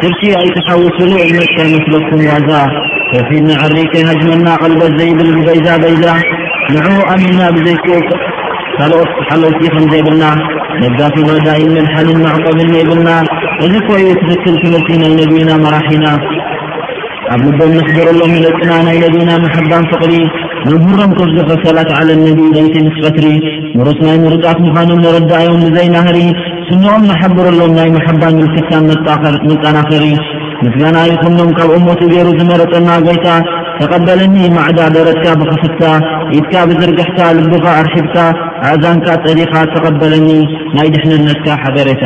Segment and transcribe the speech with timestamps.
[0.00, 2.50] ትርቲ ኣይተሓውስሉ ዕነታይ መስለኩም ዋዛ
[3.12, 6.04] ተፊድናዓሪከ ሃጅመና ቀልበት ዘይብል በይዛበይዛ
[6.74, 7.76] ንዕ ኣምና ብዘይ
[8.78, 10.24] ካልኦት ሓለውቲከምዘይብልና
[10.82, 13.08] ነጋፊኖዳይመድሓልን ማዕቆብ ዘብልና
[13.66, 16.06] እዚ ኮዩ ትክትል ትምቲ ናይ ነቢና መራሒና
[17.34, 20.12] ኣብ ልዶም መስብረሎም ለፅና ናይ ነቢና ሓዳም ፍቕሪ
[20.68, 23.26] ንምህሮም ክፍዘፈሰላት ዓለ ነቢ ዘይቲ ምስ ቀትሪ
[23.78, 26.16] ምሩት ናይ ምሩፃት ምዃኖም ንረዳዮም ብዘይናሪ
[26.68, 30.04] ስኖኦም ኣሓብሩኣሎም ናይ መሓባን ምልክታ መጣኸር ምጣናኽሪ
[30.64, 33.26] ምስጋና ይኹኖም ካብ እሞቱ ገይሩ ዝመረጠና ጎይታ
[33.80, 35.84] ተቐበለኒ ማዕዳ ደረትካ ብክፍድታ
[36.38, 38.16] ኢድካ ብዝርግሕታ ልዱካ ኣርሒብታ
[38.70, 40.28] ኣእዛንካ ጠሪኻ ተቐበለኒ
[40.76, 42.04] ናይ ድሕነነትካ ሓበረታ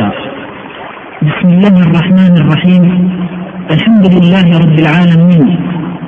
[1.27, 2.87] ብስምላ ረሕማን ራም
[3.75, 5.45] ልሓምዱ ላህ ረብ ዓለሚን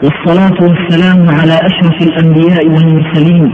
[0.05, 1.17] ወصላة ወሰላም
[1.51, 3.45] ላى ኣሽራፊ ልእንብያء ወልሙርሰሊን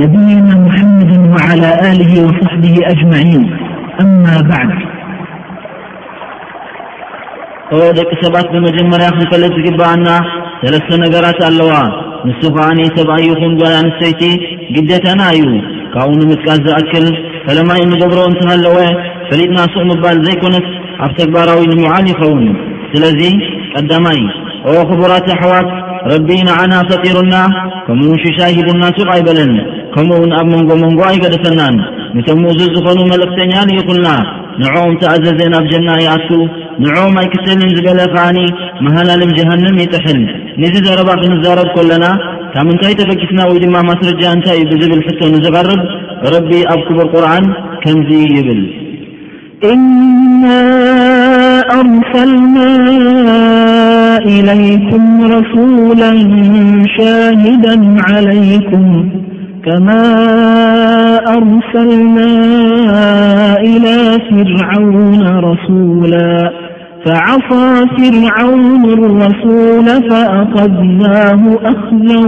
[0.00, 3.28] ነብይና መሐመድ ወላى ል ወصሕብ ኣጅመን
[4.02, 4.70] ኣማ ባዕድ
[7.76, 10.08] ኦ ደቂ ሰባት ብመጀመርያ ኽንፈልጥ ዝግብኣና
[10.62, 11.72] ሠለስተ ነገራት ኣለዋ
[12.28, 14.22] ንሱ ኸዓኒ ሰብኣይኹን ጓድኣንስተይቲ
[14.76, 15.46] ግደተና እዩ
[15.94, 17.06] ካብኡ ንምጥቃስ ዘኣክል
[17.46, 18.76] ፈለማይ እንገብሮ እንትንኣለወ
[19.30, 20.66] ፈሊጥናሱቕ ምባል ዘይኮነት
[21.04, 22.44] ኣብ ተግባራዊ ንምዓል ይኸውን
[22.92, 23.34] ስለዙይ
[23.74, 24.20] ቐዳማይ
[24.70, 25.70] ኦ ኽቡራት ኣኅዋት
[26.14, 27.34] ረቢ ንኣና ፈጢሩና
[27.86, 29.52] ከምኡን ሽሻይ ሂቡና ሱቕ ኣይበለን
[29.94, 31.74] ከምኡውን ኣብ መንጎ መንጎ ኣይገደፈናን
[32.16, 34.08] ንሰምእዙ ዝኾኑ መልእክተኛ እኹልና
[34.62, 36.28] ንዕኦም ተኣዘዘና ኣብ ጀና ይኣቱ
[36.84, 38.38] ንዕኦም ኣይ ክተልን ዝበለ ኸዓኒ
[38.84, 40.20] መሃላልም ጀሃንም ይጥሕል
[40.62, 42.04] ንዝ ዘረባ ክንዛረብ ከለና
[42.54, 45.82] ካብ እንታይ ተበጊስና ወይ ድማ ማስረጃ እንታይ እዩ ብዝብል ሕቶ ንዝቐርብ
[46.34, 47.46] ረቢ ኣብ ክቡር ቁርኣን
[47.82, 48.62] ከምዙ ይብል
[49.72, 50.44] እና
[51.78, 52.56] ኣርሰልና
[54.36, 56.02] ኢለይኩም ረሱላ
[56.96, 57.64] ሻሂዳ
[58.10, 58.86] ዓለይኩም
[59.66, 60.02] كما
[61.28, 62.30] أرسلنا
[63.60, 63.94] إلى
[64.30, 67.62] فرعون رسولفعصى
[67.98, 72.20] فرعون الرسول فأطدناه أخذا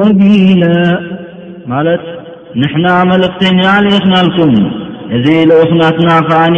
[0.00, 0.84] وبيلا
[1.66, 2.00] مالت
[2.56, 4.54] نحنا ملاقتنيا لإخنا لكم
[5.10, 6.54] اذي لأخناتنا خأن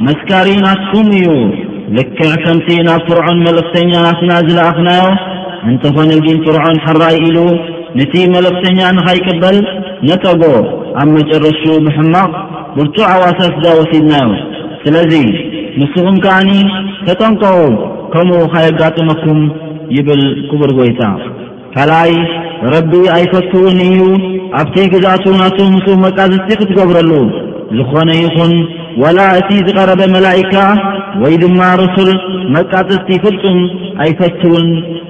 [0.00, 1.24] مسكرناتكم ي
[1.90, 5.00] لكعكمتنا فرعن ملقتناتنا زل أخنا
[5.64, 7.58] أنتفن الجن فرعن حري إله
[7.98, 9.56] ነቲ መለፍተኛ ንኸይቅበል
[10.08, 10.42] ነፀጎ
[11.00, 12.30] ኣብ መጨረሹ ምሕማቕ
[12.76, 14.30] ብርፁዕ ኣዋሳስ ዳ ወሲድናዮ
[14.82, 15.12] ስለዙ
[15.80, 16.50] ንስኹም ካዓኒ
[17.06, 17.58] ተጠንቀዑ
[18.12, 19.40] ከምኡ ኸየጋጥመኩም
[19.96, 21.00] ይብል ቅቡር ጐይጻ
[21.74, 22.12] ካልኣይ
[22.74, 23.98] ረቢ ኣይፈትውንእዩ
[24.60, 27.10] ኣብቲ ግዛእቱ ናቱ ምስ መቃዝፂ ክትገብረሉ
[27.78, 28.52] ዝኾነ ይኹን
[29.02, 30.52] ወላ እቲ ዝቐረበ መላእካ
[31.22, 32.10] ወይ ድማ ርሱል
[32.54, 33.58] መቃጥፅቲ ፍልጡም
[34.04, 34.68] ኣይፈችውን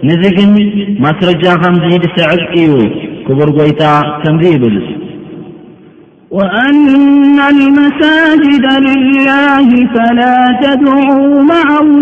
[0.08, 0.50] ንዚ ግን
[1.04, 2.72] ማስረጃ ከምዚ ድስዕብ እዩ
[3.26, 3.82] ክቡር ጐይታ
[4.22, 4.76] ከምዙ ይብል
[6.38, 9.28] ወአና ልመሳጅድ ልላ
[9.94, 10.20] ፈላ
[10.62, 10.90] ተድዑ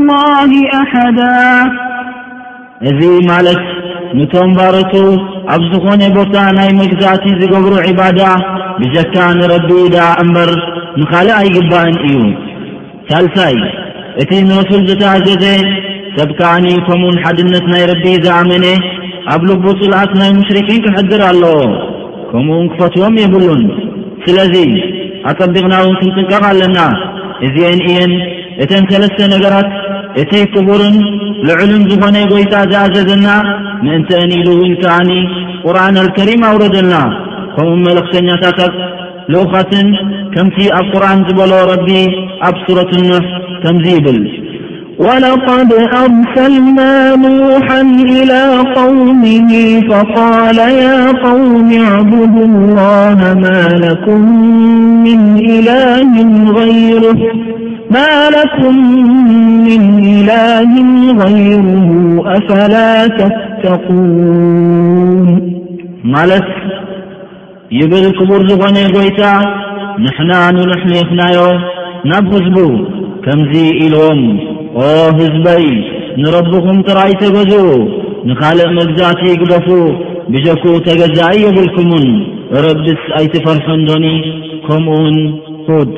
[0.09, 0.21] ማ
[0.53, 0.53] ላ
[0.83, 1.21] ኣሓዳ
[2.91, 3.01] እዚ
[3.33, 3.63] ማለት
[4.19, 4.95] ንቶም ባረቱ
[5.55, 8.21] ኣብ ዝኾነ ቦታ ናይ መግዛእቲ ዝገብሩ ዒባዳ
[8.81, 10.51] ብጀካ ንረቢ እዳ እምበር
[11.01, 12.17] ንኻልእ ኣይግባእን እዩ
[13.09, 13.57] ሳልሳይ
[14.23, 15.45] እቲ ንረሱል ዘተኣዘዘ
[16.17, 18.67] ሰብ ከዓኒ ከምኡን ሓድነት ናይ ረቢ ዝኣመነ
[19.35, 21.55] ኣብ ልቡ ጽልኣት ናይ ሙሽሪኪን ክሕድር ኣለዎ
[22.31, 23.63] ከምኡ ን ክፈትዎም የብሉን
[24.25, 24.55] ስለዙ
[25.31, 26.79] ኣጠቢቕናውን ክንጥንቀቕ ኣለና
[27.47, 28.13] እዚአን እየን
[28.65, 29.69] እተን ሠለስተ ነገራት
[30.23, 30.97] እተይ ክቡርን
[31.49, 33.27] ልዕሉን ዝኾነ ጐይጣ ዘኣዘዘና
[33.85, 35.11] ምእንቲአን ኢሉ ውን ከዓኒ
[35.65, 36.97] ቁርኣን ኣልከሪም ኣውረደልና
[37.55, 38.75] ከምኡን መለእኽተኛታታት
[39.33, 39.87] ልኡኻትን
[40.35, 42.07] كنتي أبقرأن بل ربي
[42.43, 43.21] أبصرة الن
[43.65, 44.41] تمذيبل
[44.99, 54.21] ولقد أرسلنا نوحا إلى قومه فقال يا قوم اعبدو الله ما لكم
[55.05, 56.13] من إله
[61.19, 65.27] غيره أفلا تتقون
[66.05, 66.51] ملت
[67.73, 68.55] يد الكبور ن
[68.99, 69.21] ويت
[70.03, 71.39] نحنا ننحنኽنዮ
[72.13, 72.57] نبهزب
[73.25, 73.53] كمز
[73.85, 74.21] إلم
[74.79, 75.67] هزبይ
[76.23, 77.89] نربهم ترأይتገزو
[78.27, 79.69] نخلق مذتجبف
[80.33, 82.07] بجك ተجزيبالكمن
[82.65, 84.17] ربس ኣይتفرحنዶني
[84.69, 85.17] كمن
[85.71, 85.91] هود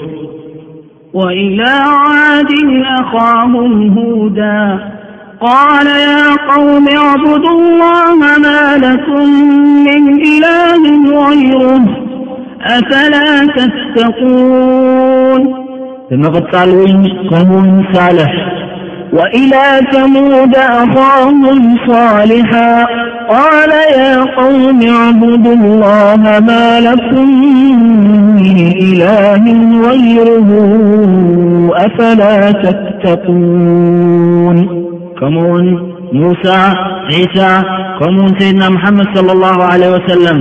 [1.14, 1.70] وإلى
[2.06, 2.70] عادل
[3.00, 4.62] أخاهم هودى
[5.46, 8.02] قال يا قوم اعبد الله
[8.44, 9.28] ما لكم
[9.87, 10.02] من
[10.32, 10.84] إله
[11.26, 12.05] غيره
[16.10, 16.14] ونقد و
[17.30, 18.32] قمو صالح
[19.12, 21.32] وإلا تمود أخاه
[21.86, 22.86] صالحا
[23.28, 23.68] قال
[23.98, 27.28] يا قوم اعبدوا الله ما لكم
[28.82, 29.42] إله
[29.88, 30.48] غيره
[31.74, 34.56] أفلا تتقون
[35.20, 35.66] قمون
[36.12, 36.60] موسى
[37.04, 37.52] عيسى
[38.00, 40.38] قمو سيدنا محمد- صلى الله عليه وسلم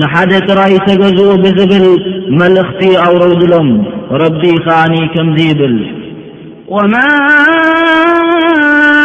[0.00, 1.84] نحدت رأيت جزو بذبل
[2.28, 5.86] ملاختي أوردلم ربي خاني كمزيبل
[6.68, 7.06] وما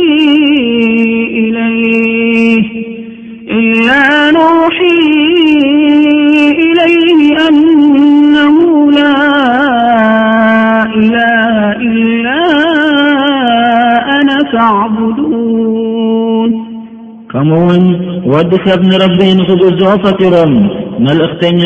[17.31, 17.83] ከምኡእውን
[18.31, 20.51] ወዲ ሰብ ንረቢ ንኽግዝኦ ፈጢሮም
[21.05, 21.63] መልእኽተኛ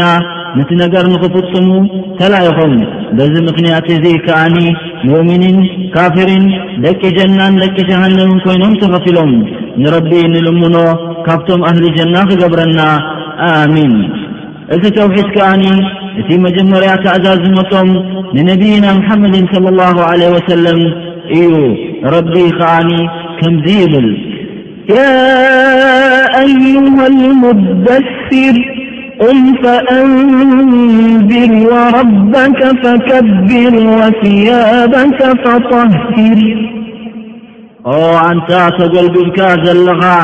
[0.57, 1.69] ነቲ ነገር ንኽፍጡሙ
[2.19, 2.73] ተላኢኹም
[3.17, 4.55] በዚ ምኽንያት እዙ ከዓኒ
[5.09, 5.57] ሙእምኒን
[5.95, 6.45] ካፍሪን
[6.85, 9.33] ደቂ ጀናን ደቂ ጀሃንምን ኮይኖም ተፈትሎም
[9.81, 10.75] ንረቢ ንልምኖ
[11.27, 12.81] ካብቶም ኣህሊ ጀና ክገብረና
[13.49, 13.93] ኣሚን
[14.75, 15.65] እዚ ተውሒድ ከዓኒ
[16.21, 17.89] እቲ መጀመርያ ተኣዛዝ መጦም
[18.37, 20.79] ንነቢይና ምሓመድን صለ ላሁ ዓለህ ወሰለም
[21.41, 21.45] እዩ
[22.03, 23.09] ربي خاني
[23.41, 24.17] كمديبل
[24.89, 25.17] يا
[26.41, 28.55] أيها المدثر
[29.19, 36.67] قم فأنذر وربك فكبر وثيابك فطهر
[37.85, 40.19] و أنت تجلببك زلغا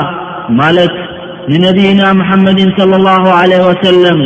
[0.50, 0.92] ملك
[1.50, 4.20] لنبينا محمد صلى الله عليه وسلم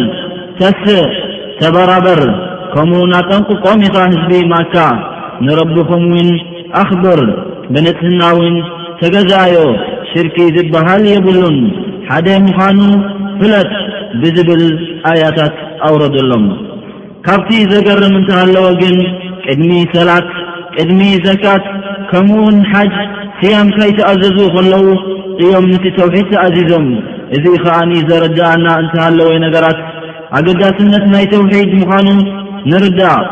[0.59, 1.05] تسء
[1.59, 2.21] تبربر
[2.75, 4.87] كمونا تنققومخاهزبي ماكا
[5.41, 6.29] نربخمون
[6.79, 7.19] ኣኽብር
[7.73, 8.55] ብንትሕናውን
[9.01, 9.53] ተገዛዮ
[10.11, 11.57] ሽርኪ ዝበሃል የብሉን
[12.09, 12.79] ሓደ ምዃኑ
[13.39, 13.71] ፍለጥ
[14.21, 14.63] ብዝብል
[15.09, 15.55] ኣያታት
[15.87, 16.45] ኣውረዱሎም
[17.25, 18.97] ካብቲ ዘገርም እንተሃለዎ ግን
[19.45, 20.27] ቅድሚ ሰላት
[20.75, 21.65] ቅድሚ ዘካት
[22.09, 22.93] ከምኡውን ሓጅ
[23.39, 24.87] ኽያምካ ይተኣዘዙ ከለዉ
[25.41, 26.85] እዮም ነቲ ተውሒድ ተኣዚዞም
[27.37, 29.79] እዙ ኸዓኒ ዘረዳእና እንተሃለዎ ነገራት
[30.37, 32.07] ኣገዳስነት ናይ ተውሒድ ምዃኑ
[32.71, 33.23] ንርዳእ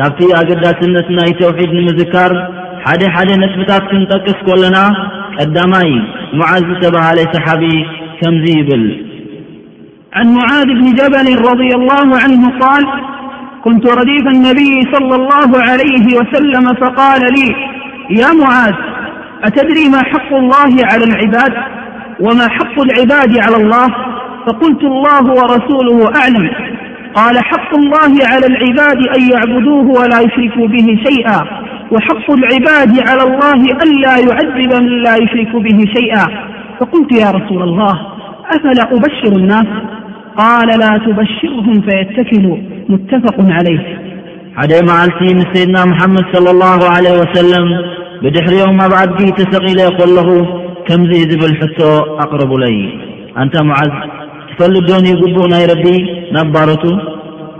[0.00, 2.32] ካብቲ ኣገዳስነት ናይ ተውሒድ ንምዝካር
[2.86, 4.90] حد حد نسبتات تنتقس كلنا
[5.40, 6.02] أدماي
[6.34, 7.86] معاذ تبهلي صحابي
[8.22, 9.02] كمزي بل
[10.12, 12.86] عن معاذ بن جبل- رضي الله عنه- قال
[13.64, 17.48] كنت رديف النبي- صلى الله عليه وسلم- فقال لي
[18.20, 18.74] يا معاذ
[19.44, 19.86] أتدري
[22.20, 23.88] وما حق العباد على الله
[24.46, 26.50] فقلت الله ورسوله أعلم
[27.14, 31.62] قال حق الله على العباد أن يعبدوه ولا يشركوا به شيئا
[31.94, 36.14] وحق العبድ على الله ألا يعذب م لا يሽرك به شيئ
[36.78, 37.94] فقلت يا رسول الله
[38.54, 39.68] أفل أبሽሩ الناስ
[40.42, 42.44] قال لا تبشርهم فيتكب
[42.92, 43.86] متፈق عليك
[44.62, 47.66] ሓደ መኣልቲ ምስ ሰይድና محመድ صلى الله عليه وسلم
[48.22, 50.16] ብድሕሪኦም ኣብኣዲ ተሰقለ ከለ
[50.86, 51.80] ከምዚ ዝብል ሕቶ
[52.22, 52.76] ኣقረቡለይ
[53.40, 53.90] አንተ مዓዝ
[54.48, 55.74] ትፈልዶኒ ቡኡ ናይ ረ
[56.36, 56.84] ናብ ባረቱ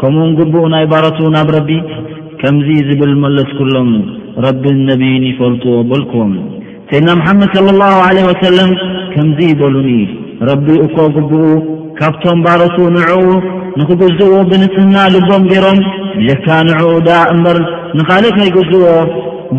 [0.00, 1.70] ከምን ቡኡ ናይ ባረቱ ናብ ረቢ
[2.40, 3.90] ከምዚ ዝብል መለስ ኩሎም
[4.44, 6.32] ረብ ነቢይን ይፈልትዎ በልኮዎም
[6.90, 8.70] ሰይድና መሓመድ ለ ላ ለ ወሰለም
[9.12, 9.88] ከምዙ በሉኒ
[10.48, 11.44] ረቢ እኮ ግቡኡ
[11.98, 13.22] ካብቶም ባረቱ ንዕኡ
[13.80, 15.80] ንኽግዝኡ ብንፅህና ልቦም ገይሮም
[16.28, 17.58] ጀካ ንዕኡ ዳ እምበር
[17.98, 18.86] ንኻልእ ኸይግዝዎ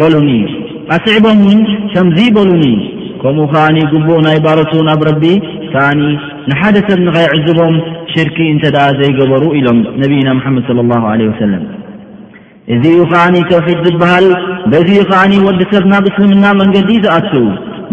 [0.02, 0.32] በሉኒ
[0.96, 1.62] ኣስዕቦምውን
[1.94, 2.64] ከምዙ በሉኒ
[3.22, 5.26] ከምኡ ካዓኒ ግቡኡ ናይ ባረቱ ናብ ረቢ
[5.74, 6.02] ካኣኒ
[6.50, 7.76] ንሓደ ሰብ ንኸይዕዝቦም
[8.14, 11.64] ሽርኪ እንተዳ ዘይገበሩ ኢሎም ነብይና ምሓመድ ለ ላ ለ ወሰለም
[12.74, 14.26] እዚ ኡ ዓن توحد ዝبሃل
[15.22, 17.32] ዓن يود ሰብ ናብ እسلمና مንجዲ ዝኣت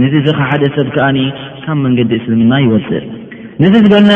[0.00, 0.02] ن
[0.50, 1.16] ሓደ ሰብ كዓن
[1.64, 3.04] ካብ መንዲ اسلمና يودእ
[3.62, 4.06] نذ ዓن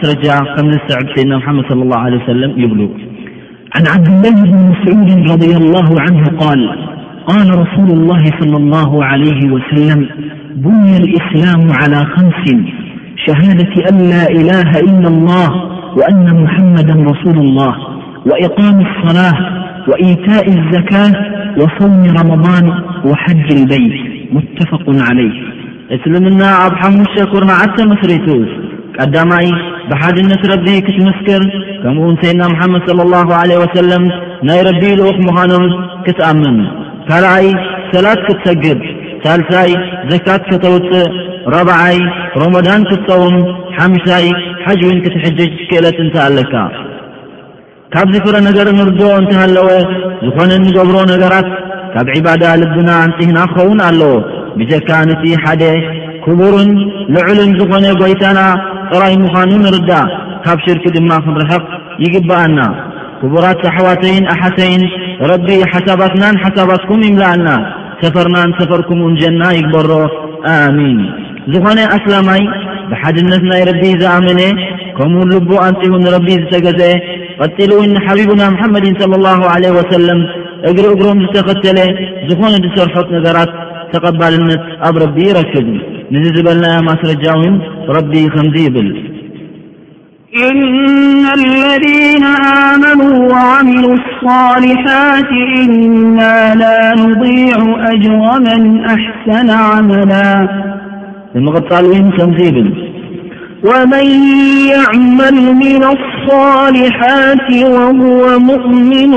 [0.00, 2.80] ስረ ከዕ حمድ صلى الله عليه وسلم يብل
[3.74, 6.60] عن عبدالله بن مسعود رضي الله عنه قال
[7.30, 10.00] قال رسول الله صلى الله عليه وسلم
[10.66, 12.42] بني الإسلام على خمس
[13.24, 15.48] شهادة ألا إله إلا الله
[15.98, 17.72] وأن محمدا رسول الله
[18.30, 19.32] ወኢቃም صላة
[19.90, 20.92] ወኢታእ ዘካ
[21.60, 22.66] ወሰውም ረመضን
[23.08, 23.94] ወሓጅ አልበይት
[24.34, 25.30] ሙተፈቅ ዓለይ
[25.96, 28.26] እስልምና ኣብ ሓሙሽተ ኩሩናዓተ መስረቱ
[28.96, 29.46] ቀዳማይ
[29.90, 31.42] ብሓድነት ረቢ ክትመስክር
[31.82, 33.28] ከምኡውን ሰይድና መሐመድ صለ ላሁ
[33.62, 34.04] ወሰለም
[34.48, 35.66] ናይ ረቢ ኢልኡኽ ምዃኖም
[36.06, 36.58] ክትኣምም
[37.08, 37.46] ካልኣይ
[37.92, 38.80] ሰላት ክትሰግብ
[39.24, 39.70] ሳልሳይ
[40.12, 41.10] ዘካት ክተውፅእ
[41.56, 41.98] ረብዓይ
[42.40, 43.38] ሮመዳን ክትጸውም
[43.78, 44.26] ሓምሳይ
[44.66, 46.54] ሓጅ ውን ክትሕጅጅ ክእለት እንታኣለካ
[47.92, 49.68] ካብዝፍረ ነገር ንርዶ እንተሃለወ
[50.26, 51.48] ዝኾነ ኒገብሮ ነገራት
[51.92, 54.12] ካብ ዒባዳ ልብና ንጥህና ክኸውን ኣለዎ
[54.60, 55.62] ብጀካ ነቲ ሓደ
[56.24, 56.70] ክቡርን
[57.14, 58.38] ልዕልን ዝኾነ ጐይታና
[58.90, 59.90] ጥራይ ምዃኑ ንርዳ
[60.44, 61.64] ካብ ሽርኪ ድማ ክንርሕቕ
[62.04, 62.58] ይግብኣና
[63.20, 64.82] ክቡራት ኣሕዋተይን ኣሓተይን
[65.30, 67.50] ረቢ ሓሳባትናን ሓሳባትኩም ይምላኣልና
[68.02, 69.90] ሰፈርናን ሰፈርኩም እንጀና ይግበሮ
[70.56, 70.98] ኣሚን
[71.52, 72.42] ዝኾነ ኣስላማይ
[72.90, 74.40] ብሓድነት ናይ ረቢ ዘኣመነ
[74.98, 76.92] ከም ልቦ ኣንፅው ንረቢ ዝተገዝአ
[77.40, 80.20] ቀጢል ንሓቢቡና መሓመድ صለى ላه ه ወሰለም
[80.70, 81.78] እግሪ እግሮም ዝተኸተለ
[82.28, 83.50] ዝኾነ ዝሰርሖት ነገራት
[83.92, 85.66] ተቐባልነት ኣብ ረቢ ይረክብ
[86.14, 87.54] ንዚ ዝበልና ማስረጃውን
[87.96, 88.88] ረቢ ከምዚ ይብል
[90.48, 92.24] እና ለذ
[92.64, 93.00] ኣመኑ
[93.68, 93.84] ምሉ
[94.24, 95.30] صሊحት
[95.64, 96.18] እና
[96.62, 96.66] ላ
[97.02, 97.58] ንضع
[97.92, 100.12] أጅሮ መን ኣሓሰነ ዓመላ
[101.32, 102.68] ብመቐጣል ው ከም ይብል
[103.68, 104.08] ወመን
[104.70, 109.12] የዕመል ምና لصሊሓት ወهወ ሙእምኑ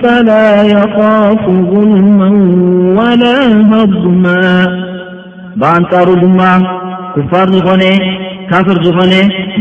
[0.00, 0.28] ፈላ
[0.74, 2.20] የኻፍ ظልማ
[2.98, 3.22] ወላ
[3.72, 4.24] ሃضና
[5.62, 6.40] ብኣንጻሩ ድማ
[7.16, 7.82] ኩፋር ዝኾነ
[8.50, 9.12] ካፍር ዝኾነ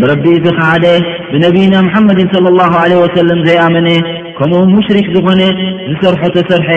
[0.02, 0.86] ብረቢ ዝክሓደ
[1.34, 2.74] ብነቢና መሓመድን صለ ላه
[3.04, 3.90] ወሰለም ዘይኣመነ
[4.40, 5.42] ከምኡ ሙሽሪክ ዝኾነ
[5.92, 6.70] ዝሰርሐ ተ ሰርሐ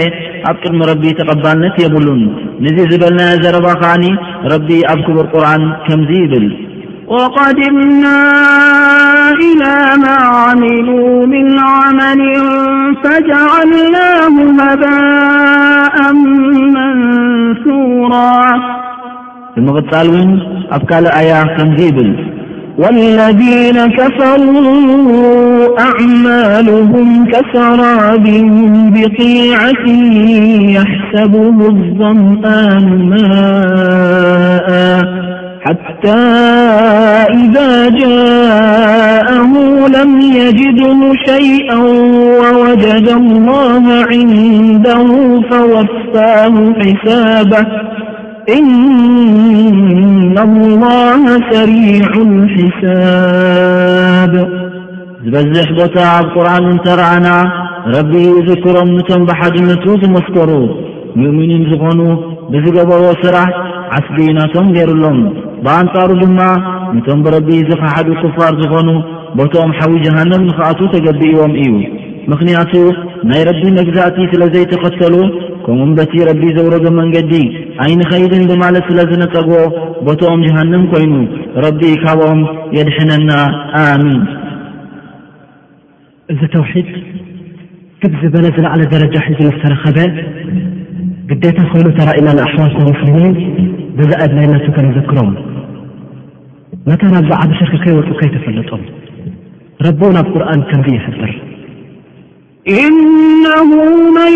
[0.51, 2.23] ኣብ ቅድሚ ረቢ ተቐባልነት የብሉን
[2.67, 4.05] ነዚ ዝበልና ዘረባ ኸዓኒ
[4.55, 6.47] ረቢ ኣብ ክቡር ቁርን ከምዙ ይብል
[7.12, 8.40] وقدمنا
[9.31, 12.23] إلى ما عملوا من عمل
[13.04, 14.35] فجعلناه
[14.73, 18.52] أباء منثورا
[19.57, 20.31] مالون
[20.73, 22.16] أبكل آيات نبيبل
[22.78, 28.25] والذين كفروا أعمالهم كسراب
[28.92, 29.88] بقيعة
[30.76, 35.23] يحسبه الظان ماءا
[35.64, 36.19] حتى
[37.33, 39.50] إذا جاءه
[39.88, 41.76] لم يجده شيئا
[42.42, 45.07] ووجد الله عንده
[45.50, 47.66] فوفاه حسابه
[48.59, 52.09] إن الله سريع
[52.57, 54.35] حساب
[55.25, 57.28] ዝበዝሕ بታ ኣብ قርን እተረኣና
[57.95, 58.11] ረب
[58.47, 60.50] ذክሮም ቶም بሓድነት ዝመስكሩ
[61.23, 62.00] مؤምنን ዝኾኑ
[62.52, 63.49] ብዝገበሮ ስራሕ
[63.99, 65.19] ዓስቢናቶም ገሩሎም
[65.64, 66.38] ብኣንጻሩ ድማ
[66.95, 68.88] ነቶም ብረቢ ዝኻሓዱኡ ክፋር ዝኾኑ
[69.38, 71.75] ቦቶኦም ሓዊ ጀሃንም ንኽኣት ተገቢእዎም እዩ
[72.31, 72.73] ምኽንያቱ
[73.28, 75.14] ናይ ረቢ መግዛእቲ ስለ ዘይተኸተሉ
[75.64, 77.33] ከምኡምበቲ ረቢ ዘውረዶ መንገዲ
[77.85, 79.52] ኣይን ኸይድን ብማለት ስለ ዝነፀግቦ
[80.09, 81.12] ቦቶኦም ጀሃንም ኮይኑ
[81.64, 82.40] ረቢ ካብኦም
[82.78, 83.31] የድሕነና
[83.83, 84.21] ኣሚን
[86.35, 86.90] እዚ ተውሒድ
[88.02, 89.99] ክብ ዝበለ ዝላዕለ ደረጃ ሒዚ ምዝተረኸበ
[91.31, 93.16] ግዴታ ኮይኑ ተራእና ንኣሕዋዝና ምስሊሜ
[93.97, 95.31] በዛኣድናይነቱ ከነዘክሮም
[96.87, 98.81] متنبعبشرك كيوا كي تفلطم
[99.87, 101.33] ربونا بقرآن كمد يحبر
[102.69, 103.65] إنه
[104.19, 104.33] من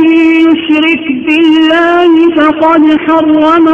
[0.47, 3.67] يشرك بالله فقد حرم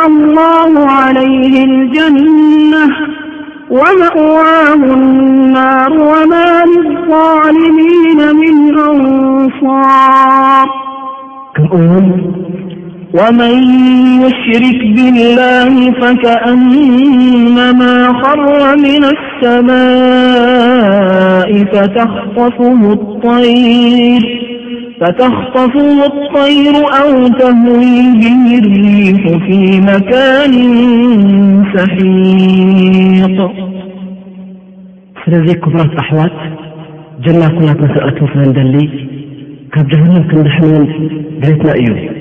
[0.00, 2.86] الله عليه الجنة
[3.70, 10.66] ومأواه النار ومال الظالمين من أنصار
[11.56, 12.28] كمم
[13.14, 13.50] ومن
[14.22, 21.64] يشرك بالله فكأنما خر من السماء
[25.00, 30.52] فتخطفه الطير أو تهوي به الريح في مكان
[31.76, 33.36] سحيق
[35.26, 36.32] سلزي كبراة أحوات
[37.26, 38.86] جنا كلت نسأت سلندلي
[39.72, 40.84] كب جهنم كندحلون
[41.42, 42.17] برتنا أي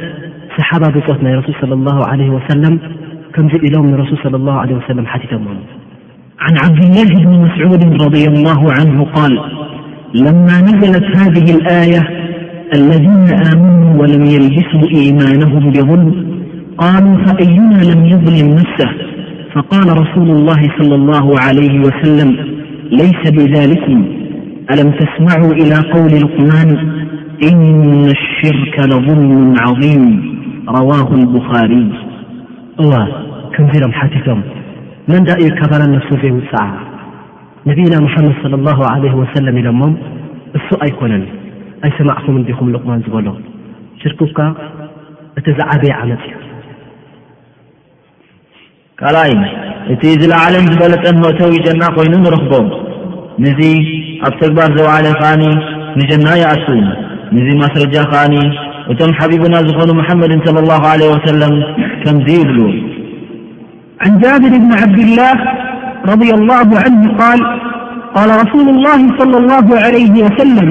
[0.60, 2.75] ሰሓባ ብፆት ናይ ረሱል ለ ላሁ ዓለህ ወሰለም
[3.36, 5.34] ከምዙይ ኢሎም ንረሱል ለ ላሁ ለ ወሰለም ሓቲቶ
[6.39, 9.39] عن عبد الله بن مسعود- رضي الله عنه- قال
[10.15, 12.03] لما نزلت هذه الآية
[12.74, 16.36] الذين آمنوا ولم يلبسوا إيمانهم بظلم
[16.77, 18.89] قالوا فأينا لم يظلم نفسه
[19.55, 22.38] فقال رسول الله صلى الله عليه وسلم
[22.91, 24.05] ليس بذلكم
[24.72, 26.77] ألم تسمعوا إلى قول القمان
[27.51, 30.36] إن الشرك لظلم عظيم
[30.69, 31.88] رواه البخاري
[32.84, 32.93] و
[33.58, 34.29] كنزلحتث
[35.11, 36.63] መንዳ ዩ ከባናን ንፍሱ ዘይውፅዓ
[37.67, 38.71] ነቢይና መሓመድ ለ ላ
[39.03, 39.93] ለ ወሰለም ኢሎሞም
[40.57, 41.23] እሱ ኣይኮነን
[41.87, 43.27] ኣይሰማዕኹምንዲኹም ልቕመን ዝበሎ
[44.01, 44.37] ሽርኩካ
[45.39, 46.41] እቲ ዛዓበየ ዓመፅ እዩ
[49.01, 49.33] ካልኣይ
[49.95, 52.67] እቲ ዝለዓለን ዝበለጠን ኖተዊ ጀና ኮይኑ ንረኽቦም
[53.45, 53.59] ንዙ
[54.27, 55.43] ኣብ ተግባር ዘዋዕለ ኸዓኒ
[56.01, 56.77] ንጀና ይኣስኡ
[57.37, 58.35] ንዚ ማስረጃ ከዓኒ
[58.91, 61.55] እቶም ሓቢቡና ዝኾኑ መሓመድን ለ ላሁ ለ ወሰለም
[62.03, 62.59] ከምዙ ይብሉ
[64.03, 65.34] عن جابر بن عبدالله
[66.08, 67.39] رض الله عنه قال
[68.15, 70.68] قال رسول الله صلى الله عليه وسلم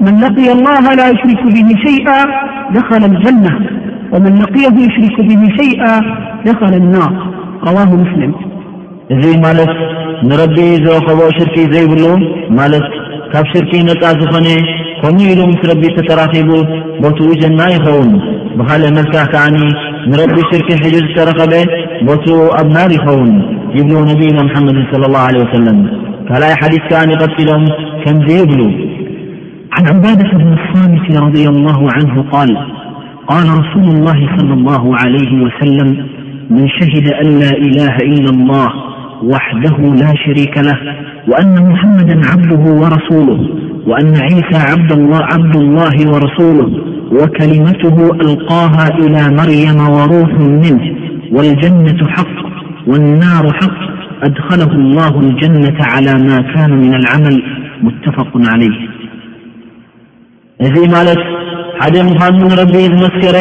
[0.00, 2.06] من لقي الله لا يشرك ه شيئ
[3.02, 3.52] ل لنة
[4.12, 5.82] ومن قيه يشرك به شيئ
[6.48, 7.12] دخل النار
[7.68, 8.32] روه مسلم
[9.14, 9.70] እዚ ማለት
[10.30, 12.04] ንرب ዝرከቦ شርك ዘይብሉ
[12.58, 12.84] ማት
[13.32, 14.46] ካብ شርك نፃ ዝኾن
[15.02, 16.50] ኮن ኢሉ مስ رب ተتራኺب
[17.02, 18.10] بطኡ جና ይኸውን
[18.58, 19.44] بካل መلك كዓ
[20.10, 21.52] نرب شርك ሕج ተረኸበ
[22.08, 22.28] قت
[22.60, 23.42] أبنار خون
[23.74, 25.88] يبلو نبينا محمد -صلى الله عليه وسلم
[26.28, 27.64] فلا يحدث كأن يقتلهم
[28.04, 28.70] كم دبلو
[29.78, 32.48] عن عبادة بن الصامت- رضي الله عنه- قال
[33.28, 36.06] قال رسول الله- صلى الله عليه وسلم
[36.50, 38.68] من شهد أن لا إله إلا الله
[39.22, 40.78] وحده لا شريك له
[41.28, 43.48] وأن محمدا عبده ورسوله
[43.86, 44.72] وأن عيسى
[45.34, 46.70] عبد الله ورسوله
[47.12, 51.01] وكلمته ألقاها إلى مريم وروح منه
[51.46, 52.26] ልጀነة
[52.90, 53.74] ወናሩ ሓቅ
[54.26, 54.62] ኣድኸለ
[54.96, 57.36] ላ ልጀነة ዓላى ማ ካነ ምን ልዓመል
[57.86, 58.72] ሙተፈቋ ዓለይ
[60.66, 61.20] እዚ ማለት
[61.80, 63.36] ሓደ ምዃኑን ረቢ ዝመስከረ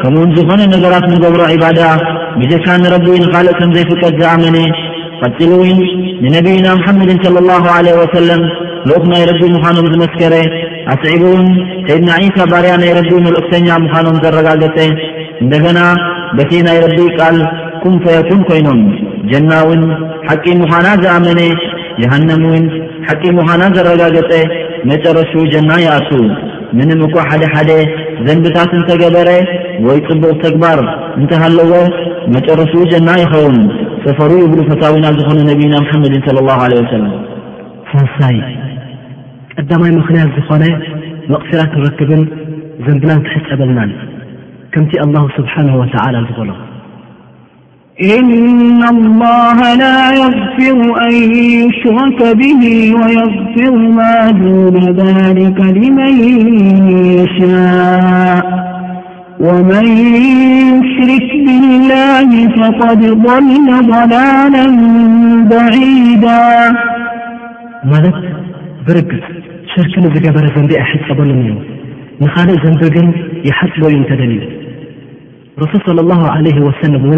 [0.00, 1.80] ከምኡእውን ዝኾነ ነገራት ንገብሮ ዒባዳ
[2.40, 4.56] ብጀካ ንረቢ ኻልእ ከም ዘይፍቀት ዝኣመነ
[5.20, 5.78] ቀፂልውን
[6.24, 8.42] ንነብይና ምሐመድን صለ ላ ለ ወሰለም
[8.88, 10.32] ንኡት ናይ ረቢ ምዃኖም ዝመስከረ
[10.94, 11.46] ኣስዒቡውን
[11.86, 14.78] ሰይድና ዒሳ ባርያ ናይ ረቢ መልእክተኛ ምዃኖም ዘረጋገፀ
[15.44, 15.78] እንደገና
[16.38, 17.36] በቲ ናይ ረቢ ቃል
[17.82, 18.80] ኩም ፈየኩን ኮይኖም
[19.30, 19.82] ጀናውን
[20.28, 21.40] ሓቂ ምዃና ዝኣመነ
[22.02, 22.64] የሃንምውን
[23.08, 24.30] ሓቂ ምዃና ዘረጋገፀ
[24.90, 26.10] መጨረሹ ጀና ይኣቱ
[26.78, 27.70] ምንም እኳ ሓደሓደ
[28.26, 29.30] ዘንብታት እንተገበረ
[29.86, 30.80] ወይ ጽቡቕ ተግባር
[31.20, 31.72] እንተሃለዎ
[32.36, 33.56] መጨረሹ ጀና ይኸውን
[34.04, 37.14] ሰፈሩ ይብሉ ፈታዊናብ ዝኾኑ ነቢይና ምሓመድን صለ ላሁ ዓለ ወሰለም
[37.92, 38.36] ፈሳይ
[39.58, 40.64] ቀዳማይ መኽልያት ዝኾነ
[41.32, 42.22] መቕፊራት ክንረክብን
[42.86, 43.92] ዘንብላ እንትሕጨበልናን
[44.90, 46.00] ቲ ሓه
[46.38, 46.50] ዝሎ
[48.16, 51.14] إن الله لا يغፍر ኣን
[51.62, 52.60] يሽرከ به
[53.00, 53.64] ويغፍሩ
[53.98, 54.00] م
[54.40, 56.14] دون ذلك لمን
[57.18, 58.42] يشاء
[59.46, 59.86] ومن
[60.34, 64.66] يሽርክ ብالله فقድ ظለ ضላالا
[65.50, 66.24] በعيد
[67.92, 68.16] ማለት
[68.86, 69.22] ብርግፅ
[69.72, 71.30] ሽርክንዝገበረ ዘንቢ ኣይሕፀበሉ
[72.20, 73.08] ንኻልእ ዘንብ ግን
[73.48, 74.38] ይሓፅበ ዩ ተደልዩ
[75.58, 77.14] الرسول صلى الله عليه وسلم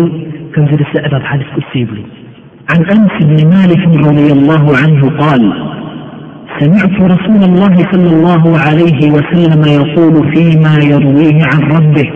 [1.14, 2.02] لكحكسيبل
[2.74, 5.52] عن أنس بن مالك- رضي الله عنه قال
[6.60, 12.10] سمعت رسول الله صلى الله عليه وسلم- يقول فيما يرويه عن ربه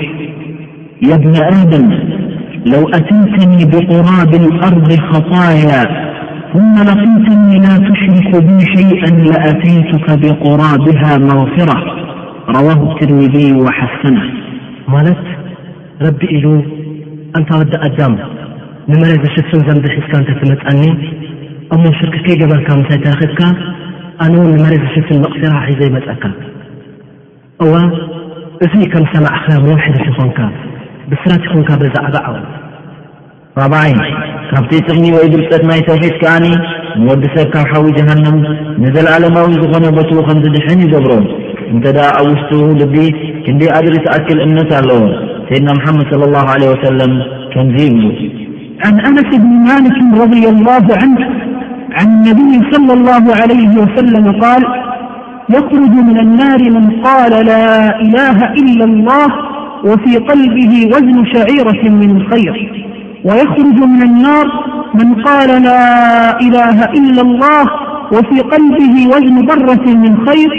[1.08, 1.90] يا ابن آدم
[2.66, 6.12] لو أتيتني بقراب الأرض خطايا
[6.52, 11.84] ثم لقيتني لا تشرك بي شيئا لأتيتك بقرابها مغفرة
[12.48, 15.32] رواه الترمذي وحسنهالت
[16.06, 16.46] ረቢ ኢሉ
[17.38, 18.14] ኣንታ ወዲ ኣዳም
[18.90, 20.80] ንመሬት ዝሽፍን ዘምብሒዝካ እንተትመፀኒ
[21.74, 23.40] እሞ ሽርኪ ከይገበርካ ምንታይ ተረኽብካ
[24.24, 26.24] ኣነ ውን ንመሬት ዝሽፍን መቕሲራሒ ዘይመፀካ
[27.64, 27.74] እዋ
[28.66, 30.38] እዙ ከም ሰማዕ ኸያ መዋሒድ ይኮንካ
[31.10, 32.34] ብስራት ይኹንካ ብዛዕባ ዓ
[33.64, 33.92] ኣብዓይ
[34.50, 36.46] ካብቲ ትኽሚ ወይ ብልፀት ናይ ተውሒድ ከኣኒ
[37.02, 38.36] ንወዲ ሰብ ካብ ሓዊ ጀሃንም
[38.84, 41.12] ንዘለኣለማዊ ዝኾነ ቦት ከምዝድሕን ይገብሮ
[41.74, 42.50] እንተደ ኣብ ውሽጡ
[42.80, 42.96] ልቢ
[43.44, 44.98] ክንዲ ኣድሪ እተኣክል እምነት ኣለዎ
[45.54, 47.12] يدنا محمد صلى الله عليه وسلم
[47.54, 48.10] تنزيه
[48.84, 51.26] عن أنس بن مالك- رضي الله عنه
[51.98, 54.62] عن النبي- صلى الله عليه وسلم- قال
[55.50, 59.26] يخرج من النار من قال لا إله إلا الله
[59.84, 62.54] وفي قلبه وزن شعيرة من خير
[63.24, 64.46] ويخرج من النار
[64.94, 67.64] من قال لا إله إلا الله
[68.12, 70.50] وفي قلبه وزن برة من خير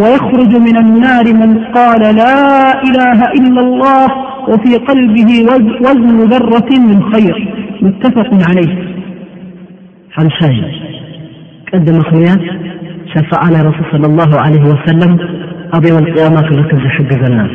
[0.00, 4.08] ويخرج من النار من قال لا إله إلا الله
[4.48, 5.44] وفي قلبه
[5.82, 8.96] وزن ذرة من خير متفق عليه
[10.12, 10.64] حلشاي
[11.74, 12.36] قدم خيا
[13.14, 15.18] شفاع ل رسول صلى الله عليه وسلم
[15.74, 17.48] أبيو القيامة كك حج نا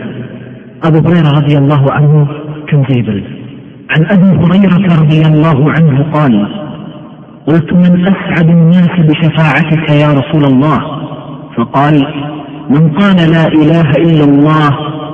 [0.83, 2.27] أبو هريرة رضي الله عنه
[2.69, 3.23] كمزبل
[3.89, 6.47] عن أبي هريرة- رضي الله عنه قال
[7.47, 10.79] قلت من أسعد الناس بشفاعتك يا رسول الله
[11.57, 12.05] فقال
[12.69, 14.92] من قال لا إله إلا الله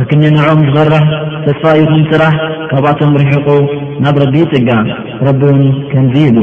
[0.00, 1.00] لكن نعهم برح
[1.46, 2.32] تسفايكم صرح
[2.70, 3.58] كبعتهم رحقو
[4.02, 4.78] نابرديتجا
[5.28, 6.36] ربهم كنزيد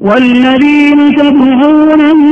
[0.00, 2.26] والذين تبعون من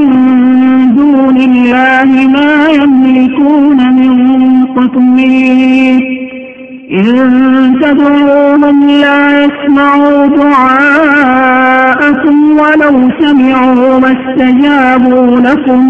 [0.98, 4.12] دون الله ما يملكون من
[4.76, 5.94] قطمين
[6.98, 7.12] إن
[7.83, 15.83] تبعوهم لا يسمعوا دعاءكم ولو سمعوا مااستجابوا لكم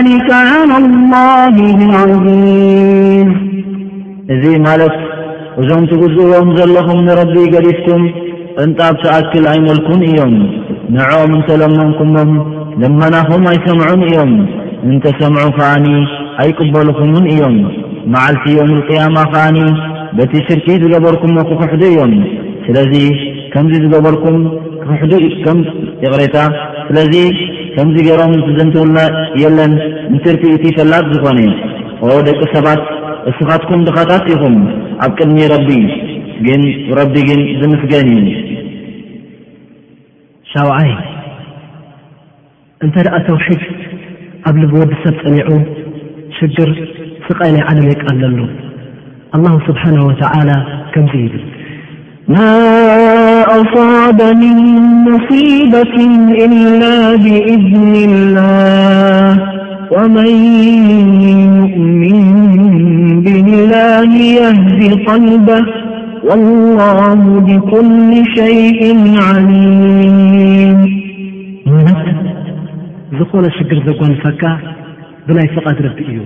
[0.06, 1.20] ልከ ዓል ላ
[1.58, 2.00] ዚዝ
[4.34, 4.96] እዙ ማለት
[5.60, 8.02] እዞም ትግድእዎም ዘለኹም ንረቢ ገዲፍኩም
[8.62, 10.34] ቅንጣብ ተኣክል ኣይመልኩን እዮም
[10.96, 12.30] ንዕኦም እንተለመምኩሞም
[12.82, 14.32] ለመናኹም ኣይሰምዑን እዮም
[14.90, 15.86] እንተሰምዑ ኸዓኒ
[16.44, 17.56] ኣይቅበልኹምን እዮም
[18.14, 19.58] መዓልቲ ዮም ልቅያማ ኸኣኒ
[20.18, 22.12] በቲ ስርኪ ዝገበርኩዎ ክኽሕዱ እዮም
[22.66, 22.94] ስለዚ
[23.54, 24.38] ከምዚ ዝገበርኩም
[24.82, 25.58] ክክሕዱከም
[26.04, 26.36] ይቕሬታ
[26.88, 27.14] ስለዚ
[27.74, 28.98] ከምዚ ገይሮም ዘንትውና
[29.42, 29.74] የለን
[30.12, 31.38] ምትርቲእቲ ፈላጥ ዝኾነ
[32.00, 32.82] ከ ደቂ ሰባት
[33.30, 34.56] እስኻትኩም ድኻታት ኢኹም
[35.04, 35.68] ኣብ ቅድሚ ረቢ
[36.46, 36.62] ግን
[36.98, 38.28] ረቢ ግን ዝምስገን እዩ
[40.52, 40.88] ሻውዓይ
[42.84, 43.62] እንተ ደኣ ተውሒድ
[44.50, 45.50] ኣብ ልቢ ወዲሰብ ጸኒዑ
[46.38, 46.70] ሽግር
[47.26, 48.38] ስቓኢለይዓለም የቃዘሉ
[49.36, 50.50] ኣላሁ ስብሓን ወተዓላ
[50.94, 51.44] ከምዙይ ይብል
[52.28, 52.46] ما
[53.42, 54.56] أصاب من
[55.10, 55.94] مصيبة
[56.44, 56.78] إل
[57.18, 59.52] بإذن الله
[59.92, 60.26] ومن
[61.58, 65.64] يؤምን ብإላه يهد قلبه
[66.28, 68.80] والله بكل شيء
[69.26, 70.80] عሊيም
[73.18, 74.42] ዝኾነ ሽግር ዘጓንፈካ
[75.26, 76.18] ብናይ فቓድ ረቢ እዩ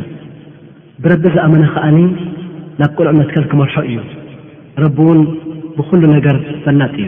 [1.04, 1.98] ብረቢ ዝኣመነ ኸዓኒ
[2.80, 3.98] ናብ ቁልዕ መትከ ክመርሖ እዩ
[5.18, 5.20] ን
[5.92, 7.06] ብሉ ነገር ፈላት እዩ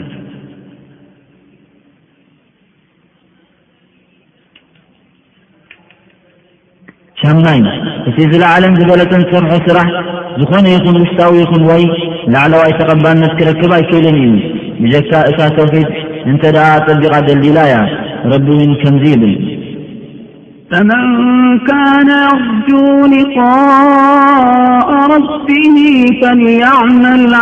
[7.21, 7.61] ሻማይ
[8.09, 9.87] እቲ ዝለዓለም ዝበለተን ሰርሑ ስራሕ
[10.41, 11.85] ዝኾነ ይኹን ውሽታዊ ይኹን ወይ
[12.33, 14.35] ላዕለዋ ኣይተቐባነት ክረክብ ኣይኮይደን እዩ
[14.83, 15.91] ብጀካ እታተውሒድ
[16.33, 17.75] እንተ ዳ ጠቢቓ ደሊላያ
[18.33, 19.33] ረቢ ው ከምዙ ይብል
[20.71, 21.19] فمن
[21.59, 27.35] كان يرجو لقاء ربه فليعمل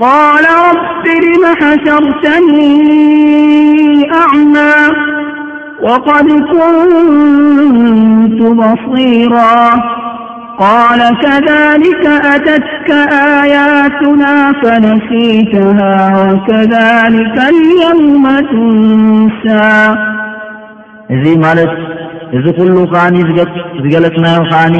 [0.00, 2.82] قال رب لم حشرتني
[4.14, 4.96] أعنى
[5.82, 9.97] وقد كنت بصيرا
[10.60, 11.00] ቃል
[11.46, 14.22] ከሊከ ኣተትከ ኣያቱና
[14.60, 15.78] ፈነሲተሃ
[16.28, 19.36] ወከሊከ ልየውመ ትንሳ
[21.16, 21.74] እዚ ማለት
[22.38, 23.14] እዚ ኩሉ ኸዓኒ
[23.82, 24.76] ዝገለጥናዮ ኸዓኒ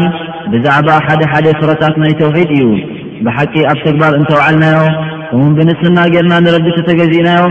[0.55, 2.67] ብዛዕባ ሓደ ሓደ ፍረታት ናይ ተውሒድ እዩ
[3.27, 4.81] ብሓቂ ኣብ ተግባር እንተባዓልናዮ
[5.29, 7.45] ከምን ብንፅና ጌርና ንረዲ ተተገዚእናዮ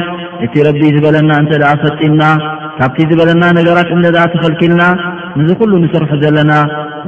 [0.46, 2.24] እቲ ረቢ ዝበለና እንተ ደኣ ፈጢና
[2.80, 4.84] ካብቲ ዝበለና ነገራት እንተዳኣ ተኸልኪልና
[5.40, 6.54] ንዚ ኩሉ ንስርሑ ዘለና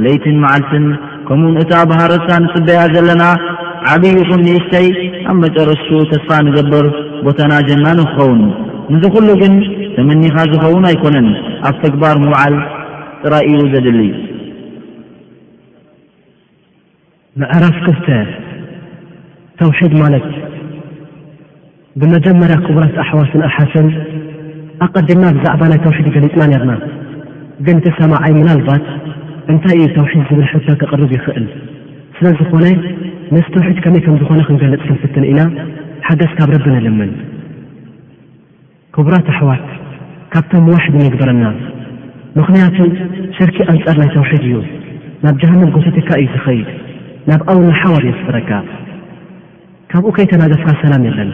[0.03, 0.83] ለይትን መዓልትን
[1.29, 3.23] ከምኡኡን እታ ኣባህረታ ንፅበያ ዘለና
[3.93, 4.87] ዓብዪ ኹም ንእሽተይ
[5.31, 6.85] ኣብ መጨረሹ ተስፋ ንገብር
[7.25, 8.41] ቦታና ጀናንክኸውን
[8.93, 9.53] ንዚ ኩሉ ግን
[9.95, 11.27] ተመኒኻ ዝኸውን ኣይኮነን
[11.69, 12.55] ኣብ ትግባር ምውዓል
[13.23, 14.01] ጥራእዩ ዘድሊ
[17.41, 18.07] ብዕራፍ ክፍተ
[19.61, 20.27] ተውሒድ ማለት
[21.99, 23.87] ብመጀመርያ ክቡራት ኣሕዋስንኣሓሰን
[24.85, 26.73] ኣቐዲምና ብዛዕባ ናይ ተውሒድ ይገሊፅና ነርና
[27.67, 28.85] ግን እቲሰማዓይ ምናልባት
[29.51, 31.45] እንታይ እዩ ተውሒድ ዝብል ሕቶ ተቕርብ ይኽእል
[32.15, 32.65] ስለ ዝኾነ
[33.33, 35.41] ንስ ተውሒድ ከመይ ከም ዝኾነ ክንገልጽ ክንፍትን ኢና
[36.07, 37.11] ሓገዝ ካብ ረቢ ንልምን
[38.95, 39.65] ክቡራት ኣሕዋት
[40.33, 41.45] ካብቶም ምዋሕድ ንግበረና
[42.37, 42.77] ምኽንያቱ
[43.37, 44.55] ሸርኪ ኣንጻር ናይ ተውሒድ እዩ
[45.23, 46.69] ናብ ጀሃንም ጐተትካ እዩ ዝኸይድ
[47.31, 48.51] ናብ ኣውንንሓዋር የስፍረካ
[49.93, 51.31] ካብኡ ከይተናገፍካ ሰላም የለን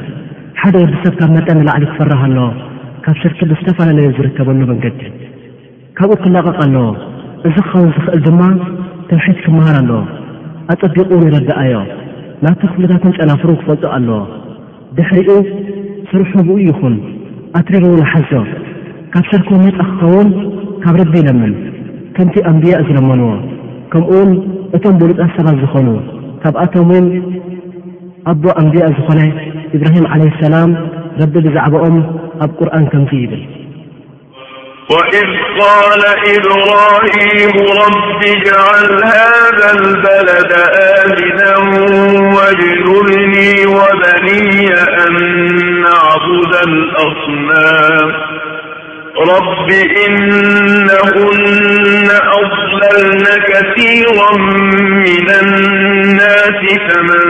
[0.61, 2.47] ሓደ ወዲ ሰብ ካብ መጠን ንላዕሊ ክፈርህ ኣለዎ
[3.07, 5.01] ካብ ሸርኪ ብዝተፈላለዩ ዝርከበሉ መንገዲ
[5.97, 6.85] ካብኡ ክለቐቕ ኣለዎ
[7.47, 8.41] እዚ ክኸውን ዝኽእል ድማ
[9.09, 9.99] ተውሒት ክምሃር ኣለዎ
[10.73, 11.75] ኣጸቢቑን ረዳኣዮ
[12.43, 14.17] ናቲ ክፍሉታትን ጨናፍሩን ክፈልፁ ኣለዎ
[14.97, 15.29] ድሕሪኡ
[16.09, 16.95] ሰርሑብኡ ይኹን
[17.59, 18.31] ኣትረሩዎ ኣሓዞ
[19.15, 20.29] ካብ ሰርኩ ነፃ ክኸውን
[20.85, 21.53] ካብ ረቢ ይለምን
[22.15, 23.27] ከምቲ ኣንብያ ዝለመንዎ
[23.91, 24.31] ከምኡውን
[24.77, 25.87] እቶም ብሉጣት ሰባት ዝኾኑ
[26.43, 27.07] ካብኣቶምውን
[28.33, 29.19] ኣቦ ኣንብያ ዝኾነ
[29.77, 30.71] ኢብራሂም ዓለይ ሰላም
[31.21, 31.97] ረቢ ብዛዕባኦም
[32.45, 33.43] ኣብ ቁርኣን ከምዙ ይብል
[34.89, 35.25] وإذ
[35.59, 36.01] قال
[36.37, 41.57] إبراهيم رب جعل هذا البلد آهنا
[42.35, 44.67] واجنلني وبني
[45.07, 45.13] أن
[45.81, 48.11] نعبد الأصنام
[49.19, 49.69] رب
[50.07, 50.87] إنهن
[52.41, 54.37] أظللن كثيرا
[54.91, 57.25] من الناس فمن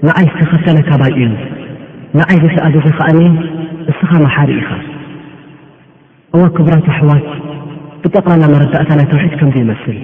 [0.05, 1.23] ንኣይ ዝተኸተነ ካባይ እዩ
[2.17, 3.19] ንዓይዘስኣገዜ ኸዓኒ
[3.91, 4.69] እስኻ መሓሪ ኢኻ
[6.35, 7.27] እዎ ክብራት ኣሕዋት
[8.03, 9.97] ብጠቕላና መረዳእታ ናይ ተውሒት ከምዘይ ይመስል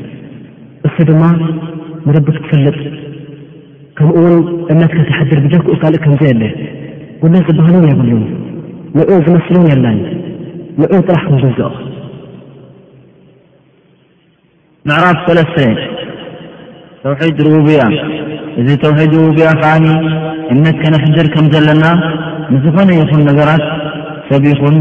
[0.88, 1.24] እሱ ድማ
[2.06, 2.78] ንረቢ ክትፈልጥ
[3.98, 4.36] ከምኡውን
[4.72, 6.44] እምነት ከትሓድር ብደክኡ ካልእ ከምዘይ ኣለ
[7.22, 8.24] ጉሎ ዝበህሉን የብሉኒ
[8.98, 10.00] ልዑ ዝመስሉን የለዩ
[10.82, 11.70] ልዑ ጥራሕ ኩምግዝኦ
[14.90, 15.58] ምዕራፍ ሰለስተ
[17.04, 17.82] ተውሒድ ሩቡብያ
[18.62, 19.86] እዚ ተውሒድ ርቡብያ ከዓኒ
[20.54, 21.86] እነት ከነሕድር ከም ዘለና
[22.54, 23.64] ንዝኾነ ይኹን ነገራት
[24.30, 24.78] ሰብኢኹን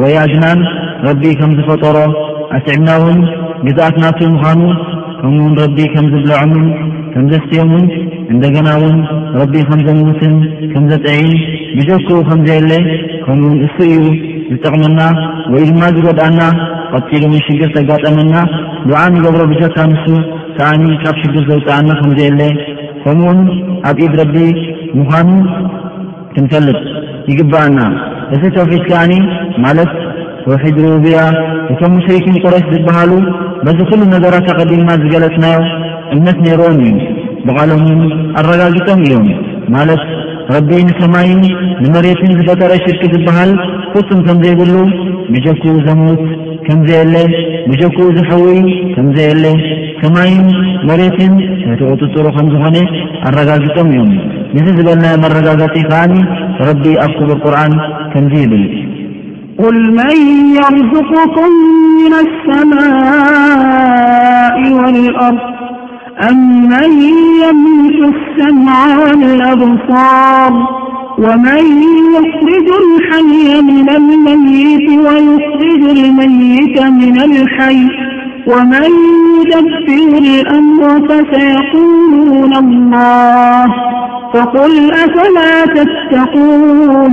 [0.00, 0.60] ወኣድናን
[1.06, 1.96] ረቢ ከም ዝፈጠሮ
[2.56, 3.18] ኣስዕብናውን
[3.66, 4.62] ግዛኣት ናትኡ ምዃኑ
[5.20, 6.64] ከምውን ረቢ ከም ዝብልዖምን
[7.14, 7.84] ከም ዘስትዮምን
[8.32, 8.96] እንደገና ውን
[9.40, 10.34] ረቢ ከም ዘንውትን
[10.72, 11.32] ከም ዘጥዒን
[11.78, 12.72] ብጀኩ ከምዘየለ
[13.24, 13.96] ከምኡውን እሱ እዩ
[14.52, 15.00] ዝጠቕመና
[15.52, 16.40] ወይ ድማ ዝጎድኣና
[16.92, 18.34] ቐጢሉም ሽግር ዘጋጠመና
[18.88, 20.06] ድዓ ንገብሮ ብጆካ ንሱ
[20.56, 22.40] ከዓኒ ካብ ሽግር ዘውፅኣና ከምዘየለ
[23.02, 23.40] ከምኡውን
[23.90, 24.34] ኣብ ኢድ ረቢ
[24.98, 25.30] ምዃኑ
[26.34, 26.80] ክንፈልጥ
[27.32, 27.78] ይግባአና
[28.34, 29.12] እዚ ተውሒድ ከዓኒ
[29.64, 29.90] ማለት
[30.44, 31.18] ተውሒድ ሩውብያ
[31.72, 33.12] እቶም ሙስሪኪን ቁረሽ ዝበሃሉ
[33.66, 35.58] በዚ ኩሉ ነገራት ኣቐዲምና ዝገለጥናዮ
[36.14, 36.94] እምነት ነይርዎን እዩ
[37.46, 38.00] ብቓሎምን
[38.40, 39.26] ኣረጋጊጦም እዮም
[39.74, 40.02] ማለት
[40.54, 41.42] ረቢ ንሰማይን
[41.82, 43.50] ንመሬትን ዝፈተረ ሽርቂ ዝበሃል
[43.92, 44.74] ፍፁም ከም ዘይብሉ
[45.34, 46.22] ብጀኩ ዘሙት
[46.66, 47.14] ከምዘየለ
[47.70, 48.62] ብጀኩ ዝሕዊይ
[48.94, 49.44] ከምዘየለ
[50.02, 50.46] ሰማይን
[50.88, 51.34] መሬትን
[51.66, 52.76] ተቲወጥጥሩ ከም ዝኾነ
[53.28, 54.10] ኣረጋግጦም እዮም
[54.56, 56.14] ንዚ ዝበለናዮ ኣረጋጋፂ ኸዓኒ
[56.68, 57.74] ረቢ ኣብ ክቡር ቁርኣን
[58.14, 58.64] ከምዙ ይብል
[59.78, 60.20] ል መን
[60.92, 61.56] ርዝቅኩም
[62.12, 62.72] ንሰማ
[64.76, 65.34] ወልኣር
[66.30, 66.92] أم من
[67.42, 70.52] يملت السمع ولالأبصار
[71.18, 71.64] ومن
[72.14, 77.86] يخرج الحي من الميت ويخرج الميت من الحي
[78.46, 78.88] ومن
[79.46, 83.66] يدبر الأمر فسيقولون الله
[84.34, 87.12] فقل أفلا تتقون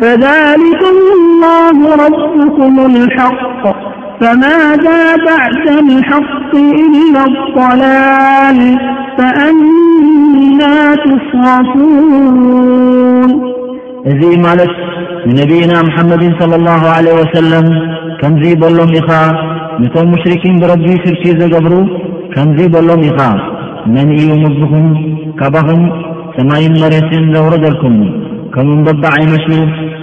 [0.00, 3.87] فذلكم الله ربكم الحق
[4.20, 4.86] ፈማዳ
[5.24, 6.24] ባዕድ ልሓቕ
[6.78, 7.18] ኢለ
[7.64, 8.58] ኣልላል
[9.16, 9.58] ፈኣን
[10.60, 10.70] ና
[11.02, 13.30] ትስዋፍሉን
[14.12, 14.72] እዙ ማለት
[15.28, 17.66] ንነቢይና ምሓመድን صለ ላሁ ዓለህ ወሰለም
[18.20, 19.08] ከምዙ በሎም ኢኻ
[19.82, 21.74] ንቶም ሙሽርኪን ብረቢ ስርቲ ዘገብሩ
[22.34, 23.18] ከምዙይ በሎም ኢኻ
[23.94, 24.88] መን እዩ ምብኩም
[25.40, 25.82] ካባኹም
[26.36, 27.96] ሰማይን መሬትን ዘውረደልኩም
[28.54, 29.48] ከም ምበባዓ ይመስ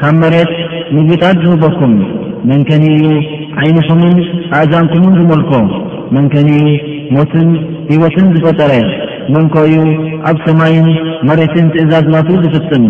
[0.02, 0.52] ካብ መሬት
[0.96, 1.94] ምግታት ዝህበኩም
[2.50, 3.04] መንከን እዩ
[3.62, 4.16] ዓይኒኹምን
[4.60, 5.52] ኣእዛንኩምን ዝመልኮ
[6.16, 6.60] መንከንኡ
[7.16, 7.48] ሞትን
[7.90, 8.72] ሂይወትን ዝፈጠረ
[9.36, 9.74] መንኮዩ
[10.30, 10.88] ኣብ ሰማይን
[11.28, 12.86] መሬትን ትእዛዝ ናቱ ዝፍጥም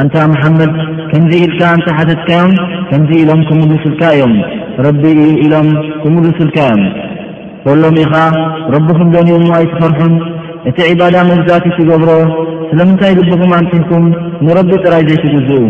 [0.00, 0.72] ኣንታ መሓመድ
[1.10, 2.52] ከንዙይ ኢልካ እንታይ ሓተትካዮም
[2.90, 4.34] ከንዙይ ኢሎም ክምሉ ስልካ እዮም
[4.86, 5.68] ረቢ እዩ ኢሎም
[6.02, 6.82] ክምሉ ስልካዮም
[7.64, 8.12] ከሎም ኢኻ
[8.74, 10.14] ረቢኹም ዶኒኦሞ ኣይትፈርሑን
[10.70, 12.10] እቲ ዒባዳ መዛት ትገብሮ
[12.70, 14.04] ስለምንታይ ልብኹም ኣንፅሕኩም
[14.46, 15.62] ንረቢ ጥራይ ዘይትግዝኡ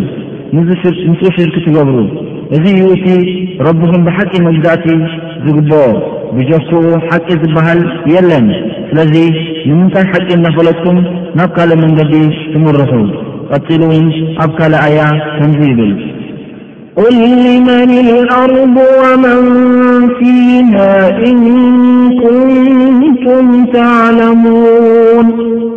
[1.11, 1.97] ንፁ ሽርክ ትገብሩ
[2.51, 4.87] لذ يت ربهم بحቂ مبدت
[5.47, 5.73] ዝግب
[6.37, 6.71] بجك
[7.11, 7.81] حቂ بهل
[8.15, 8.47] يለን
[8.97, 9.15] لذ
[9.81, 10.99] مታ حቂ نፈለኩም
[11.39, 12.15] ن ብكل من جዲ
[12.53, 12.91] تمرح
[13.53, 13.83] قطل
[14.43, 15.09] ኣብكلኣيا
[15.39, 15.93] ተنዚبل
[16.99, 17.15] قل
[17.47, 19.35] لمن الأرض ومن
[20.19, 20.93] فيها
[21.29, 21.39] إن
[22.25, 23.45] كنتم
[23.79, 25.27] تعلمون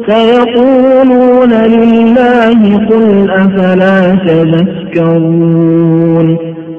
[0.10, 2.60] سيقولون لله
[2.90, 3.06] قل
[3.44, 6.28] أفلا تذكرون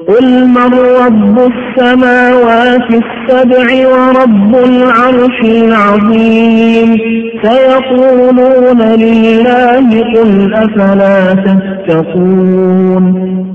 [0.07, 0.73] قل من
[1.05, 6.97] رب السماوات السبع ورب العرش العظيم
[7.43, 13.03] سيقولون لله قل أفلا تتقون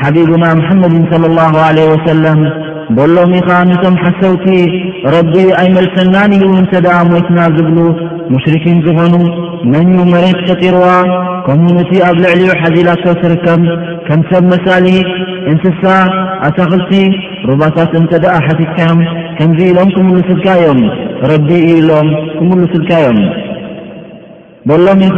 [0.01, 2.39] ሓቢብና መሐመድ صى اه ع ወሰላም
[2.97, 4.45] በሎሚኻ ንቶም ሓሰውቲ
[5.15, 7.77] ረቢ ኣይመልሰናን ው ንተዳ ሞይትናዘብሉ
[8.33, 9.15] ሙሽርኪን ዝሆኑ
[9.73, 10.87] መንዩ መረት ፈጢርዋ
[11.47, 13.61] ኮሚኒቲ ኣብልዕልዩሓዚላሰትርከም
[14.07, 14.87] ከምሰብመሳሊ
[15.53, 15.81] እንሳ
[16.47, 16.91] ኣታ ኽልቲ
[17.49, 18.99] ሩባታት እንተ ደኣ ሓቲትካዮም
[19.37, 20.79] ከምዙ ኢሎም ክምሉ ስድካ እዮም
[21.31, 23.19] ረቢ እዩ ኢሎም ክምሉ ስድካዮም
[24.69, 25.17] በሎም ኢኻ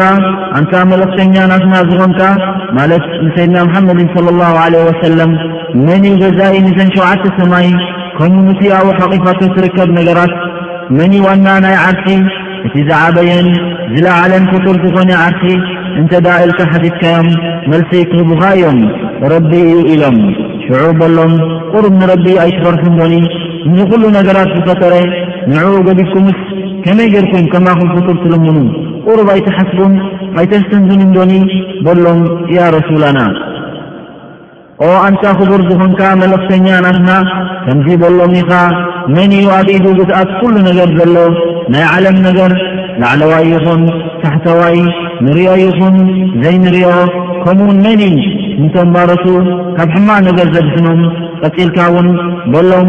[0.58, 2.22] ኣንታ መልእኽተኛ ናስና ዝኾንካ
[2.78, 5.32] ማለት ንሰይድና ምሓመድን صለ ላሁ ለ ወሰለም
[5.88, 7.70] መን ዩ ገዛኢ ንዘን ሸዉዓተ ሰማይ
[8.20, 10.34] ኮምኑቲ ኣብ ሓቒፋቶት ትርከብ ነገራት
[10.98, 12.08] መንይ ዋና ናይ ዓርሲ
[12.68, 13.50] እቲ ዛዓበየን
[13.94, 15.46] ዝለዓለን ክቱር ዝኾነ ዓርሲ
[16.02, 17.30] እንተዳ ኢልካ ሓቲትካዮም
[17.74, 18.80] መልሲ ክህቡኻ እዮም
[19.34, 20.18] ረቢ እዩ ኢሎም
[20.70, 21.34] ሽዑብ በሎም
[21.74, 23.14] ቑሩብ ንረቢ ኣይትፈርሑ እንዶኒ
[23.74, 24.94] ምዝ ዂሉ ነገራት ዝፈጠረ
[25.52, 26.38] ንዕኡ ገዲብኩምስ
[26.86, 28.58] ከመይ ገይርኩም ከማኹም ፍቱር ትልምኑ
[29.08, 29.94] ቁሩብ ኣይትሓስቡን
[30.40, 31.32] ኣይተስተንዙን እንዶኒ
[31.88, 32.22] በሎም
[32.58, 33.20] ያ ረሱላና
[34.88, 37.10] ኦ ኣንታ ኽቡር ዝኾንካ መልእኽተኛ ናትና
[37.66, 38.52] ከምዚ በሎም ኢኻ
[39.18, 41.16] መንእዩ ኣብኢዱ ግዝኣት ኲሉ ነገር ዘሎ
[41.76, 42.54] ናይ ዓለም ነገር
[43.04, 43.82] ላዕለዋይ ይኹን
[44.24, 44.78] ታሕተዋይ
[45.28, 45.96] ንርዮ ይኹን
[46.44, 46.90] ዘይንርእዮ
[47.46, 48.18] ከምኡውን መንእ
[48.62, 49.24] እንቶም ባረቱ
[49.78, 51.02] ካብ ሕማ ነገር ዘድሕኖም
[51.42, 52.08] ቐፂልካ ውን
[52.54, 52.88] በሎም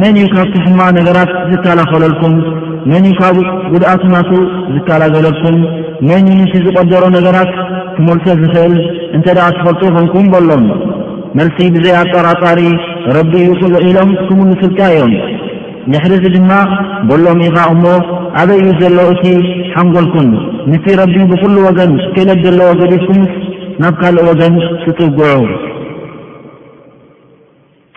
[0.00, 2.36] መን እዩ ካብቲ ሕማ ነገራት ዝከላኸለልኩም
[2.90, 3.36] መን እዩ ካብ
[3.72, 4.30] ጉድኣትናቱ
[4.74, 5.56] ዝከላገለልኩም
[6.10, 7.50] መንዩ ንቲ ዝቆደሮ ነገራት
[7.96, 8.76] ክመልሶ ዝኽእል
[9.16, 10.64] እንተ ደኣ ተፈልጦ ይኾንኩም በሎም
[11.38, 12.60] መልሲ ብዘይ ኣጠርኣጣሪ
[13.16, 15.12] ረቢ እዩ ቁሉ ዒሎም ክምሉ ስልካ እዮም
[15.92, 16.50] ንሕሪዚ ድማ
[17.10, 17.84] በሎም ኢኻ እሞ
[18.40, 19.24] ኣበይ እዩ ዘሎ እቲ
[19.76, 20.30] ሓንጎልኩን
[20.72, 23.22] ነቲ ረቢ ብኩሉ ወገን ዝክለደለዎ ገዲፍኩም
[23.80, 25.34] ናብ ካልእ ወገን ትጽጕዑ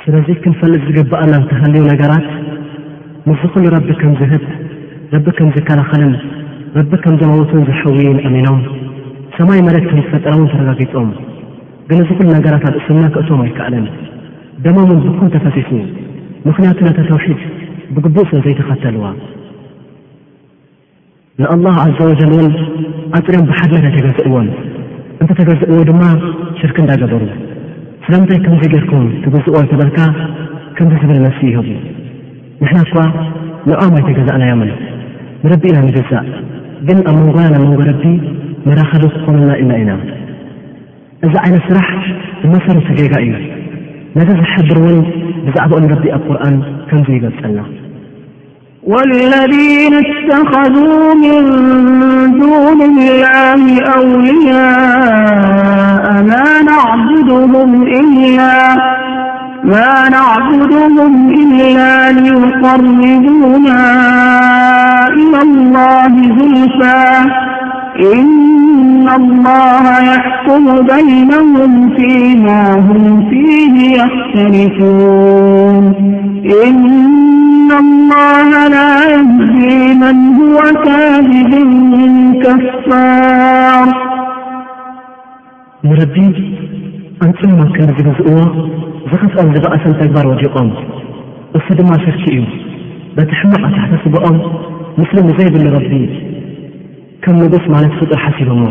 [0.02, 2.28] ስለዙይ ክንፈልጥ ዝግብኣ ናብተሃልዩ ነገራት
[3.30, 4.44] ምስ ዝዂሉ ረቢ ከም ዝህብ
[5.14, 6.14] ረቢ ከም ዘከላኸልን
[6.78, 8.60] ረቢ ከም ዘመውትን ዘሕውዩን ኣሚኖም
[9.38, 11.10] ሰማይ መለት ከም ዝፈጠሮውን ተረጋጊጾም
[11.90, 13.86] ግን ዝ ዂሉ ነገራት ኣብ እስምና ክእቶም ኣይከኣልን
[14.66, 15.72] ደሞምን ብኩም ተፈሲሱ
[16.48, 17.42] ምኽንያቱ ነተ ተውሒድ
[17.96, 19.06] ብግቡእ ሰዘይተኸተልዋ
[21.42, 22.48] ንኣላሁ ዓዘ ወጀልውን
[23.18, 24.48] ኣጽርዮም ብሓድነት ኣይ ተገዝእዎን
[25.24, 26.02] እንተተገዝእዎ ድማ
[26.60, 27.24] ሽርክ እንዳገበሩ
[28.06, 29.98] ስለምንታይ ከምዘይ ገይርኩም ትግዝእ እተበልካ
[30.78, 31.68] ከምዘይ ዝብል ነስ ይህቡ
[32.62, 32.94] ንሕናኳ
[33.68, 34.72] ንዖማይተገዛእናዮምን
[35.44, 36.24] ንረቢ ኢና ንግዛእ
[36.88, 38.04] ግን ኣብ መንጎና ና መንጎ ረቢ
[38.68, 39.92] መራኸቢ ክኾኑና ኢና ኢና
[41.28, 41.90] እዛ ዓይነት ስራሕ
[42.42, 43.32] ብመሰር ተገጋ እዩ
[44.20, 45.00] ነገር ዝሕብርውን
[45.46, 46.56] ብዛዕባኦ ንረቢ ኣብ ቁርኣን
[46.90, 47.60] ከምዘይ ይገልጸና
[48.88, 51.42] والذين اتخذوا من
[52.40, 56.62] دون الله أولياء ما
[60.10, 63.82] نعبدهم إلا ليقربونا
[65.08, 67.04] إلى الله ذلفى
[68.16, 70.66] إن الله يحكم
[70.96, 75.84] بينهم فيها هم فيه يخترفون
[77.76, 78.14] ኣዚ
[80.02, 80.04] ን
[80.56, 80.88] ዋ ካ
[81.52, 82.50] ምንከፋር
[85.88, 86.16] ንረቢ
[87.26, 88.38] ኣንፅዮማከር ዝብዝእዎ
[89.12, 90.70] ዝኽፍአል ዝበኣሰን ተግባር ወጅቖም
[91.58, 92.42] እሱ ድማ ሰርኪ እዩ
[93.18, 94.38] በቲ ሕምቕ ኣታሕተስብኦም
[95.00, 95.94] ምስሊ ንዘይብል ንረቢ
[97.26, 98.64] ከም ምጉስ ማለት ክጡር ሓሲቦሞ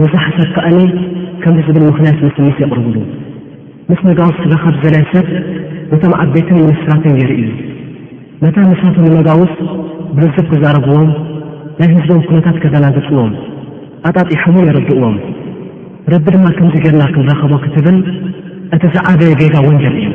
[0.00, 0.78] ንዛሓሰብ ከዓኒ
[1.42, 2.96] ከምብዝብል ምኽንያት ምስሊ ምስ የቕርግሉ
[3.90, 5.26] ምስ ነጋ ስለኻብ ዘላይሰብ
[5.92, 7.50] በቶም ዓብ ቤትን ምንስትራትን የርኢ እዩ
[8.44, 9.54] ነታ ንሳት መጋውስ
[10.16, 11.08] ብልዝብ ክዛረብዎም
[11.78, 13.32] ናይ ሕዝቦም ኩነታት ከበና ግፅዎም
[14.08, 15.16] ኣጣጢሖሙ የረድእዎም
[16.12, 17.98] ረቢ ድማ ከምዙ ጌርና ክንረኸቦ ክትብል
[18.74, 20.08] እቲ ዝዓበየ ጌጋ ወንጀል እዩ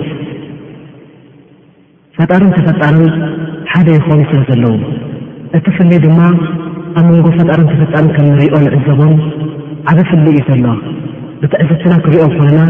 [2.17, 3.07] ፈጣርን ተፈጣርን
[3.71, 4.73] ሓደ ይኸው ስለ ዘለዉ
[5.59, 6.19] እቲ ፍሊይ ድማ
[6.97, 9.13] ኣብ መንጎ ፈጣርን ተፈጣርን ከም እንሪዮ ንዕዘቦም
[9.93, 10.65] ዓበ ፍሊ እዩ ዘሎ
[11.43, 12.61] ብቲ ዕዘትና ክሪኦም ኮነና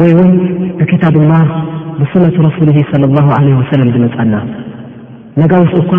[0.00, 0.30] ወይ ውን
[0.78, 1.32] ብኪታብ ላ
[2.02, 4.32] ብሱነት ረሱሊ صለ ላሁ ዓለህ ወሰለም ዝመጸና
[5.40, 5.94] ነጋ ንስኡ ኳ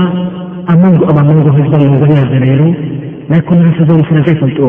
[0.72, 2.62] ኣብ መንጎኦም ኣብ መንጎ ህዝቦም መንጎኛ ዘለይሉ
[3.30, 4.68] ናይ ኮንናት ህዞም ስለ ዘይፈልጥዎ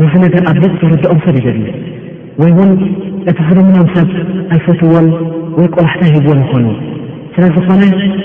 [0.00, 1.66] ነዝ ነገር ኣብ ደፅ ዘረድኦም ሰብ ይደልዩ
[2.40, 2.72] ወይውን
[3.30, 4.08] እቲ ዝርምኖም ሰብ
[4.56, 5.06] ኣይፈትዎን
[5.60, 6.66] ወይ ቆላሕታ ኣይሂብዎን ይኾኑ
[7.34, 7.82] ስለ ዝኾነ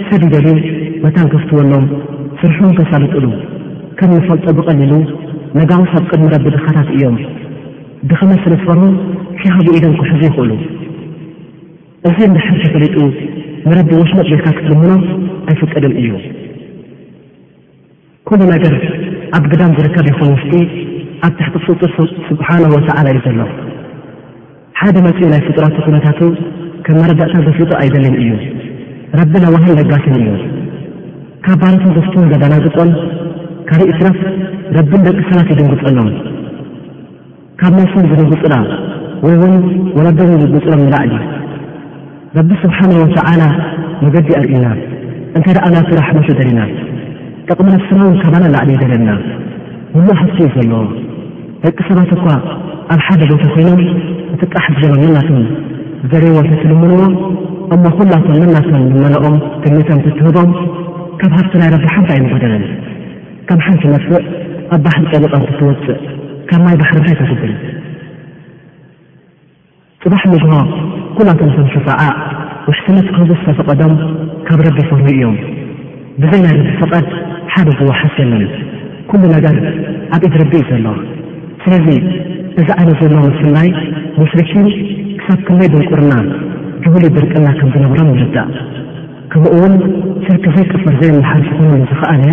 [0.09, 0.57] ሰብ ይደልዩ
[1.05, 1.85] መታን ክፍትወሎም
[2.41, 3.25] ስርሑን ከሳልጥሉ
[3.99, 4.93] ከም ዝፈልጦ ብቐሊሉ
[5.59, 7.17] ነጋዊ ኣብቅድ ምረብ ድኻታት እዮም
[8.11, 8.83] ድኸመስለ ትፈርሑ
[9.41, 10.51] ኪያቡ ኢዶም ኩሕዙ ይኽእሉ
[12.09, 12.95] እዚ እንዳሕርተፈሊጡ
[13.67, 14.91] ንረዲ ወሽኖቕ ቤትካ ክትድምኖ
[15.49, 16.09] ኣይፍቀድን እዩ
[18.27, 18.73] ኲሉ ነገር
[19.37, 20.51] ኣብ ግዳም ዝርከብ ይኹን ውስጢ
[21.25, 21.91] ኣብ ታሕቲ ፍጡር
[22.29, 23.39] ስብሓናሁ ወተዓላ እዩ ዘሎ
[24.79, 26.19] ሓደ መጺኡ ናይ ፍጡራቱ ኩነታቱ
[26.87, 28.31] ከም መረዳእታ ዘፊሊጡ ኣይደሊን እዩ
[29.19, 30.27] ረቢን ኣዋህን ለጋስን እዩ
[31.45, 32.91] ካብ ባለትን ዘፍትን ጋዳናግፆም
[33.69, 34.19] ካርእ ትረፍ
[34.75, 36.09] ረብን ደቂ ሰባት ይድንግጸሎም
[37.61, 38.57] ካብ መስን ግንግፅና
[39.27, 39.55] ወይውን
[39.97, 41.11] ወለዶን ዝግፅሎም ንላዕል
[42.37, 43.43] ረቢ ስብሓና ወተዓላ
[44.03, 44.65] መገዲ ኣርእና
[45.37, 46.61] እንተይ ደኣናቱ ራሕመቱ ደሊና
[47.47, 49.11] ጠቕሚናትስናውን ካባላ ላዕሊእዩደለና
[49.95, 50.79] ምሉ ሃፍቲ እዩ ዘለዎ
[51.63, 52.25] ደቂ ሰባት እኳ
[52.93, 53.81] ኣብ ሓደ ቦታ ኮይኖም
[54.35, 55.43] እቲ ጣሕገሎም ነናቶም
[56.13, 56.99] ዘርዎተትልምንዎ
[57.75, 60.49] እሞ ዂላቶም ነናቶም ልመልኦም ትኒቶም ትትህቦም
[61.21, 62.65] ካብ ሃፍቲ ናይ ረቢ ሓንቲ ኣይንጐደለን
[63.49, 64.11] ካም ሓንቲ መፍእ
[64.75, 65.97] ኣብ ባሕሪ ጨሊቐምትትወፅእ
[66.49, 67.53] ካብ ማይ ባሕሪ እንታይ ተግድል
[70.03, 70.53] ፅባሕ ምግሆ
[71.17, 72.01] ኩላቶምቶም ሽፋዓ
[72.67, 73.93] ውሽትነት ከዚ ዝተፈቐዶም
[74.47, 75.35] ካብ ረቢ ፈርሪ እዮም
[76.21, 77.07] ብዘይ ናይ ርቢ ፍቐድ
[77.53, 78.33] ሓደ ዝወሓስ የለ
[79.09, 79.55] ኲሉ ነገር
[80.15, 80.95] ኣብ ኢድርቢ እ ዘለዎ
[81.63, 81.87] ስለዚ
[82.61, 83.69] እዛ ዓይነ ዘለዎ ምስናይ
[84.19, 84.67] ሙሽርኪን
[85.21, 86.13] ክሳብ ከመይ ድንቁርና
[86.85, 88.51] ጅብሉ ድርቅልና ከም ዝነብሮም ንርዳእ
[89.33, 89.75] ከምኡ ውን
[90.27, 92.23] ስርኪ ዘይቅፈር ዘይመሓርሲኮኖን ዝ ኸኣነ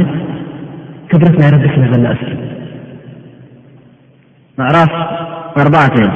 [1.11, 2.31] ክብረት ናይ ረቢ ስነዘኒእስሊ
[4.61, 4.93] መዕራፍ
[5.63, 6.11] ኣርባዕተን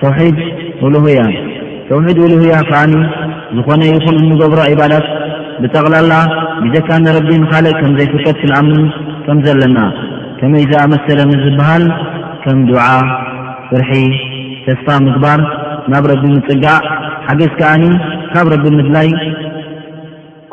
[0.00, 0.38] ተውሒድ
[0.86, 1.20] እሉህያ
[1.88, 2.92] ተውሒድ ውሉውያ ከዓኒ
[3.56, 5.06] ዝኾነ ይኹን እንገብሮ ዒባዳት
[5.62, 6.14] ብጠቕላላ
[6.62, 8.80] ብጀካን ንረቢ ንካልእ ከምዘይፍቀት ክንኣምን
[9.26, 9.78] ከም ዘለና
[10.38, 11.84] ከመይ ዛኣመሰለ ምዝበሃል
[12.44, 12.86] ከም ድዓ
[13.68, 13.92] ፍርሒ
[14.64, 15.40] ተስፋ ምግባር
[15.92, 16.78] ናብ ረቢ ምፅጋዕ
[17.26, 17.84] ሓገዝ ከዓኒ
[18.32, 19.08] ካብ ረቢ ምድላይ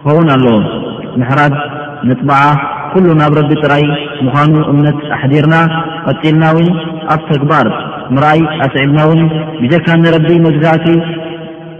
[0.01, 0.65] ክኸውን ኣለዎም
[1.21, 1.55] ምሕራድ
[2.09, 2.43] ንጥባዓ
[2.93, 3.83] ኩሉ ናብ ረቢ ጥራይ
[4.27, 5.55] ምዃኑ እምነት ኣሕዲርና
[6.07, 6.67] ቐጢልናውን
[7.15, 7.67] ኣብ ተግባር
[8.13, 9.21] ምርኣይ ኣስዒልናውን
[9.61, 10.83] ብጀካን ንረቢ መግታት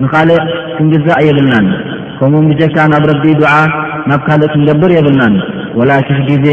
[0.02, 0.40] ንኻልእ
[0.78, 1.66] ክንግዛእ የብልናን
[2.18, 3.54] ከምኡኡን ግጀካ ናብ ረቢ ዱዓ
[4.10, 5.34] ናብ ካልእ ክንገብር የብልናን
[5.80, 6.46] ወላኪፍ ግዜ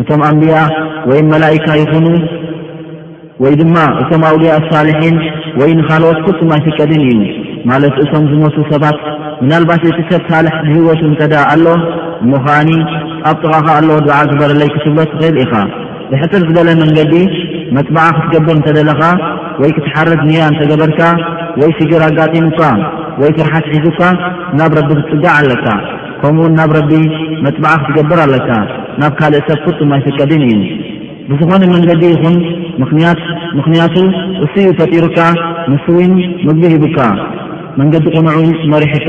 [0.00, 0.56] እቶም ኣንብኣ
[1.10, 2.06] ወይ መላይካ ይኹኑ
[3.42, 5.16] ወይ ድማ እቶም ኣውልያ ኣሳልሒን
[5.60, 7.18] ወይ ንካልኦት ፍፅ ማይፍቀድን እዩ
[7.70, 8.98] ማለት እቶም ዝመቱ ሰባት
[9.42, 11.66] ምናልባሽ እቲሰብ ሳልሕ ብህወቱ እንተዳ ኣሎ
[12.24, 12.70] እሞኻኒ
[13.30, 15.52] ኣብ ጥቓኻ ኣለዎ ዱዓ ዝበረለይ ክትብሎ ትኽእል ኢኻ
[16.10, 17.14] ብሕትር ዝበለ መንገዲ
[17.76, 19.02] መፅበዓ ክትገብር እንተደለኻ
[19.60, 21.00] ወይ ክትሓርድ ኒያ እንተገበርካ
[21.60, 22.60] ወይ ስጊር ኣጋጢሙካ
[23.20, 24.00] ወይ ፍርሓት ሒዙካ
[24.58, 25.66] ናብ ረቢ ክትፅጋዕ ኣለካ
[26.20, 26.90] ከምኡኡን ናብ ረቢ
[27.44, 28.48] መጥበዓ ክትገብር ኣለካ
[29.00, 30.58] ናብ ካልእ ሰብ ፍጡማይፍቀድን እዩ
[31.30, 32.36] ብዝኾነ መንገዲ ይኹን
[33.58, 33.96] ምኽንያቱ
[34.46, 35.18] እስዩ ፈጢሩካ
[35.72, 36.12] ንስውን
[36.46, 36.98] ምግቢ ሂቡካ
[37.80, 39.08] መንገዲ ቁኑዑኡን መሪሕካ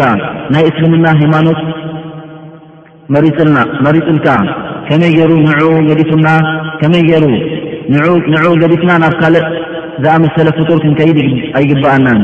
[0.54, 1.62] ናይ እስልምና ሃማኖት
[3.88, 4.28] መሪፅልካ
[4.90, 5.32] ከመይገይሩ
[5.88, 7.04] ንኡዲመይ
[7.92, 9.44] ይሩንኡ ገዲፍና ናብ ካልእ
[10.04, 11.18] ዝኣመሰለ ፍጡር ክንከይድ
[11.60, 12.20] ኣይግበኣናን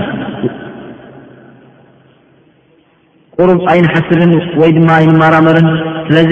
[3.38, 5.68] ቁሩብ ኣይንሓስብን ወይ ድማ ኣይንማራመርን
[6.08, 6.32] ስለዙ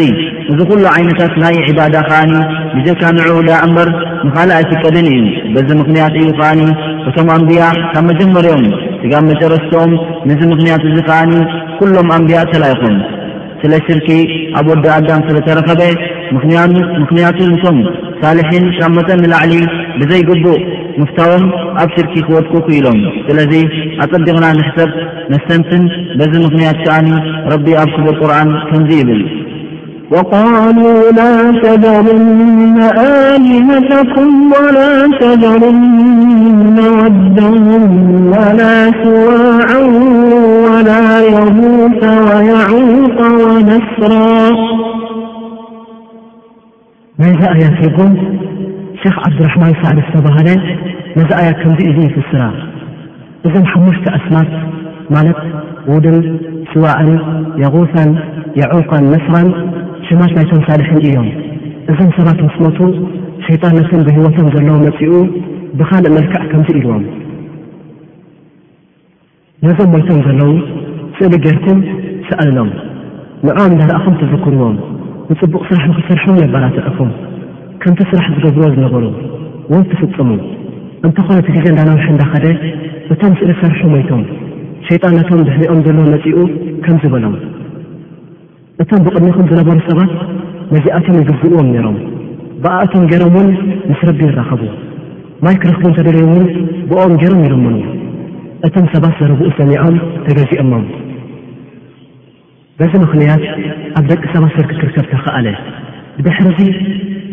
[0.52, 2.32] እዚ ኩሉ ዓይነታት ናይ ዕባዳ ከዓኒ
[2.76, 3.90] ብጀካ ንዑ ዳ እምበር
[4.28, 5.20] ንካልእ ኣይፍቀድን እዩ
[5.56, 6.62] በዚ ምኽንያት እዩ ኸዓኒ
[7.10, 7.64] እቶም ኣንብያ
[7.94, 8.64] ካብ መጀመሪኦም
[9.02, 9.94] ስጋ መጨረስቶኦም
[10.32, 11.34] ንዚ ምኽንያት እዚ ከዓኒ
[11.80, 12.98] ኩሎም ኣንብያ ተላይኹን
[13.64, 14.10] ስለ ሽርኪ
[14.60, 15.82] ኣብ ወዲ ኣዳም ስለ ተረከበ
[17.02, 17.80] ምኽንያቱ ንቶም
[18.22, 19.54] ሳልሒን ፃ መጠ ንላዕሊ
[20.00, 20.62] ብዘይግቡእ
[21.16, 21.44] فም
[21.82, 23.52] ኣብ تር ክወድك ኢሎም ስلذ
[24.04, 24.90] ኣصዲغና نተብ
[25.32, 25.84] نተንትን
[26.20, 27.06] بዚ ምغንيت كኣن
[27.54, 29.22] رب ኣብ كب قርن ከዚ ብል
[30.14, 31.30] وقالوا لا
[31.66, 35.44] تذرآلهتكم ولا جر
[36.80, 37.40] مود
[38.38, 39.70] ولا سዋاع
[40.68, 41.04] ولا
[41.36, 44.12] يموث ويعوق ونስر
[47.50, 48.12] أيتكም
[49.04, 50.48] ሸኽ ዓብዱራሕማን ሳዕሊ ዝተባህለ
[51.18, 52.42] ነዛ ኣያ ከምዙ ኢሉ ይፍስራ
[53.48, 54.50] እዞም ሓሙሽተ ኣስማት
[55.16, 55.40] ማለት
[55.92, 56.18] ውድል
[56.72, 57.10] ስዋዕን
[57.64, 58.10] ያቑሳን
[58.60, 59.50] የዑቓን ነስራን
[60.10, 61.28] ሸማት ናይቶም ሳልሕን እዮም
[61.94, 62.80] እዞም ሰባት ምስ ሞቱ
[63.48, 65.14] ሸይጣንነትን ብህወቶም ዘለዉ መፂኡ
[65.80, 67.04] ብኻልእ መልክዕ ከምዙ ኢልዎም
[69.66, 70.52] ነዞም ሞይቶም ዘለዉ
[71.18, 71.82] ስእሊ ጌርኩም
[72.30, 72.70] ሰኣሎም
[73.48, 74.78] ንዕም እዳረአኹም ተዘክርዎም
[75.32, 77.10] ንጽቡቕ ስራሕን ኽሰርሑም የበላትዕኹም
[77.84, 79.06] ከምቲ ስራሕ ዝገብርዎ ዝነበሩ
[79.74, 80.30] ወን ትፍጽሙ
[81.08, 82.46] እንተኾነት ግዜ እንዳናውሒ እንዳኸደ
[83.14, 84.22] እቶም ስእሪ ሰርሑ ሞይቶም
[84.88, 86.38] ሸይጣን ነቶም ድሕሪኦም ዘለዎ መጺኡ
[86.86, 87.34] ከምዝበሎም
[88.84, 90.12] እቶም ብቕኒኹም ዝነበሩ ሰባት
[90.74, 91.98] መዚኣቶም ይግግእዎም ነይሮም
[92.66, 93.50] ብኣእቶም ገይሮምውን
[93.92, 94.62] ምስ ረቢ ይራኸቡ
[95.46, 96.48] ማይ ክርኽቡ እንተደልዮውን
[96.92, 97.78] ብኦም ገይሮም ይልምኑ
[98.68, 99.96] እቶም ሰባት ዘረብኡ ሰሚዖም
[100.28, 100.84] ተገዚአሞም
[102.80, 103.44] በዚ ምኽንያት
[104.00, 105.48] ኣብ ደቂ ሰባት ስርኪ ክርከብ ተኸኣለ
[106.18, 106.72] ብድሕርዙይ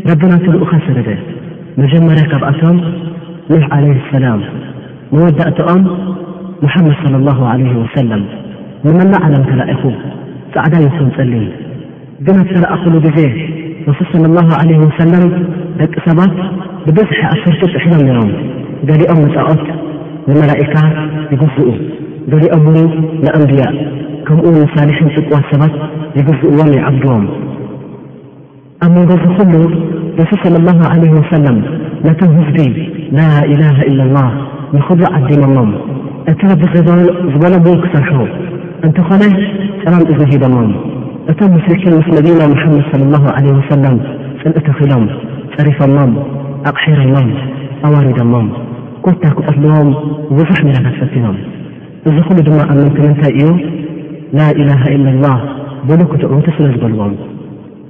[0.08, 1.08] ጋድና ትልኡኻ ሰረደ
[1.80, 2.76] መጀመርያ ካብኣቶም
[3.50, 4.38] ኑኅ ዓለይህ እሰላም
[5.14, 5.82] መወዳእትኦም
[6.62, 8.22] መሓመድ صለ ላሁ ዓለይ ወሰላም
[8.84, 9.82] ንመላ ዓለም ተላኢኹ
[10.54, 11.44] ፃዕዳ ይኮን ጸሊን
[12.28, 13.18] ግና ተላእኸሉ ጊዜ
[13.88, 15.26] ረሱል ለ ላሁ ዓለይ ወሰለም
[15.80, 16.34] ደቂ ሰባት
[16.86, 18.30] ብብዝሐ ኣሰርቲጥሕሎም ኒኖም
[18.90, 19.62] ገሊኦም መጣዖት
[20.28, 20.74] ንመላእካ
[21.34, 21.66] ይግዝኡ
[22.32, 22.88] ገሊኦምውን
[23.26, 23.66] ንኣንብያ
[24.28, 25.76] ከምኡን መሳሊሕን ጥቁዋት ሰባት
[26.20, 27.26] ይግዝእዎም ይዓብድዎም
[28.84, 29.52] ኣብ መንገዙ ኩሉ
[30.20, 31.58] ረሱ ስለ ላሁ ዓለ ወሰለም
[32.04, 32.62] ነቶም ህዝዲ
[33.18, 34.28] ላ ኢላሃ ኢለ ላህ
[34.76, 35.70] ንኽሉ ዓዲሞሞም
[36.30, 36.62] እቲ ረቢ
[37.32, 38.18] ዝበሎም ክሰርሑ
[38.86, 39.22] እንተኾነ
[39.84, 40.70] ፀሎም እዙሂደሞም
[41.32, 43.96] እቶም ሙሽርኪን ምስ ነቢና መሓመድ ለ ላሁ ዓለ ወሰለም
[44.40, 45.04] ፅልእተኽኢሎም
[45.54, 46.12] ጸሪፎሞም
[46.72, 47.30] ኣቕሒሮሞም
[47.88, 48.48] ኣዋሪዶሞም
[49.06, 49.88] ኩታ ክቐትልዎም
[50.36, 51.38] ብዙሕ ሜናዳ ትፈትኖም
[52.08, 53.50] እዚ ኩሉ ድማ ኣብ ምንቲ ምንታይ እዩ
[54.38, 55.38] ላኢላሃ ኢላ ላህ
[55.90, 57.12] ብሉክትዕወቱ ስለ ዝበልዎም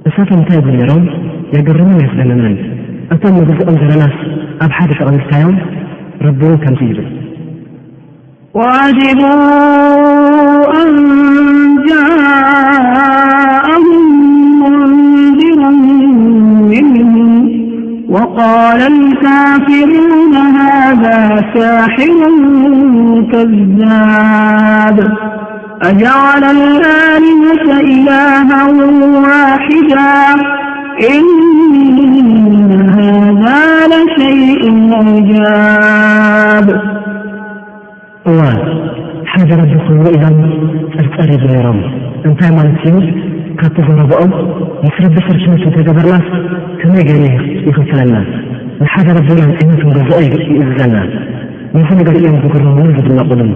[0.07, 1.03] እሳቶም እንታይ ሚሮም
[1.55, 2.53] يገርሙን يስለመምን
[3.13, 4.15] እቶም መቀም ዘለናስ
[4.65, 5.55] ኣብ ሓደ ፍቐሚልታዮም
[6.25, 6.99] ረب ከምዙ ይብል
[8.59, 9.19] وجب
[10.81, 10.91] أን
[11.89, 13.85] جاءه
[14.61, 15.67] ንذሩ
[18.15, 21.17] وقال الكፍرون هذا
[21.53, 22.19] شاحر
[23.31, 24.97] ከذብ
[25.87, 26.43] ኣጀዓላ
[27.07, 28.51] ኣሊመተ ኢላማ
[29.25, 29.93] ዋሕዳ
[31.09, 32.71] እሃዛለሸይኡ
[34.97, 36.67] ኣጃብ
[38.31, 38.39] እዋ
[39.31, 40.37] ሓደ ረቢ ኮይሉ ኢሎም
[40.95, 41.79] ፀርፀር ቡ ኔይሮም
[42.27, 42.97] እንታይ ማለት እዩ
[43.61, 44.19] ካብ ተዘረብኦ
[44.85, 46.27] ምስ ረቢ ሰርትነት እንተገበርናት
[46.81, 47.23] ከመይገሪ
[47.69, 48.13] ይኽክለና
[48.83, 50.95] ንሓደ ረቢ ላንፅነትን ገዝኦ ይእዝዘና
[51.75, 53.51] ነዚ ነገር እዮም ዝገርም ን ዝድመቕሉም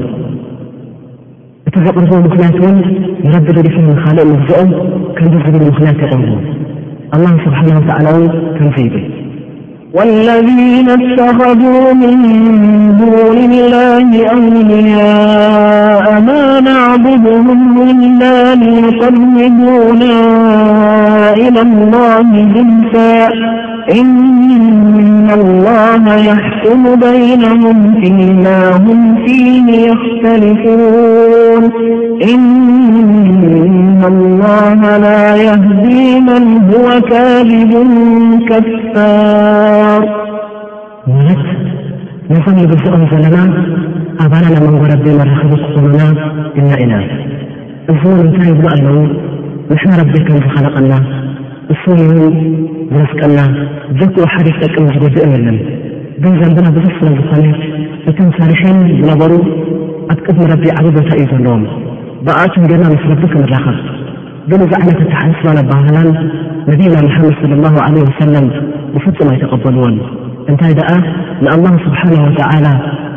[1.73, 2.75] كفقربو مخناتن
[3.25, 4.59] يرددا لفهخالق مفزؤ
[5.17, 6.35] كمزبمنا يقربو
[7.15, 8.15] الله سبحانه وتعالى
[8.57, 8.77] كمز
[9.97, 12.19] والذين اتخبوا من
[13.15, 15.13] ول الله أوليا
[15.93, 20.01] ياما نعبدهم إلان يقلبون
[21.37, 23.27] إلى الله جمسى
[24.01, 31.63] إن الله يحكم بينهم فيلا هم فيه يختلفون
[32.33, 37.87] إن الله لا يهدي من هو كاذب
[38.49, 40.23] كفار
[42.33, 43.37] ነዞም ንብዝኦም ዘለና
[44.23, 46.01] ኣባና ናብ መንጎ ረቢ መራኽቡ ክኾኑና
[46.59, 46.93] ኢና ኢና
[47.91, 48.95] እዙ ውን እንታይ ብሉ ኣለዉ
[49.71, 50.91] ንሕና ረቢ ከም ዝኸለቐና
[51.73, 52.31] እሱን ውን
[52.93, 53.39] ዝረስቀና
[53.99, 55.57] ዘክኡ ሓሪክ ደቅም ዝጐድአ የለን
[56.23, 57.45] ግን ዘምበና ብዙሕ ስለ ዝኾነ
[58.11, 59.31] እቲም ሳሪሐን ዝነበሩ
[60.13, 61.63] ኣብ ቅድሚ ረቢ ዓብ ቦታ እዩ ዘለዎም
[62.25, 63.77] ብኣቱ ጌይርና ምስ ረቢ ክምራኸብ
[64.49, 66.09] ግን እዛ ዓይነት ኣቲ ሓስባን ኣባህላን
[66.71, 68.47] ነቢና መሓመድ ሳለ ላሁ ዓለህ ወሰለም
[68.93, 69.95] ብፍጽም ኣይተቐበልዎን
[70.51, 70.89] እንታይ ደኣ
[71.45, 72.65] ንኣላ ስብሓና ወተዓላ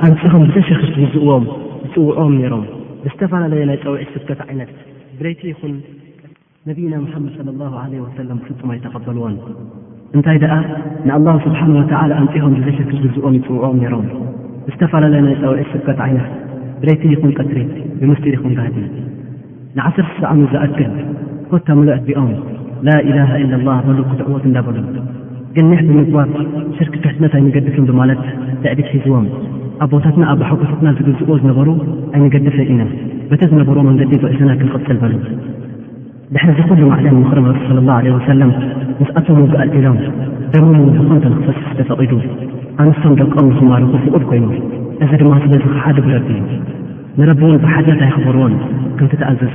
[0.06, 1.44] ኣንፅሆም ብዘሸክት ግዝእዎም
[1.84, 2.64] ይፅውዕዎም ነይሮም
[3.04, 4.70] ብዝተፈላለየ ናይ ፀውዒት ስብከት ዓይነት
[5.20, 5.74] ብሬቲ ኹን
[6.68, 9.34] ነብይና ምሓመድ ለ ላ ለ ወሰለም ብፍፁም ኣይተቐበልዎን
[10.16, 10.54] እንታይ ደኣ
[11.08, 14.06] ንኣላ ስብሓን ወዓላ ኣንፂሆም ብዘሸክፍ ግዝእዎም ይፅውዕዎም ነይሮም
[14.68, 16.30] ብዝተፈላለየ ናይ ፀውዒት ስብከት ዓይነት
[16.80, 17.58] ብሬቲ ይኹን ቀትሪ
[18.00, 18.78] ብምስጢሊ ኹን ጋህዲ
[19.78, 20.92] ንዓሰርቲ ሰዕም ዘኣክል
[21.52, 22.32] ፈቶምሎትብኦም
[22.86, 24.76] ላኢላሃ ኢለ ላ በሉ ክትዕወት እንዳበሉ
[25.56, 26.28] ግንሕ ብምግባር
[26.76, 28.20] ሽርኪ ክሕትነት ኣይንገድፍን ብማለት
[28.64, 29.26] ደዕዲኽ ሒዝዎም
[29.82, 31.68] ኣ ቦታትና ኣብ ብሕጎታትና ዝግዝእዎ ዝነበሩ
[32.16, 32.82] ኣይንገድፍን ኢና
[33.30, 35.14] በተ ዝነበርዎ መንገዲ ብዕዘና ክንቕጽል በሉ
[36.36, 38.50] ድሕዚ ኲሉ መዕልም ምኽሪመ ስለ ላሁ ዓለህ ወሰለም
[39.00, 39.98] ምስኣቶም ግኣል ዒሎም
[40.54, 42.20] ደመሙን ብኾንተ ንኽፈስስ ዝተፈቒዱ
[42.84, 44.46] ኣንስቶም ደቀኦም ንኽማርኹ ፍቑድ ኮይኑ
[45.06, 46.44] እዚ ድማ ስበዚ ክሓደ ብረቢ እዩ
[47.20, 48.54] ንረቢውን ብሓድነት ኣይኽበርዎን
[48.96, 49.54] ከምቲ ተኣዘዙ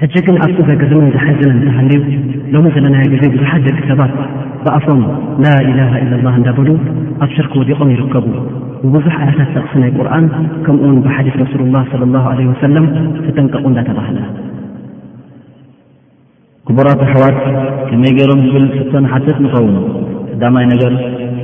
[0.00, 2.00] ሕጂ ግን ኣብቲዘገዘምን ዝሓዘነ ተሃልዩ
[2.54, 4.12] ሎም ዘለናዮ ጊዜ ብዙሓት ደቂ ሰባት
[4.64, 5.00] ብኣፎም
[5.44, 6.68] ላኢላሃ ኢላ ላ እንዳበሉ
[7.26, 8.26] ኣብ ሽርኪ ወዲቖም ይርከቡ
[8.82, 10.26] ብብዙሕ ዓይላታት ኣቕሲ ናይ ቁርን
[10.66, 12.86] ከምኡውን ብሓዲፍ ረሱል ላህ ለ ላሁ ዓለህ ወሰለም
[13.26, 14.26] ትጠንቀቑ እንዳተባሃልና
[16.68, 17.36] ክቡራት ኣሕዋት
[17.88, 19.76] ከመይ ገይሮም ግብል ፍቶን ሓትት ንኸውን
[20.32, 20.94] ቀዳማይ ነገር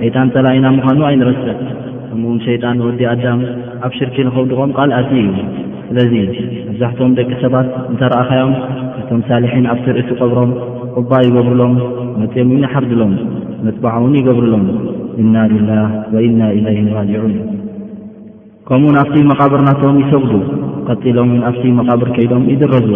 [0.00, 1.58] ሸይጣን ፀላ ኢና ምዃኑ ኣይንረሰብ
[2.08, 3.42] ከምኡውን ሸይጣን ወዲ ኣዳም
[3.88, 5.28] ኣብ ሽርኪ ንኸውድቖም ቃልኣት እዩ
[5.94, 6.12] ስለዚ
[6.66, 8.52] መብዛሕትዎም ደቂ ሰባት እንተረአኸዮም
[8.96, 10.50] ከቶም ሳልሒን ኣብቲርእቲ ቐብሮም
[10.96, 11.74] ቁባ ይገብሩሎም
[12.20, 13.12] መጢምን ይሓርድሎም
[13.66, 14.64] መጥባዖውን ይገብርሎም
[15.22, 17.34] ኢና ልላህ ወኢና ኢለይህ ራጅዑን
[18.68, 20.32] ከምኡን ኣብቲ መቓብርናቶም ይሰጉዱ
[20.88, 22.88] ቐጢሎምን ኣብቲ መቓብር ከይዶም ይድረዙ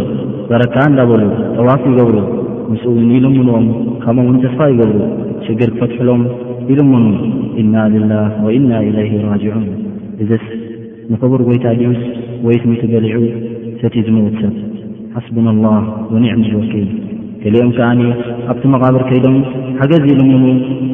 [0.52, 1.22] በረካ እንዳበሉ
[1.58, 2.16] ጠዋፍ ይገብሩ
[2.72, 3.66] ምስውን ይልምንዎም
[4.04, 5.00] ካምኦውን ተስፋ ይገብሩ
[5.48, 6.22] ሽግር ክፈትሕሎም
[6.70, 7.04] ይልምኑ
[7.64, 9.66] ኢና ልላህ ወኢና ኢለይህ ራጅዑን
[10.22, 10.46] እዘስ
[11.12, 12.00] ንኽቡር ጐይታ ድዩስ
[12.46, 13.16] ወይት ምቲ ገሊዑ
[13.80, 14.54] ሰት ዝመዉት ሰብ
[15.16, 15.76] ሓስቡናኣላህ
[16.14, 16.86] ወኒዕሚ ልወኪል
[17.42, 18.00] ክሊኦም ከዓኒ
[18.52, 19.36] ኣብቲ መቓብር ከይዶም
[19.78, 20.44] ሓገዝ ኢልምኑ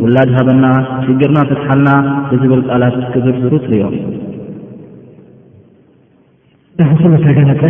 [0.05, 0.65] ውላድ ሃበና
[1.07, 1.91] ሽግርና ፍትሓልና
[2.31, 3.95] ብዝብል ቃላት ክፍርፍሩ ትርእዮም
[6.83, 7.63] እዚ ኩሉ ተገለፀ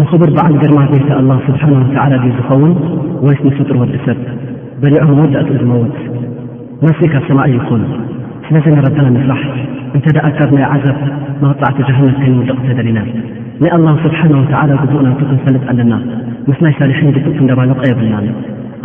[0.00, 2.72] ንኽቡር በዓል ግርማ ቤታ ኣላሁ ስብሓን ወዓላ ድ ዝኸውን
[3.26, 4.18] ወይት ምፍጡሪ ወዲ ሰብ
[4.82, 5.96] በሊዖም ወዳእትኡ ዝመውት
[6.84, 7.82] መስእ ካብ ሰማእ ይኹን
[8.46, 9.46] ስለዘ ነረተና ንፍራሕ
[9.96, 10.96] እንተ ደኣ ካብ ናይ ዓዛብ
[11.42, 12.98] መወፃዕቲ ጀሃነም ከይንውደቕ ተደሊና
[13.62, 15.92] ናይ ኣላሁ ስብሓና ወዓላ ግቡእናቱ ክንፈልጥ ኣለና
[16.48, 18.16] ምስ ናይ ሳሊሒን ግቡእ ክንደባሉቀየብልና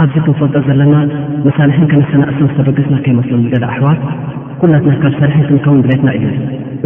[0.03, 0.95] ኣብዚ ክንፈልጠ ዘለና
[1.47, 3.97] ንሳሊሒን ከነሰና እሰም ዝተበገስና ከይመስሉ ገለ ኣሕዋል
[4.61, 6.25] ኲላትና ካብ ሳሊሒን ክንከውን ብሌትና እዩ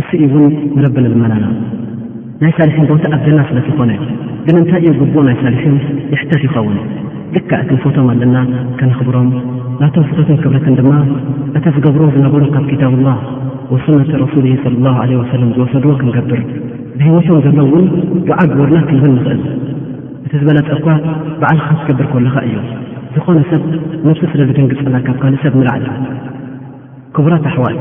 [0.02, 1.46] እሱ ኢ እውን ንረቢ ንልመናና
[2.42, 3.92] ናይ ሳሊሒን ቦታ ኣብደና ስለት ይኾነ
[4.48, 5.78] ግን እንታይ እዩ ግቡኡ ናይ ሳሊሒን
[6.14, 6.78] ይሕታሽ ይኸውን
[7.34, 8.38] ድካዕ ክንፎቶም ኣለና
[8.80, 9.30] ከነኽብሮም
[9.82, 10.92] ናቶም ፍተትን ክብረትን ድማ
[11.58, 13.18] እቲ ዝገብርዎ ዝነበሩ ካብ ክታብላህ
[13.74, 16.42] ወስነት ረሱል ስለ ላሁ ዓለ ወሰለም ዝወሰድዎ ክንገብር
[17.00, 17.86] ብሕይወቶም ዘሎውን
[18.28, 19.42] ብዓ ግቦልና ክልብል ንኽእል
[20.26, 21.04] እቲ ዝበለ ፀኳት
[21.42, 22.56] በዓልኻ ትገብር ከለኻ እዩ
[23.18, 23.64] ዝኾነ ሰብ
[24.08, 25.86] ነቲ ስለ ልደንግጽና ካብ ካልእ ሰብ ምላዓል
[27.18, 27.78] ክቡራት ኣሕዋይ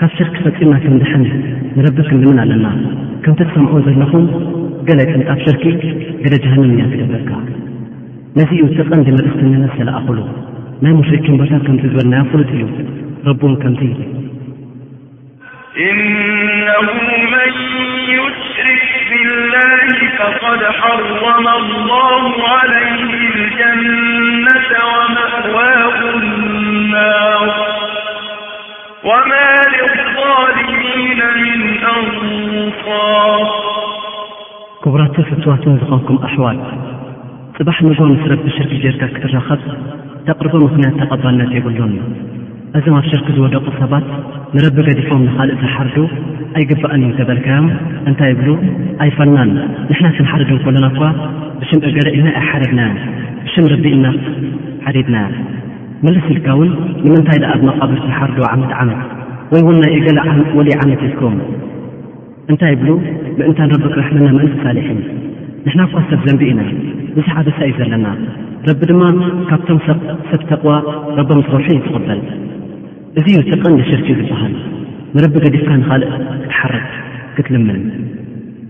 [0.00, 1.24] ካብ ሽርኪ ፈፂምና ክንድሐን
[1.76, 2.66] ንረቢ ክንልምን ኣለና
[3.22, 4.26] ከምቲትሰምዖ ዘለኹም
[4.88, 5.64] ገለይ ጥንጣት ሽርኪ
[6.24, 7.30] ሄደ ጀሃንም እያ ትገበልካ
[8.38, 10.18] لذ ዩ تቐ ምልسلኣክل
[10.84, 12.62] ናይ مشركن بش ከم ዝن ل እዩ
[13.28, 13.54] رب م
[15.88, 16.88] إنه
[17.34, 17.52] من
[18.20, 21.20] يشرك بالله فقد حرم
[21.70, 22.24] الله
[22.56, 22.98] عليه
[23.34, 27.48] الجنة ومهواه النار
[29.08, 31.58] وما للظالمين من
[31.94, 33.48] أنصار
[34.82, 36.56] كብرة ፍትዋة ዝኮንኩم أحوል
[37.58, 39.60] ስባሕ ምግቦ ምስ ረቢ ሽርኪ ጀርካ ክትረኸብ
[40.26, 41.92] ተቕሪቦ ምኽንያት ተቐባልነት የብሉን
[42.78, 44.04] እዞም ኣብ ሽርኪ ዝወደቑ ሰባት
[44.56, 45.96] ንረቢ ገዲፎም ንኻልእ ዘለሓርዱ
[46.58, 47.66] ኣይግባአን እዩ እተበልካዮም
[48.10, 48.48] እንታይ ብሉ
[49.04, 49.50] ኣይፈናን
[49.90, 51.00] ንሕና ሽምሓርዶ ከሎና እኳ
[51.62, 52.90] ብሽም እገለ ኢልና ኣይሓርድናያ
[53.46, 54.06] ብሽም ረቢ ኢና
[54.86, 55.26] ሓሪድናያ
[56.06, 56.70] ምልስ ኢልካውን
[57.06, 59.00] ንምንታይ ደኣ ኣብ መቓብር ዝሓርዶ ዓመድ ዓመት
[59.54, 60.20] ወይ ውን ናይ እገለ
[60.58, 61.36] ወሊይ ዓመት ኢልኩም
[62.52, 62.90] እንታይ ብሉ
[63.38, 64.86] ብእንታ ንረቢ ክረሕምና ምእን ሳሊሕ
[65.64, 66.60] ንሕናብኳ ሰብ ዘንቢ ኢና
[67.16, 68.06] ብዙሕ ዓበሳ እዩ ዘለና
[68.68, 69.02] ረቢ ድማ
[69.48, 69.98] ካብቶም ሰብ
[70.50, 70.72] ተቕዋ
[71.18, 72.20] ረቦም ዝወርሑ ዩትቕበል
[73.18, 74.54] እዙ ዩ ጥቐን ደሽርኪ ዝበሃል
[75.14, 76.10] ንረቢ ገዲፍካ ንኻልእ
[76.42, 76.88] ክትሓርፍ
[77.36, 77.80] ክትልምን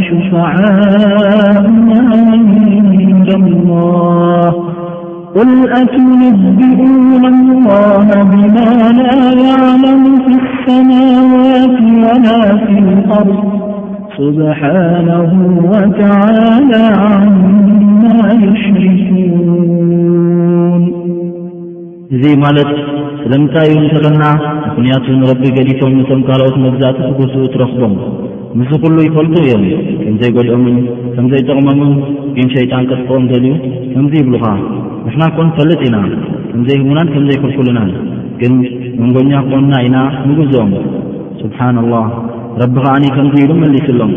[0.07, 4.53] شفعاء معند الله
[5.35, 13.43] قل أتنبئون الله بما لا يعلم في السماوات ولا في الأرض
[14.17, 19.74] سبحانه وتعالى عما يشركون
[22.15, 22.69] እዙ ማለት
[23.21, 24.23] ስለምንታይ እዩ እንተፈልና
[24.75, 27.93] ምኽንያቱ ንረቢ ገዲቶም ነቶም ካልኦት መግዛእቲ ግስኡ ትረኽቦም
[28.59, 29.63] ምስ ዂሉ ይፈልኩ እዮም
[30.03, 30.77] ከምዘይጐድኦምን
[31.15, 31.91] ከም ዘይጠቕሞምን
[32.35, 33.51] ግን ሸይጣን ቅጥጥኦም ደልዩ
[33.93, 34.45] ከምዙይ ይብሉኻ
[35.07, 35.97] ንሕላኮን ፈልጥ ኢና
[36.51, 37.91] ከምዘይህሙናን ከም ዘይክልኩልናን
[38.43, 38.55] ግን
[39.01, 39.97] መንጎኛ ክኾንና ኢና
[40.29, 40.71] ምግዞኦም
[41.43, 42.07] ስብሓን ላህ
[42.63, 44.13] ረቢኻ ኣኒ ከምዙ ኢሉ መሊስሎም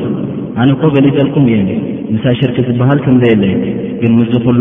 [0.62, 1.68] ኣነ ኮ ገሊተልኩም እዮም
[2.15, 3.55] ንሳይ ሽርኪ ዝበሃል ከምዘይ የለየ
[4.01, 4.61] ግን ምዝ ኩሉ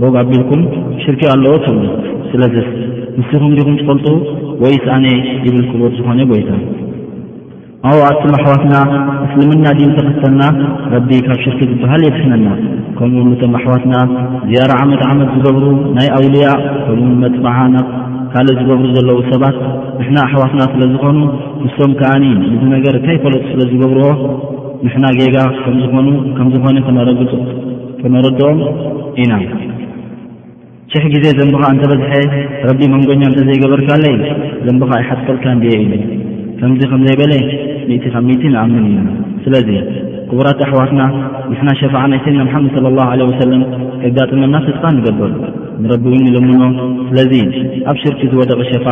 [0.00, 0.60] ቦግ ኣቢልኩም
[1.02, 1.76] ሽርኪ ኣለዎ ትው
[2.30, 2.54] ስለዘ
[3.18, 4.06] ንስኹም ዲኹም ዝፈልጡ
[4.62, 5.06] ወይ ሰኣኔ
[5.46, 6.50] ይብል ክቡር ዝኾነ ጎይታ
[7.88, 8.74] ኣብብኣትም ኣሕዋትና
[9.26, 10.42] እስልምና ዲን ተኸተልና
[10.94, 12.48] ረቢ ካብ ሽርኪ ዝበሃል የድሕነና
[12.98, 13.94] ከምኡ ምቶም ኣሕዋትና
[14.50, 15.64] ዝያራ ዓመድ ዓመድ ዝገብሩ
[15.98, 16.48] ናይ ኣውልያ
[16.86, 17.76] ከምኡ መፅበዓና
[18.34, 19.58] ካልእ ዝገብሩ ዘለዉ ሰባት
[20.00, 21.18] ንሕና ኣሕዋትና ስለ ዝኾኑ
[21.64, 24.06] ንሶም ከዓኒን ምዝ ነገር ከይፈለጡ ስለ ዝገብርዎ
[24.86, 26.78] ንሕና ጌጋ ከምዝኾኑከምዝኾነ
[28.02, 28.58] ክነረድኦም
[29.22, 29.32] ኢና
[30.92, 32.10] ሽሕ ጊዜ ዘንቢኻ እንተበዝሐ
[32.68, 34.14] ረቢ መንጎኛ እንተዘይገበርካለይ
[34.66, 35.92] ዘንቢኻ ይሓትቀልካ እንድ እዩዩ
[36.58, 37.32] ከምዚ ከም ዘይበለ
[37.88, 38.98] ምእቲ ኻምእቲ ንኣምን እዩ
[39.44, 39.68] ስለዚ
[40.28, 41.02] ክቡራት ኣሕዋትና
[41.52, 43.62] ንሕና ሸፋዓ ናይ ስድና መሓመድ ለ ላሁ ለ ወሰለም
[44.08, 45.32] እጋጥመና ፍፅቓ ንገበሉ
[45.84, 46.62] ንረቢ እው ንልምኖ
[47.10, 47.32] ስለዚ
[47.92, 48.86] ኣብ ሽርኪ ዝወደቂ ሸፋ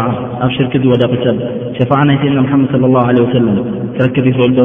[0.45, 1.39] ኣብ ሽርኪ ዝወደቂ ሰብ
[1.79, 3.59] ሸፋዓ ናይ ስና ሓመድ ለ ላሁ ወሰለም
[3.97, 4.59] ትረክብ ይኽእልዶ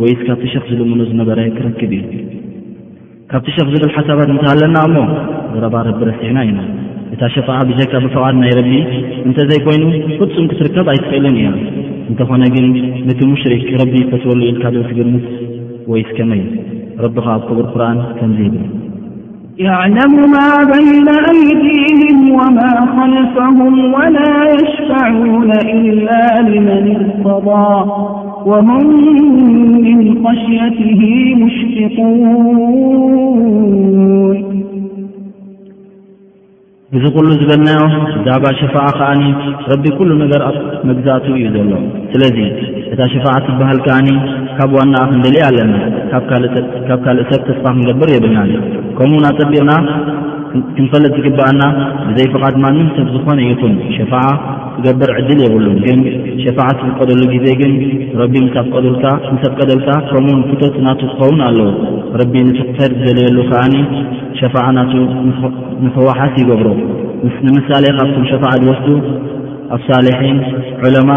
[0.00, 2.08] ወይስ ካብቲ ሸኽ ዝልእምኖ ዝነበረ ክረክብ እዩ
[3.30, 4.96] ካብቲ ሸኽ ዝብል ሓሳባት እንታ ኣለና እሞ
[5.52, 6.60] ዘረባ ረቢ ረሲዕና ኢና
[7.14, 8.72] እታ ሸፋዓ ብጀካ ብፍቓድ ናይ ረቢ
[9.28, 9.84] እንተዘይኮይኑ
[10.18, 11.48] ፍጹም ክትርከብ ኣይትኽእልን እያ
[12.10, 12.66] እንተኾነ ግን
[13.08, 15.26] ነቲ ሙሽሪክ ረቢ ይፈትወሉ ኢልካዶኡ ትግርምስ
[15.94, 16.46] ወይስ ከመይዩ
[17.06, 18.62] ረቢ ኸዓ ኣብ ክቡር ኩርኣን ከምዙ ይብል
[19.64, 22.58] የዕለሙ ማ በይነ ኣይዲህም ወማ
[22.94, 23.58] ኸልፈም
[23.96, 24.16] ወላ
[24.54, 26.08] የሽፈዕነ ኢላ
[26.54, 27.48] ልመን ኣርተባ
[28.48, 28.90] ምን
[30.24, 30.76] ቀሽት
[31.40, 32.12] ሙሽፊቅን
[36.96, 37.80] እዚ ኩሉ ዝገለናዮ
[38.16, 39.22] እዛባ ሸፋዓ ከዓኒ
[39.70, 40.56] ረቢ ኩሉ ነገር ኣብ
[40.88, 41.72] መግዛእቱ እዩ ዘሎ
[42.12, 42.36] ስለዚ
[42.92, 44.08] እታ ሸፋዓ ትበሃል ከዓኒ
[44.58, 45.74] ካብ ዋና ኣክንደሊ ኣለና
[46.12, 46.24] ካብ
[47.06, 48.38] ካልእ ሰብ ተስፋ ክንገብር የበኛ
[49.00, 49.72] ከም ናጠቢቕና
[50.76, 51.62] ክንፈለጥ ትግባኣና
[52.08, 54.22] ብዘይ ፍቓድ ማንም ሰብ ዝኾነ ይኹን ሸፋዓ
[54.74, 56.00] ትገበር ዕድል የብሉ ግን
[56.44, 57.72] ሸፋዓ ትፍቀደሉ ግዜ ግን
[58.20, 61.68] ረቢ ንሰብቀደልካ ከምኡውን ፍተት ናቱ ትኸውን ኣለዎ
[62.20, 63.74] ረቢ ንስኽፈድ ዝደልየሉ ከዓኒ
[64.40, 64.92] ሸፋዓ ናቱ
[65.86, 66.68] ንፈዋሓስ ይገብሮ
[67.48, 68.88] ንምሳሌ ካብቶም ሸፋዓ ድወስዱ
[69.74, 70.40] ኣብ ሳልሒን
[70.88, 71.12] ዕለማ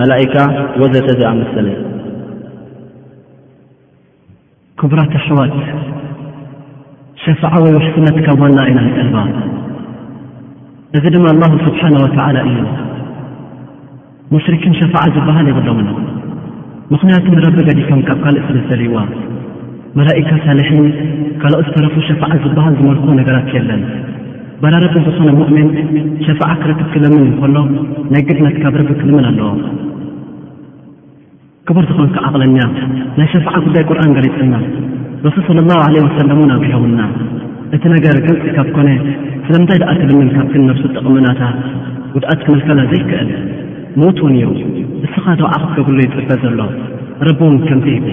[0.00, 0.36] መላእካ
[0.80, 1.68] ወዘተ ዚኣመሰለ
[4.80, 5.54] ክብራት ኣሕዋት
[7.24, 9.16] ሸፋዓ ወይ ውሕትነትካብ ዋና ኢና ንጠልባ
[10.96, 12.58] እዙ ድማ ኣላሁ ስብሓና ወተዓላ እዩ
[14.32, 15.80] ሙሽርኪን ሸፋዓ ዝበሃል የብሎም
[16.92, 18.96] ምኽንያቱ ንረቢ ገዲከም ካብ ካልእ ስሊ ዝተልእይዋ
[19.98, 20.86] መላእካ ሳልሒን
[21.42, 23.82] ካልኦ ዝተረፉ ሸፋዓ ዝበሃል ዝመልኩዎ ነገራት የለን
[24.62, 25.68] በራረቢ ዝኾነ ምእምን
[26.26, 27.56] ሸፋዓ ክረክብ ክልምን እንከሎ
[28.12, 29.50] ናይ ግድነትካ ብ ረቢ ክልምን ኣለዎ
[31.68, 32.58] ክበር ዝኾንከ ዓቕለኛ
[33.20, 34.54] ናይ ሸፈዓ ጕዳይ ቁርኣን ገሊጸና
[35.26, 37.00] ረሱል صለ ላሁ ለ ወሰለሙእናጊሖምና
[37.76, 38.88] እቲ ነገር ግንፂ ካብ ኮነ
[39.46, 41.56] ስለምንታይ ደኣ ትልምን ካብትን ነፍሱ ጠቕምናታት
[42.14, 43.30] ጉድኣት ክመልከላ ዘይክአል
[44.00, 44.50] ምዉት ውን እዩ
[45.02, 46.60] ንስኻ ተባዓኽትገብሉ ይፅበ ዘሎ
[47.28, 48.04] ረብውን ከምቲሂብ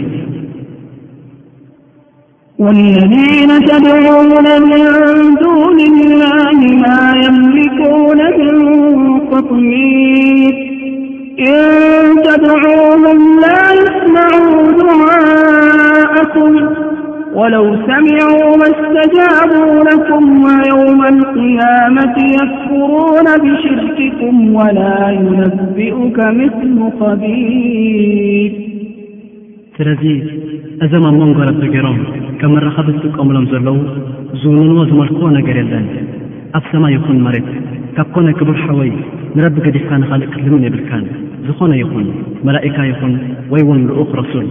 [2.65, 4.83] ወለذነ ተድዑና ምን
[5.99, 6.23] ልላ
[6.83, 6.85] ማ
[7.23, 10.53] የምልኩነ ምንፈቕሚን
[11.49, 13.05] ኢን ተድዑም
[13.43, 13.47] ላ
[13.81, 14.31] ይስመዓ
[14.79, 16.53] ድማእኩም
[17.39, 18.21] ወለው ሰምዑ
[18.61, 19.51] መኣስተጃቡ
[19.87, 24.79] ለኩም ወየውመ ልቅያመት የክፍሩነ ብሽርክኩም ወላ
[25.17, 28.53] ይነብኡከ ምትሉ ኸቢል
[29.77, 30.03] ስለዙ
[30.85, 31.97] እዞም ኣብ መንጎ ረቢ ገይሮም
[32.39, 33.77] ከም መራኸቢ ዝጥቀምሎም ዘለዉ
[34.41, 35.85] ዝውንንዎ ዝመልክዎ ነገር የለን
[36.59, 37.49] ኣብ ሰማይ ይኹን መሬት
[37.97, 38.91] ካብ ኮነ ክብርሓወይ
[39.37, 41.05] ንረቢ ገዲፍካ ንኻልእ ክልምን የብልካን
[41.47, 42.07] ዝኾነ ይኹን
[42.47, 43.13] መላእካ ይኹን
[43.53, 44.47] ወይ ውንልኡኽሮሱል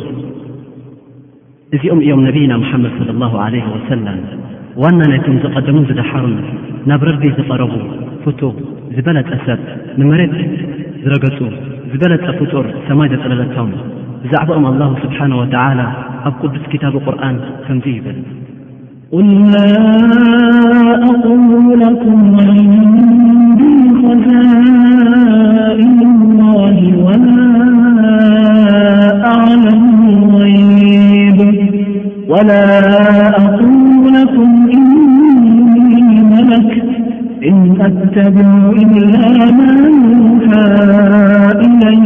[1.77, 4.19] እዚኦም እዮም ነቢይና መሓመድ صለ ኣላሁ ዓለይህ ወሰላም
[4.83, 6.35] ዋና ናይቶም ዝቐደሙን ዝደሓሩን
[6.89, 7.73] ናብ ረቢ ዝቐረቡ
[8.25, 8.41] ፍቱ
[8.97, 9.61] ዝበለፀ ሰብ
[10.01, 10.35] ንመሬት
[11.05, 11.39] ዝረገፁ
[11.93, 13.71] ዝበለፀ ፍጡር ሰማይ ዘጸለለቶም
[14.25, 15.81] ብዛዕባኦም ኣላሁ ስብሓነ ወተዓላ
[16.31, 18.19] ኣብ ቅዱስ ክታብ ቁርን ከምዙ ይብል
[19.27, 19.57] ል ላ
[21.11, 24.74] ኣሉለኩም ን ብዘ
[32.35, 32.63] ولا
[33.29, 33.73] أقو
[34.17, 34.79] لكم إ
[36.35, 36.87] ملكت
[37.49, 37.57] إن
[37.89, 38.67] أتبعوا
[38.97, 39.69] إلاما
[40.43, 40.85] يحى
[41.67, 42.01] إلي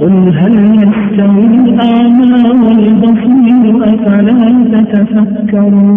[0.00, 5.89] قل هل يستوي الآما والبصير أفلا تتفكروا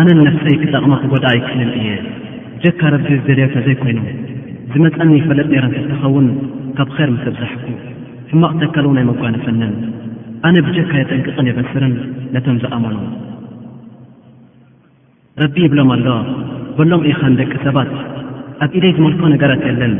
[0.00, 1.88] ኣነነፍሰይ ክጠቕመጎዳ ይክእልል እየ
[2.62, 4.06] ጀካ ረቢ ደልዮተ ዘይኮይኑም
[4.74, 6.26] ዝመጸኒ ይፈለጥ ነይረ እንተእትኸውን
[6.76, 7.64] ካብ ኼር ምስ ኣብዛሕኩ
[8.30, 9.72] ሕማቕ ተካልዉናይ መጓነፈንን
[10.48, 11.94] ኣነ ብጀካ የጠንቅቕን የበስርን
[12.34, 12.96] ነቶም ዝኣመኑ
[15.42, 16.06] ረቢ ይብሎም ኣሎ
[16.78, 17.92] በሎም እኸንደቂ ሰባት
[18.64, 19.94] ኣብ ኢደይ ዝመልኮ ነገራት የለን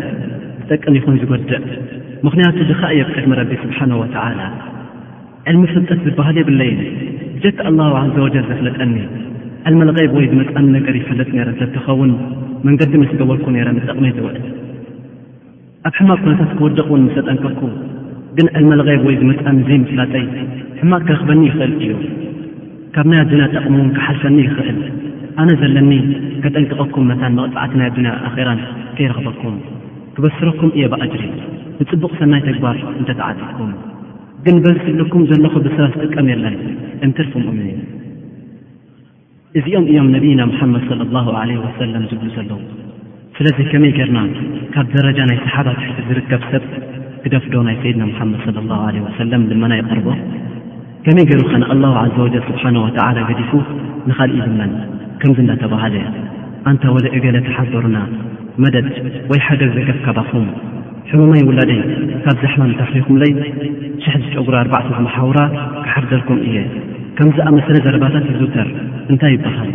[0.61, 1.66] ዝጠቅን ይኹን ዝጐድእ
[2.27, 4.41] ምኽንያቱ ድኸእ የብቀድሚ ረቢ ስብሓን ወትዓላ
[5.51, 6.73] ዕልሚ ፍልጠት ዝብሃል የብለይ
[7.35, 8.97] ብጀካ ኣላሁ ዓዘ ወጀል ዘፍለጠኒ
[9.68, 12.12] ዕልሚ ልቐይብ ወይ ዝመጽኒ ነገር ይፈለጥ ነይረ እንተትኸውን
[12.66, 14.37] መንገዲ ምስ ገበልኩ ነይረ ንጠቕመይ ዘወድ
[15.87, 17.61] ኣብ ሕማቅ ኩነታት ክወደቕውን ምስተጠንቀኩ
[18.37, 20.24] ግን ዕልመልغብ ወይ ዝመጽእሚ ዘይምፍላጠይ
[20.80, 21.91] ሕማቕ ክረኽበኒ ይኽእል እዩ
[22.95, 24.78] ካብ ናይ ኣዱንያ ጠቕሚውን ክሓልፈኒ ይኽእል
[25.43, 25.93] ኣነ ዘለኒ
[26.43, 28.61] ከጠንቅቐኩም መታን መቕፃዕቲ ናይ ኣዱንያ ኣኣኼራን
[28.99, 29.57] ከይረኽበኩም
[30.14, 31.24] ክበስረኩም እየ ብቐጅሪ
[31.80, 33.72] ንጽቡቕ ሰናይ ተግባር እንተተዓጢኩም
[34.47, 36.57] ግን በዚስብልኩም ዘለኹ ብስባ ዝጥቀም የለን
[37.09, 37.70] እንትርፉምኡምኒ
[39.59, 42.61] እዚኦም እዮም ነቢይና ምሓመድ ለ ላሁ ዓለ ወሰለም ዝብሉ ዘለዉ
[43.39, 44.18] ስለዘይ ከመይ ገይርና
[44.75, 46.62] ካብ ደረጃ ናይ ሰሓባት ሕቲ ዝርከብ ሰብ
[47.23, 50.07] ክደፍዶ ናይ ሰይድና ሙሓመድ ለ ላሁ ለ ወሰለም ልመና ይቐርቦ
[51.05, 53.51] ከመይ ገይሩ ኸነ ኣላሁ ዓዘ ወጀል ስብሓና ወዓላ ገዲፉ
[54.09, 54.73] ንኻልእ ድመን
[55.20, 55.95] ከምዝ እናተባህለ
[56.70, 57.99] ኣንታ ወልዑ ገለ ተሓደሩና
[58.64, 58.89] መደድ
[59.33, 60.47] ወይ ሓገር ዘገብከባኹም
[61.11, 61.81] ሕሙማይ ውላደይ
[62.25, 63.33] ካብ ዛሕማ ንተፍሪኹምለይ
[64.05, 65.39] ሽሕ ዝጨጉሪ ኣርባዕቲ ዝመሓውራ
[65.87, 66.57] ክሓርደልኩም እየ
[67.20, 68.68] ከም ዝኣመሰለ ዘረባታት ይዝውተር
[69.12, 69.70] እንታይ ይበሃል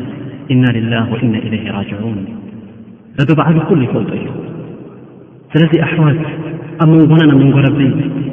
[0.56, 2.20] ኢና ልላህ ወኢና ኢለይህ ራጅዑን
[3.18, 4.28] በበበዕቢ ኩሉ ይፈልጡ እዩ
[5.52, 6.18] ስለዚ ኣሕዋት
[6.84, 7.80] ኣብ መንጎና ናብ መንጎ ረቢ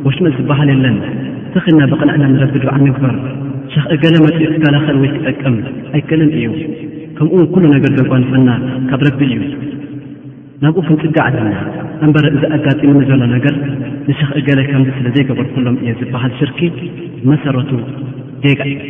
[0.06, 0.96] ወሽመት ዝበሃል የለን
[1.54, 3.14] ተኽልና ብቕንዕና ንረቢ ድዓ ንግበር
[3.72, 5.54] ሸኽዒ ገለ መፅኡ ክከላኸል ወይትጠቅም
[5.96, 6.46] ኣይቀልም እዩ
[7.18, 8.50] ከምኡውን ኩሉ ነገር ደጓ ንፈና
[8.90, 9.38] ካብ ረቢ እዩ
[10.64, 11.52] ናብኡ ክንጽጋዕ ኣለና
[12.04, 13.54] እምበረ እዛ ኣጋጢሙኒ ዘሎ ነገር
[14.08, 16.60] ንሸኽዒ ገለ ከምዚ ስለ ዘይገበር ኩሎም እየ ዝበሃል ስርኪ
[17.30, 17.70] መሰረቱ
[18.44, 18.80] ዴጋ እዩ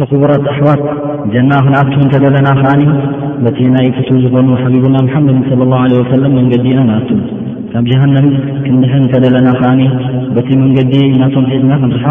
[0.00, 0.82] ወኽቡራት ኣሕዋት
[1.32, 2.98] ጀና ኽንኣቱ እንተዘለና ኸዓኒእዩ
[3.48, 3.76] بتينا
[4.24, 6.98] زفنوا حبيبنا محمد صلى الله عليه وسلم منقدينا
[7.78, 8.26] اب جهنم
[8.84, 9.80] نح نللنا ان
[10.34, 12.04] بت منقي نانا نرح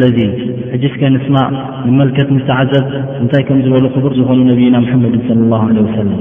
[0.00, 0.04] ل
[0.84, 1.36] حجن سم
[1.86, 2.74] من ملكة معز
[3.22, 6.18] ن كمزبلقبر زفنوا نبينا محمد صلى الله عليه وسلم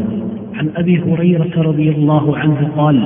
[0.60, 2.98] عن أبي هريرة رض الله عنه قال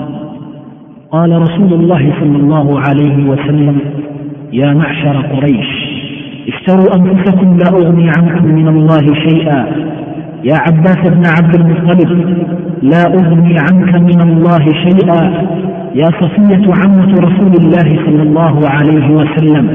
[1.16, 3.76] قال رسول الله صلى الله عليه وسلم
[4.60, 5.72] يا معشر قريش
[6.52, 9.60] اشتروا أنفسكم لا أغني عنكم من الله شيئا
[10.46, 12.38] يا عباس بن عبد المطلب
[12.82, 19.68] لا أغني عنك من الله شيئايا صفية عمة رسول الله- صلى الله عليه وسلم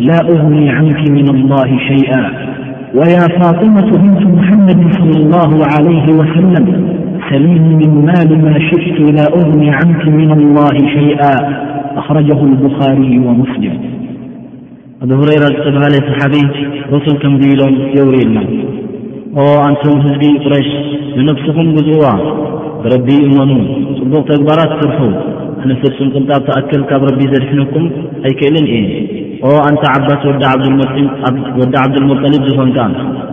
[0.00, 2.30] لا أغني عنك من الله شيئا
[2.94, 6.88] ويا فاطمة بنت محمد- صلى الله عليه وسلم
[7.30, 11.34] سليم من مال ما شئت لا أغني عنك من الله شيئا
[11.98, 13.78] أخرجه البخاري ومسلم
[15.02, 16.48] أبو هريرة بهال صحبي
[16.92, 17.58] رسل كنذيل
[17.98, 18.75] يوري المال
[19.40, 20.68] ኦ ኣንቶም ህዝቢ ቁረሽ
[21.16, 22.04] ንነብስኹም ግዝእዋ
[22.82, 23.50] ብረቢ እመኑ
[23.98, 24.98] ጽቡቕ ተግባራት ትርሑ
[25.70, 27.84] ነፈሱም ቅንጣብ ተኣክል ካብ ረቢ ዘድሕነኩም
[28.28, 28.84] ኣይክእልን እየ
[29.48, 30.42] ኦ ኣንታ ዓባስ ወዳ
[31.82, 32.78] ዓብድልሙጠሊብ ዝኾንካ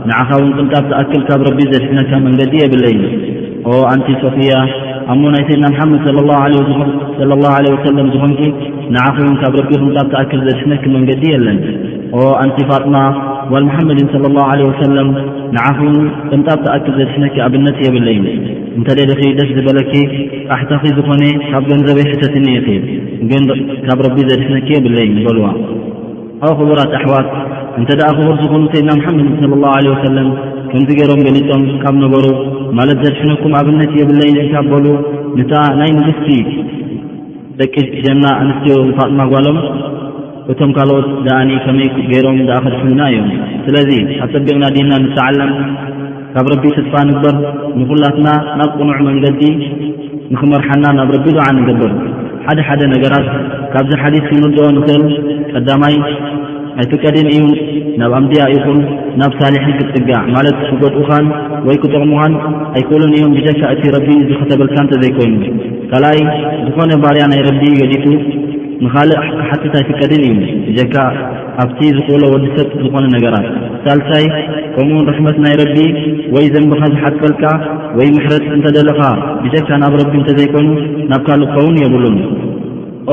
[0.10, 2.96] ንዓኻ ውን ቅንጣብ ተኣክል ካብ ረቢ ዘድሕነካ መንገዲ የብለኢ
[3.72, 4.54] ኦ ኣንቲ ሶፊያ
[5.12, 8.42] ኣብሞ ናይ ሰይድና ምሓመድ ላ ወሰለም ዝኾንኪ
[8.96, 11.60] ንዓኸውን ካብ ረቢ ቅንጣብ ተኣክል ዘድሕነክ መንገዲ የለን
[12.20, 12.96] ኦ ኣንቲ ፋጥማ
[13.52, 15.08] ዋል መሓመድን ስለ ላሁ ለ ወሰለም
[15.56, 15.96] ንዓኹን
[16.32, 18.18] ጥምጣብ ተኣክል ዘድሕነኪ ኣብነት የብለይ
[18.80, 19.94] እንተደድ ደስ ዝበለኪ
[20.50, 22.68] ጳሕታኺ ዝኾነ ካብ ገንዘበይ ሕተትኒኸ
[23.32, 23.46] ግን
[23.88, 25.48] ካብ ረቢ ዘድሕነኪ የብለይ በልዋ
[26.50, 27.30] ኣብ ክቡራት ኣሕዋት
[27.82, 30.30] እንተደኣ ክቡር ዝኾኑ ሰይድና መሓመድን ላ ለ ወሰለም
[30.72, 32.26] ከምዚ ገይሮም ገሊፆም ካብ ነበሩ
[32.78, 34.86] ማለት ዘድሕነኩም ኣብነት የብለይ ድካበሉ
[35.40, 36.30] ንታ ናይ ንግስቲ
[37.60, 37.74] ደቂ
[38.04, 39.58] ጀና ኣንስትዮ ጥማጓሎም
[40.52, 43.28] እቶም ካልኦት ዳኣኒ ከመይ ገይሮም ዳኣ ከትሕና እዮም
[43.66, 43.92] ስለዚ
[44.24, 45.52] ኣብ ጠቢቕና ዲና ንተዓለም
[46.36, 47.36] ካብ ረቢ ስድፋ ንግበር
[47.80, 48.28] ንፍላትና
[48.60, 49.42] ናብ ቅኑዕ መንገዲ
[50.34, 51.92] ንኽመርሓና ናብ ረቢ ድዓ ንገብር
[52.48, 53.28] ሓደ ሓደ ነገራት
[53.74, 55.04] ካብዚ ሓዲስ ክንድኦ ንክእል
[55.54, 55.96] ቀዳማይ
[56.78, 57.44] ናይቱቀዲን እዩ
[58.02, 58.80] ናብ ኣምድያ ይኹን
[59.22, 61.26] ናብ ሳሊሒ ክጥጋዕ ማለት ሱጎድኡኻን
[61.68, 62.34] ወይ ክጠቕምኻን
[62.78, 65.38] ኣይኮልን እዮም ብጀካ እቲ ረቢ ዝኸተበልካንተዘይኮይኑ
[65.92, 66.22] ካልኣይ
[66.68, 68.06] ዝኾነ ባርያ ናይ ረቢ ገዲጡ
[68.84, 70.40] ንኻልእ ክሓትት ኣይፍቀድን እዩ
[70.72, 70.96] እጀካ
[71.64, 73.46] ኣብቲ ዝጥሎ ወዲሰብ ዝኾነ ነገራት
[73.84, 74.26] ሳልሳይ
[74.76, 75.78] ከምኡውን ርሕመት ናይ ረቢ
[76.36, 77.44] ወይ ዘምቢኻዝሓትቀልካ
[77.98, 79.02] ወይ ምሕረት እንተደለኻ
[79.44, 80.68] ብጀካ ናብ ረቢ እንተዘይኮን
[81.12, 82.18] ናብ ካልኮውን የብሉን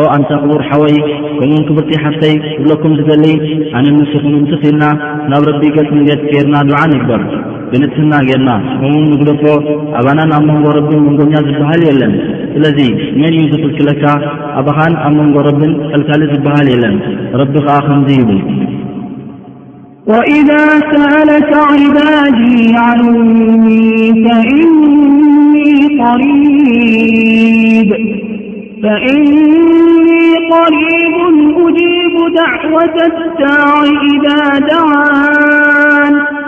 [0.01, 0.97] ኦ ኣንታ ኽቡር ሓወይ
[1.39, 3.25] ከምኡውን ክብርቲ ሓፍተይ ክብለኩም ዝደሊ
[3.79, 4.85] ኣነ ንስኩን እንትኺኢልና
[5.33, 7.23] ናብ ረቢ ገፅንገጥ ገርና ድዓን ይግበር
[7.73, 8.51] ብንጥሕና ጌርና
[8.81, 9.45] ከምኡን ንግድኮ
[10.01, 12.15] ኣባና ናብ መንጎ ረቢ መንጎኛ ዝበሃል የለን
[12.57, 14.05] لذي من يزفلكلك
[14.57, 17.01] أبخان أمن رب فلكلزبهالل
[17.35, 18.43] ربقخمزبل
[20.07, 22.39] وإذا سألك عباد
[22.75, 22.95] ع
[28.83, 31.17] فإني قريب
[31.67, 33.83] أجيب دعوة الداع
[34.13, 36.40] إذا دعا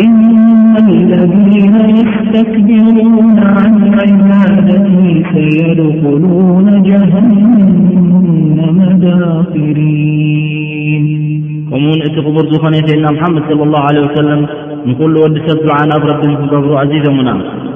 [0.05, 5.01] إن الذين يستكبرون عن عبادتي
[5.33, 11.03] سيدخلون جهنم داخرين
[11.75, 14.41] ከምኡእውን እቲ ክቡር ዝኾነ ሰድና ምሓመድ صለ ላሁ ለ ወሰለም
[14.87, 17.29] ንኹሉ ወዲሰብ ድዓ ናብ ረቢ ንክገብሩ ኣዚዞምና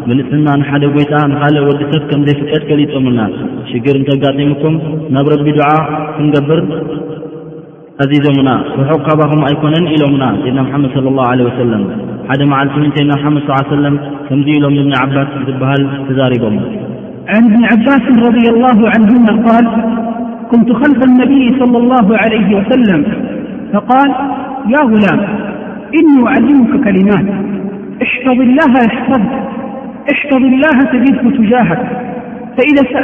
[0.08, 3.20] ብንጥሕና ንሓደ ጎይታ ንካልእ ወዲሰብ ከም ዘይፍቀድ ገሊጦምና
[3.70, 4.76] ሽግር ንተጋጢምኩም
[5.16, 5.70] ናብ ረቢ ድዓ
[6.18, 6.60] ክንገብር
[8.06, 11.84] ኣዚዞምና ክሑቕ ካባኹም ኣይኮነን ኢሎምና ሰድና ምሓመድ ለ ላሁ ለ ወሰለም
[12.32, 13.96] ሓደ መዓልቲ ውን ሰይድና ምሓመድ ص ሰለም
[14.28, 16.58] ከምዚ ኢሎም ንብንዓባስ ዝበሃል ተዛሪቦም
[17.38, 18.28] ዓን እብኒ ዓባስን ረ
[18.66, 18.76] ላ
[19.06, 19.24] ን
[19.64, 19.66] ል
[20.52, 22.04] ኩንት ከልፍ ነቢይ ለ ላ
[22.36, 23.02] ለይ ወሰለም
[23.78, 24.10] فقال
[24.68, 25.20] يا غلام
[26.00, 27.26] إني أعلمك كلمات
[28.26, 31.82] اظله فاحفظ الله سديدك تجاهك
[32.58, 33.00] فإأفأوإذا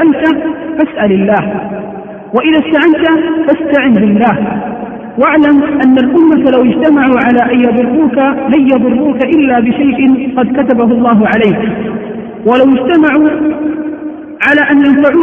[2.73, 3.07] سألت
[3.47, 4.61] فاستعن بالله
[5.23, 11.25] واعلم أن الأمة لو اجتمعوا على أن يضروك لن يضروك إلا بشيء قد كتبه الله
[11.27, 11.69] عليك
[12.45, 13.29] ولو اجتمعوا
[14.49, 15.21] على أن ينفعو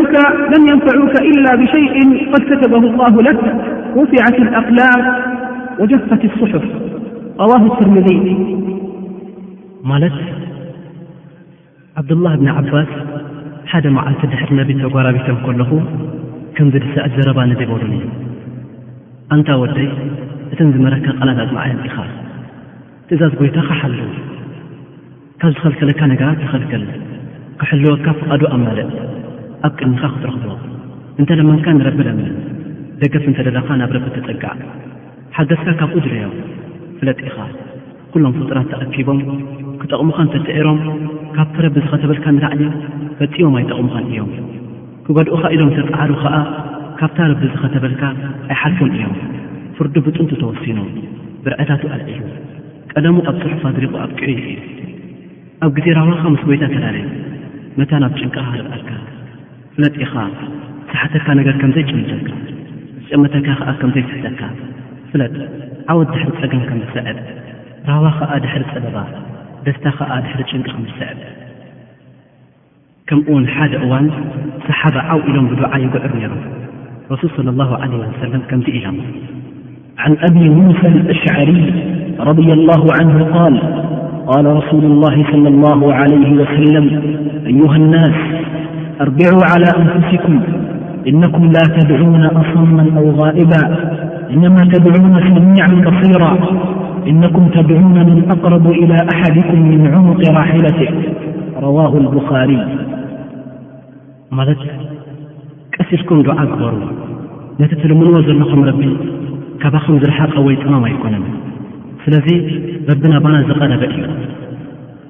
[0.56, 3.38] لن ينفعوك إلا بشيء قد كتبه الله لك
[3.96, 5.20] رفعت الأقلاق
[5.80, 6.64] ወጀፈት ኣስሑፍ
[7.42, 8.08] ኣላሁ ትርምዚ
[9.90, 10.16] ማለት
[12.00, 12.90] ዓብዱላህ እብኒ ዓባስ
[13.70, 15.70] ሓደ መዓልቲ ድሕሪ ነቢ ተጓራቢቶም ከለኹ
[16.56, 18.02] ከምዚ ድሳእትዘረባኒ ዘበሉን እዩ
[19.36, 19.88] ኣንታ ወደይ
[20.52, 21.96] እተን ዝመረካ ቐላትኣጥማዓየም ኢኻ
[23.08, 24.02] ትእዛዝ ጐይታ ኸሓልዩ
[25.40, 26.84] ካብ ዝኸልከለካ ነገራት ይኸልከል
[27.60, 28.90] ክሕልወካ ፍቓዱ ኣብ ማለእ
[29.66, 30.54] ኣብ ቅኒኻ ክትረኽቦዎ
[31.20, 32.30] እንተለመንካ ንረቢ ለምን
[33.02, 34.52] ደገፍ እንተደለኻ ናብ ረቢ ተጸጋዕ
[35.36, 36.32] ሓገዝካ ካብኡ ድለዮም
[37.00, 37.36] ፍለጢኢኻ
[38.12, 39.18] ኲሎም ፍጡራት ተኣኪቦም
[39.80, 40.78] ክጠቕሙኻ እንተጥዒሮም
[41.36, 42.62] ካብቲ ረቢ ዝኸተበልካ ንላዕሊ
[43.18, 44.30] ፈፂቦም ኣይጠቕሙኸን እዮም
[45.06, 46.34] ክገድኡኻ ኢሎም ተፃሓዱ ኸዓ
[47.00, 48.02] ካብታ ረቢ ዝኸተበልካ
[48.52, 49.14] ኣይሓልፎን እዮም
[49.76, 50.78] ፍርዱ ብጥንቱ ተወሲኑ
[51.44, 52.20] ብርአታቱ ኣልዒዩ
[52.92, 54.58] ቀደሙ ኣብ ጽሑፋ ድሪቑ ኣብቅዕ ዩ ኢዩ
[55.66, 56.96] ኣብ ጊዜ ራዋኻ ምስ ቦይታ ተዳደ
[57.80, 58.90] መታ ናብ ጭንቃኻ ዘልአልካ
[59.76, 60.14] ፍለጢኢኻ
[60.90, 62.28] ሳሓተካ ነገር ከምዘይጨምተልካ
[63.04, 64.40] ዝጨመተካ ኸዓ ከምዘይስሕተካ
[65.14, 65.48] ل
[65.88, 66.28] عوض دحر
[66.60, 67.16] م كم لسعب
[67.88, 68.62] راواخ دحر
[68.94, 69.04] با
[69.66, 71.16] دستاخ دحر نق م لسعب
[73.08, 74.06] كم ون اد أوان
[74.68, 76.32] صحب عو إلم بدعايعرنر
[77.12, 78.96] رسول صلى الله عليه وسلم كم إلم
[80.04, 81.62] عن أبي موسى للأشعري
[82.30, 83.54] رضي الله عنه قال
[84.30, 86.84] قال رسول الله صلى الله عليه وسلم
[87.52, 88.14] أيها الناس
[89.04, 90.34] أربعوا على أنفسكم
[91.10, 93.64] إنكم لا تدعون أصما أو غائبا
[94.34, 96.24] እነማ ተድን ሰሚ በሲራ
[97.10, 100.78] እነኩም ተድዑነ መን ኣቅረቡ ኢላ ኣሓድኩም ምን ዕምቕ ራሒለት
[101.64, 102.58] ረዋ ኣልብኻርይ
[104.38, 104.60] ማለት
[105.76, 106.74] ቀሲኢልኩም ድዓ ግበሩ
[107.60, 108.82] ነቲትልምንዎ ዘለኹም ረቢ
[109.62, 111.24] ካባኸም ዝረሓቀወይጥሞም ኣይኮነም
[112.04, 112.28] ስለዚ
[112.90, 113.98] ረቢ ናባና ዝቐረበ እዩ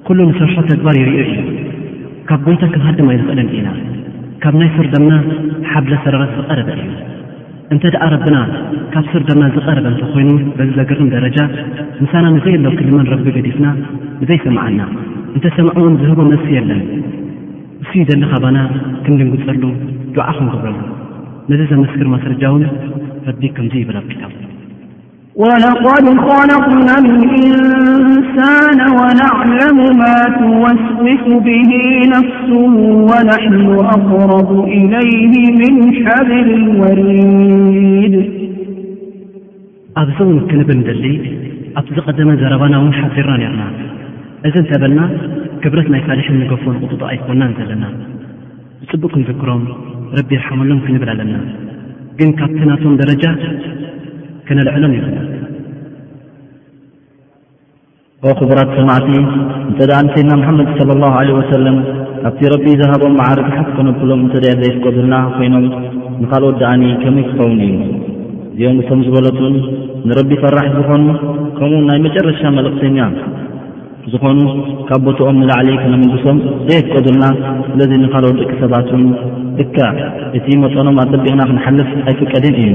[0.07, 1.35] ኩሉ ንሰርሶ ተግባር ይርዮ እዩ
[2.29, 3.69] ካብ ቦይታ ክብሃደማኣይ ንኽእልን ኢና
[4.43, 5.13] ካብ ናይ ፍር ደምና
[5.71, 6.89] ሓብለ ሰረረት ዝቐረበ እዩ
[7.73, 8.37] እንተ ደኣ ረብና
[8.93, 11.37] ካብ ስር ደና ዝቐረበ እንተኾይኑ በዚ ዘገርም ደረጃ
[12.03, 13.67] ምሳና ነዘይ ኣለዉ ክልመን ረቢ ገዲፍና
[14.21, 14.79] ንዘይሰምዓና
[15.35, 16.81] እንተሰምዐውን ዝህቦ መንስ የለን
[17.83, 18.57] ንሱዩ ዘሊ ኻባና
[19.05, 19.63] ክምልግጸሉ
[20.17, 20.79] ድዓኹምግብረሉ
[21.51, 22.65] ነዚ ዘመስክር ማስረጃውን
[23.27, 24.23] ፈዲ ከምዙይ ይብላኣብ ኪታ
[25.41, 31.69] ወለቐድ ኸለቕና ልኢንሳን ወነዕለሙ ማ ትወስቢፍ ብህ
[32.13, 32.49] ነፍስ
[33.09, 36.49] ወናሕኑ ኣቅረቡ ኢለይህ ምን ሓብር
[36.81, 38.15] ወሪድ
[40.01, 41.05] ኣብዞውን ክንብል እደሊ
[41.79, 43.61] ኣብቲ ዝቐደመ ዘረባና እውን ሓቢርና ነርና
[44.49, 45.01] እዚ እንተበልና
[45.63, 47.83] ክብረት ናይ ካልሽን ንገፉ ንቕጥጦ ኣይኮናን ዘለና
[48.83, 49.63] ንጽቡእኩንዝክሮም
[50.17, 51.33] ረቢ ይርሓመሎም ክንብል ኣለና
[52.19, 53.23] ግን ካብትናቶም ደረጃ
[54.51, 54.93] ዕሎኦ
[58.39, 59.11] ኽቡራት ሰማዕቲ
[59.67, 61.77] እንተ ደኣ ንሰይድና መሓመድ ለ ላሁ ለ ወሰለም
[62.23, 65.65] ካብቲ ረቢ ዝሃቦም ማዓርድሓት ኮነክሎም እንተደ ዘይ ትቀዱልና ኮይኖም
[66.21, 67.79] ንኻልኦት ደኣኒ ከመይ ክኸውን እዩ
[68.55, 69.39] እዚኦም እቶም ዝበለጡ
[70.09, 71.07] ንረቢ ፈራሕ ዝኾኑ
[71.59, 72.99] ከምኡኡ ናይ መጨረሻ መልእኽተኛ
[74.13, 74.39] ዝኾኑ
[74.89, 76.37] ካብ ቦትኦም ንላዕሊ ከነምግሶም
[76.69, 77.25] ዘየትቀዱልና
[77.69, 79.05] ስለዚ ንካልኦት ደቂ ሰባትውን
[79.59, 79.77] ድካ
[80.39, 82.69] እቲ መፀኖም ኣጠቢቕና ክንሓልፍ ኣይፍቀደን እዩ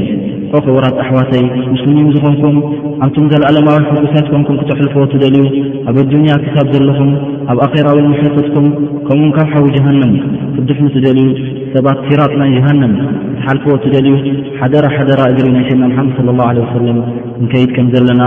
[0.59, 2.57] ኦኽቡራት ኣሕዋተይ ምስሊኒዮም ዝኾንኩም
[3.05, 5.45] ኣብቶም ዘለኣለማዊ ሕጉሳት ኮንኩም ክትሕልፍዎ ትደልዩ
[5.91, 7.11] ኣብ ኣዱንያ ክሳብ ዘለኹም
[7.53, 8.67] ኣብ ኣኼራዊን ምሕፈትኩም
[9.09, 10.13] ከምኡውን ካብ ሓዊ ጀሃንም
[10.57, 11.27] ክድሕኒ ትደልዩ
[11.75, 12.93] ሰባት ቲራጥ ናይ ጀሃንም
[13.33, 14.15] ክትሓልፈዎ ትደልዩ
[14.61, 17.01] ሓደራ ሓደራ እግሪ ናይ ሸና ምሓምድ ለ ላሁ ለ ወሰለም
[17.45, 18.23] ንከይድ ከም ዘለና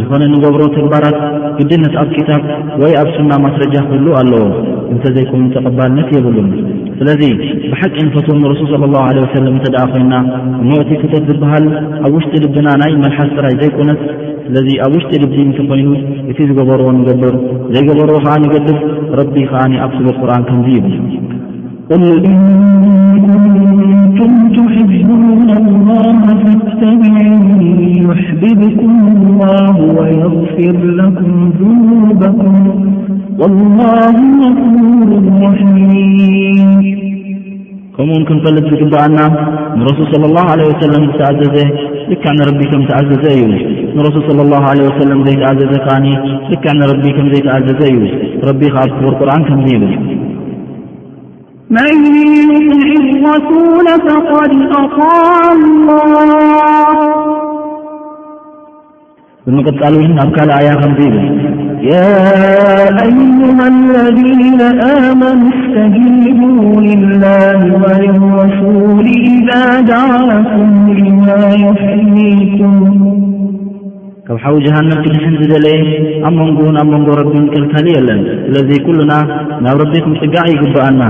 [0.00, 1.18] ዝኾነ ንገብሮ ተግባራት
[1.60, 2.42] ግድነት ኣብ ኪታብ
[2.82, 4.44] ወይ ኣብ ሱና ማስረጃ ክህሉ ኣለዎ
[4.94, 6.50] እንተዘይኮኑ ተቐባልነት የብሉን
[7.02, 7.20] ስለዚ
[7.72, 10.14] ብሓቂ ንፈቶም ንረሱል صለ ላ ሰለም እንተ ደኣ ኮይንና
[10.70, 11.66] ሞእቲ ክተት ዝበሃል
[12.06, 14.00] ኣብ ውሽጢ ልብና ናይ መልሓስ ጥራይ ዘይቁነት
[14.46, 15.88] ስለዚ ኣብ ውሽጢ ልቢ እንተ ኮይኑ
[16.30, 17.34] እቲ ዝገበርዎ ንገብር
[17.74, 18.78] ዘይገበርዎ ከዓ ንገድፍ
[19.20, 20.86] ረቢ ከዓ ኣብስብ ቁርን ከንዚ ይብ
[22.04, 25.48] ል እን ኩንትም ትቡን
[26.50, 28.08] ፈተብዕ
[28.46, 29.06] ይብድኩም
[29.42, 30.66] ወغፍር
[31.18, 32.56] ኩም ኑበኩም
[33.40, 34.16] ላ መስር
[35.74, 35.92] ሒም
[37.94, 39.18] ከምኡውን ክንፈልጥ ዝግባአና
[39.78, 40.38] ንረሱል صለ ላ
[40.70, 41.56] ወሰለም ዝተኣዘዘ
[42.10, 43.44] ልክዕ ንረቢ ከም ትኣዘዘ እዩ
[43.96, 46.06] ንረሱል صለ ላ ወሰለም ዘይተዓዘዘ ካዓኒ
[46.52, 47.98] ልክዕ ንረቢ ከም ዘይተዓዘዘ እዩ
[48.48, 49.92] ረቢ ካኣብ ትቡር ቁርን ከምዙ ይብል
[51.76, 51.98] መን
[52.68, 52.82] ፍሪ
[53.28, 53.52] ረሱ
[54.04, 54.72] ድ
[55.10, 55.52] ኣ
[59.44, 61.28] ብምቅፃል እውን ኣብ ካል ኣያ ከምዚ ይብል
[61.88, 61.94] ያ
[63.02, 63.58] ኣይሃ
[63.92, 64.70] ለذነ
[65.08, 66.40] ኣመኑ እስተጂቡ
[66.86, 69.50] ልላህ ወልረሱሊ ኢዳ
[69.90, 71.28] ደዓኩም ብማ
[71.62, 72.74] ይፍሊኩም
[74.26, 75.78] ካብ ሓዊ ጀሃንም ክንሕን ዝደለየ
[76.28, 78.20] ኣብ መንጎውን ኣብ መንጎ ረቢን ክልካል ኣለን
[78.56, 79.14] ለዚ ኲሉና
[79.66, 81.02] ናብ ረቢኩም ጽጋዕ ይግብአና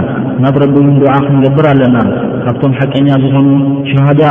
[0.45, 1.99] ናብ ረቢ እውን ድዓ ክንገብር ኣለና
[2.45, 3.49] ካብቶም ሓቀኛ ዝኾኑ
[3.90, 4.23] ሸሃዳ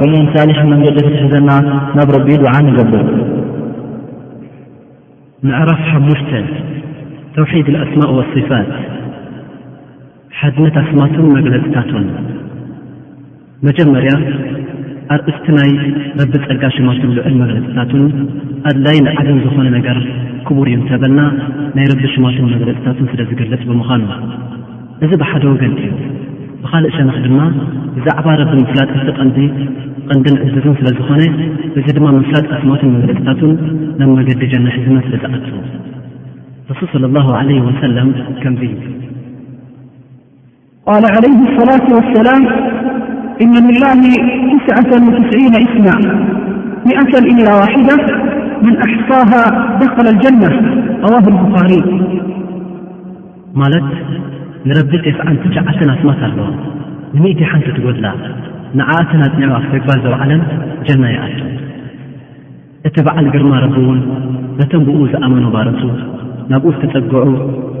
[0.00, 1.50] ከምኡኡን ሳሊሕ መንገዲ ክትሕዘና
[1.98, 3.06] ናብ ረቢ ድዓ ንገብር
[5.48, 6.30] መዕራፍ ሓሙሽተ
[7.34, 8.50] ተውሒድ ኣስማእ ወصፋት
[10.38, 12.06] ሓድነት ኣስማትን መግለፂታትን
[13.68, 14.12] መጀመርያ
[15.16, 15.70] ኣርእስቲ ናይ
[16.20, 18.04] ረቢ ጸጋ ሽማቱን ልዕል መግለፅታትን
[18.70, 19.98] ኣድላይ ንዓዘም ዝኾነ ነገር
[20.46, 21.20] ክቡር እዩ እንተበልና
[21.78, 24.04] ናይ ረቢ ሽማቱን መግለፅታትን ስለ ዝገልጽ ብምዃኑ
[25.06, 25.84] እዚ ብሓደ ወገንእዩ
[26.64, 27.38] ብኻል እሸ ንኽ ድማ
[27.98, 29.38] እዛ ኣዕባ ረብ ምፍላጥ ክቲዲ
[30.08, 31.20] ቐንዲን እዘትን ስለ ዝኾነ
[31.78, 33.52] እዚ ድማ መፍላጥ ኣስማቱን መምለፅታቱን
[34.00, 35.44] ናመገዲ ጀነ ሒዝና ስለ ዝዓት
[36.70, 37.96] ረሱ صለى له عه ወሰለ
[38.42, 38.62] ከም ق
[40.92, 40.94] ع
[41.58, 42.28] صላة وሰላ
[43.44, 43.84] إن ላ
[44.48, 45.04] ትስة ትስ
[45.64, 45.86] እስና
[47.12, 48.02] ة إላ ዋدة
[48.64, 49.32] መن ኣحصاه
[49.82, 50.50] ደخل الጀነة
[51.04, 51.70] ረዋه الብخሪ
[53.60, 53.64] ማ
[54.68, 56.46] ንረቢ ጤስዓን ትጅዓተን ኣስማት ኣለዎ
[57.14, 58.06] ንምእት ሓንቲ ትጐድላ
[58.78, 60.40] ንዓኣተና ኣጥኒዑ ኣፍ ተግባል ዘባዕለን
[60.86, 61.40] ጀና ይኣቱ
[62.88, 64.00] እቲ በዓል ግርማ ረቢ ውን
[64.60, 65.82] ነተም ብእኡ ዝኣመኑ ባረቱ
[66.52, 67.14] ናብኡ ዝተጸግዑ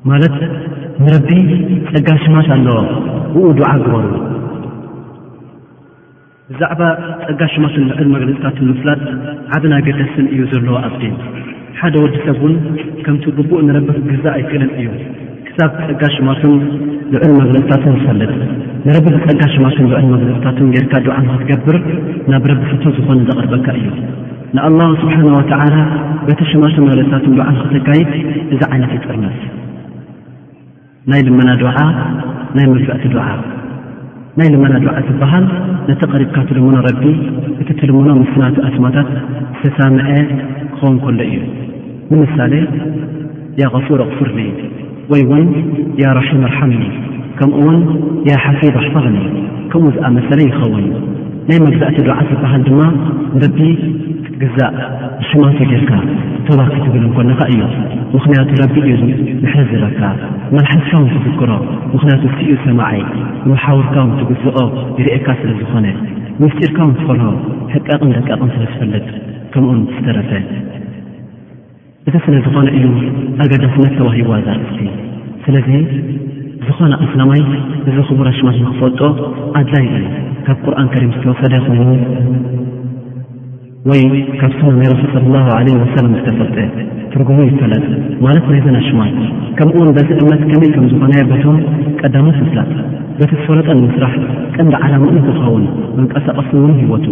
[0.10, 0.34] ማት
[1.02, 1.30] ንረቢ
[1.90, 2.78] ፀጋ ሽማት ኣለዎ
[3.34, 4.06] ብኡ ድዓ ግበሩ
[6.50, 6.82] ብዛዕባ
[7.28, 9.00] ፀጋ ሽማቱን ልዕል መግለፅታትን ምፍላጥ
[9.56, 11.04] ዓብና ገደስን እዩ ዘለዎ ኣብዲ
[11.80, 12.56] ሓደ ወዲ ሰብ ውን
[13.06, 14.88] ከምቲ ግቡእ ንረብ ግዛ ኣይክእለን እዩ
[15.48, 16.62] ክሳብ ፀጋ ሽማቱን
[17.14, 18.32] ልዕል መግለፅታትን ዝፈልጥ
[18.86, 21.78] ንረቢ ፀጋ ሽማቱን ልዕል መግለፅታትን ጌይርካ ድዓ ንክትገብር
[22.34, 23.90] ናብ ረቢ ፍቱት ዝኾነ ዘቕርበካ እዩ
[24.56, 25.76] ንኣላሁ ስብሓን ወተዓላ
[26.30, 28.12] ቤቲ ሽማቱን መግለፅታትን ድዓ ንኽትካይድ
[28.54, 29.38] እዛ ዓይነት ይጠርመስ
[31.12, 31.72] ናይ ልመና ድዓ
[32.56, 33.24] ናይ መብዛእቲ ድዓ
[34.40, 35.46] ናይ ልመና ድዓ ዝበሃል
[35.88, 37.04] ነቲ ቐሪብካ ትልምኖ ረቢ
[37.62, 39.10] እቲ ትልምኖ ምስናቲ ኣስማታት
[39.64, 40.06] ዝተሳምዐ
[40.76, 41.36] ክኸውን ኮሎ እዩ
[42.12, 42.54] ንምሳሌ
[43.62, 44.40] ያ غፉር ኣክፉርኒ
[45.12, 45.48] ወይ ውን
[46.04, 46.84] ያ ራሒም ኣርሓምኒ
[47.40, 47.80] ከምኡ ውን
[48.30, 49.18] ያ ሓፊብ ኣሕፋቕኒ
[49.74, 50.88] ከምኡ ዝኣ መሰለ ይኸውን
[51.50, 52.82] ናይ መብዛእቲ ድዓ ዝበሃል ድማ
[53.42, 53.58] ንቢ
[54.46, 54.58] እዛ
[55.28, 55.92] ሽማት ጌርካ
[56.48, 57.62] ተባክ ትብል እንኮነኻ እዮ
[58.14, 59.04] ምኽንያቱ ረቢ እዩ
[59.44, 60.00] ምሕዝበካ
[60.54, 61.52] መላሓስካዊ ትፍክሮ
[61.94, 63.02] ምኽንያቱ እስእዩ ሰማዐይ
[63.44, 64.58] ብማሓወርካዊ ትግዝኦ
[65.00, 65.86] ይርእካ ስለ ዝኾነ
[66.42, 67.30] ምስጢርካው ንትኾልሆ
[67.74, 69.06] ሕቃቕን ደቃቕን ስለ ዝፈልጥ
[69.54, 70.32] ከምኡን ዝተረፈ
[72.08, 72.88] እቲ ስለ ዝኾነ እዩ
[73.46, 74.80] ኣገዳሲነት ተዋሂዋ ዛእቲ
[75.46, 75.70] ስለዚ
[76.68, 77.44] ዝኾነ ኣስናማይ
[77.90, 79.02] እዚ ኽቡራ ሽማት ንኽፈልጦ
[79.60, 80.06] ኣድላይ እዩ
[80.48, 81.80] ካብ ቁርኣን ከሪም ዝተወሰደኽኒ
[83.90, 84.02] ወይ
[84.42, 86.56] ካብ ስና ናይ ረሱል ሰለ ላሁ ዓለህ ወሰላም ዝተፈልጠ
[87.14, 87.82] ትርጉሙ ይትፈለጥ
[88.26, 89.12] ማለት ናይ ዘና ሽማይ
[89.58, 91.58] ከምኡውን በዚ እምነት ከመይ ከም ዝኾነዮ በትም
[92.02, 92.70] ቀዳመት ምፍላጥ
[93.18, 94.14] በቲ ዝፈለጠ ንምስራሕ
[94.56, 95.66] ቀንዲ ዓላምኡን ንትኸውን
[95.98, 97.08] መንቀሳቐስውን ህይወቱ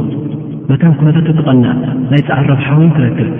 [0.69, 1.69] መታም ኩነታትትቐንዕ
[2.11, 3.31] ናይ ፃዕ ረብሓውን ትረክብ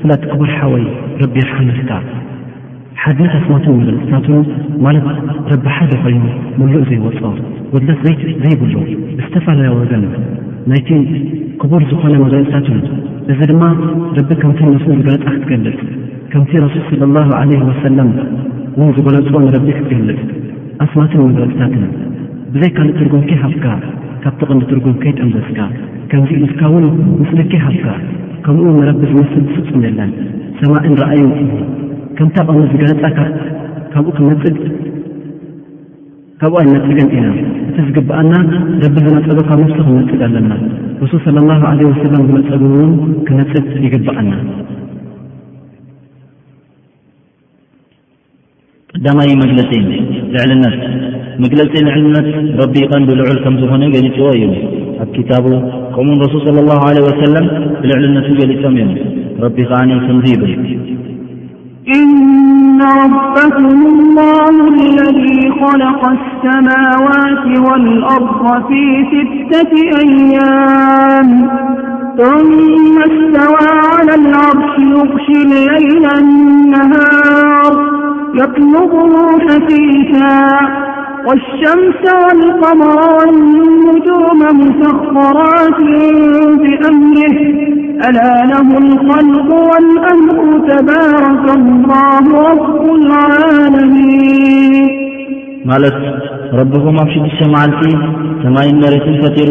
[0.00, 0.84] ፍለ ትክቡርሓወይ
[1.22, 1.92] ረቢየርሓምድታ
[3.02, 4.40] ሓድነት ኣስማትን መገለፅታትን
[4.84, 5.04] ማለት
[5.52, 6.24] ረቢ ሓደ ኾይኑ
[6.60, 7.20] ምሉእ ዘይወፆ
[7.74, 8.74] ወለት ዘይዘይብሉ
[9.22, 10.04] ዝተፈላለዩ ወገን
[10.70, 10.90] ናይቲ
[11.60, 12.78] ክቡር ዝኾነ መገለፅታትን
[13.32, 13.62] እዙ ድማ
[14.18, 15.80] ረቢ ከምቲ ነፍሱ ዝገለጻ ክትገልጽ
[16.32, 18.10] ከምቲ ረሱል صለ ላሁ ዓለይህ ወሰለም
[18.80, 20.20] ውን ዝገለፆ ንረቢ ክትገልጽ
[20.86, 21.84] ኣስማትን መገለፅታትን
[22.54, 23.64] ብዘይካልእ ትርጉምኬሃፍካ
[24.24, 25.58] ካብቲ ቕኒ ትርጉም ከይጠምዘስካ
[26.12, 26.84] ከምዚ እዝካውን
[27.20, 27.86] ምስሊ ኬሃፍካ
[28.46, 30.10] ከምኡ ንረቢ ዝመስል ዝፍጽምየለን
[30.60, 31.20] ሰማዒንረአዩ
[32.24, 33.02] እንታይ ቐሚ ዝገለፃ
[33.92, 34.56] ካብኡ ክመፅግ
[36.40, 37.26] ካብኡ ኣነፅግን ኢና
[37.68, 38.32] እቲ ዝግብአና
[38.82, 40.50] ደብ ዝነፀጉ ካብ ምስቲ ክመፅግ ኣለና
[41.02, 42.92] ረሱል ስለ ላ ለ ወሰለም ዝመፀግ እውን
[43.28, 44.32] ክነፅግ ይግበአና
[48.94, 49.70] ቀዳማይ መግለፂ
[50.34, 50.76] ልዕልነት
[51.44, 52.26] መግለፂ ልዕልነት
[52.60, 54.52] ረቢ ቀንብልዑል ከምዝኾነ ገሊፅዎ እዩ
[55.04, 55.46] ኣብ ኪታቡ
[55.96, 57.46] ከምኡን ረሱል ለ ላሁ ለ ወሰለም
[57.82, 58.92] ብልዕልነት ገሊፆም እዮም
[59.46, 60.50] ረቢ ከዓኒ ክንዚ ይብል
[61.96, 69.72] إن ربكم الله الذي خلق السماوات والأرض في ستة
[70.02, 71.50] أيام
[72.18, 77.92] ثم استوى على العرش يغشلليلا م النهار
[78.34, 80.48] يطلقوا حتيثا
[81.26, 85.80] والشمس والقمر والهتوم مسخرات
[86.58, 88.68] بأمره لله
[89.18, 94.86] اللقوالأمرتبارك الله رب العالمين
[95.64, 95.98] ملت
[96.60, 97.92] ربكم أمشدالشمالتي
[98.42, 99.48] ثما إن ل تنفتر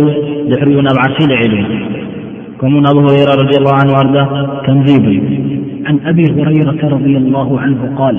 [0.50, 1.66] لحري نبعش لعلم
[2.60, 4.24] كمون أبو هريرة- رضي الله عنه أردا
[4.68, 5.06] تنذيب
[5.88, 8.16] عن أبي هريرة- رضي الله عنه- قال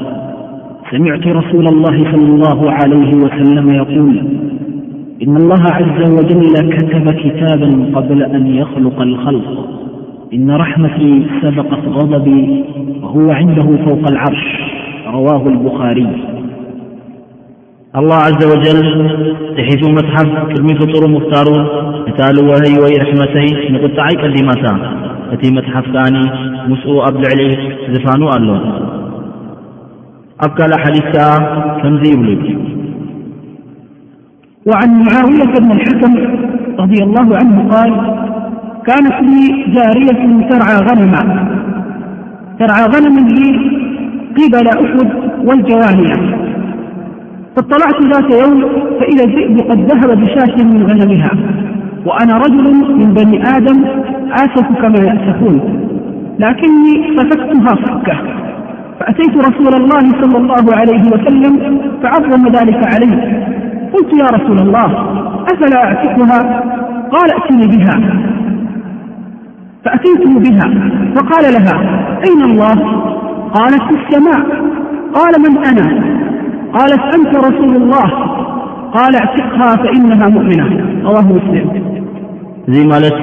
[0.90, 4.14] سمعت رسول الله صلى الله عليه وسلم- يقول
[5.24, 9.48] إن الله عز وجل كتب كتابا قبل أن يخلق الخلق
[10.34, 11.12] إن رحمتي
[11.42, 12.64] سبقت غضبي
[13.02, 14.44] وهو عنده فوق العرش
[15.06, 16.08] رواه البخاري
[17.96, 18.84] الله عز وجل
[19.56, 21.46] تحفو متحف قدمي فطر مختار
[22.08, 23.46] نتال وهي وي رحمتي
[23.76, 24.74] نقتعيقدماتا
[25.42, 26.14] تي متحف ان
[26.70, 27.50] مسئو قبلعلي
[27.94, 28.72] زفانو اللهن
[30.44, 31.16] أبكلحديثت
[31.82, 32.42] فنزيب لب
[34.68, 36.12] وعن معاوية بن الحكن
[36.82, 37.92] رضي الله عنه قال
[38.86, 41.22] كانت لي جارية ترع غما
[42.58, 43.58] ترعى غنما لي
[44.36, 45.10] قبل أحد
[45.44, 46.36] والجواهية
[47.56, 48.60] فاطلعت ذات يوم
[49.00, 51.30] فإذا الرئد قد ذهب بشاش من غنمها
[52.06, 52.66] وأنا رجل
[52.98, 53.84] من بني آدم
[54.32, 55.86] آسف كما يأسفون
[56.38, 58.18] لكني سفكتها فكه
[59.00, 63.40] فأتيت رسول الله صلى الله عليه وسلم فعظم ذلك علي
[63.92, 64.88] قلت يا رسول الله
[65.52, 66.62] أفلا أعتقها
[67.10, 67.96] قال اأتني بها
[69.84, 70.58] فأትይት ብه
[71.16, 71.66] وقال له
[72.26, 72.76] أይن الله
[73.54, 74.40] قት الሰማء
[75.16, 75.86] قال መن أنا
[76.76, 78.08] قልት አንተ رሱول الላه
[78.94, 80.60] قل ኣዕትቅه فإنه مእምና
[81.08, 81.66] اله ሙስልም
[82.70, 83.16] እዙ ማለት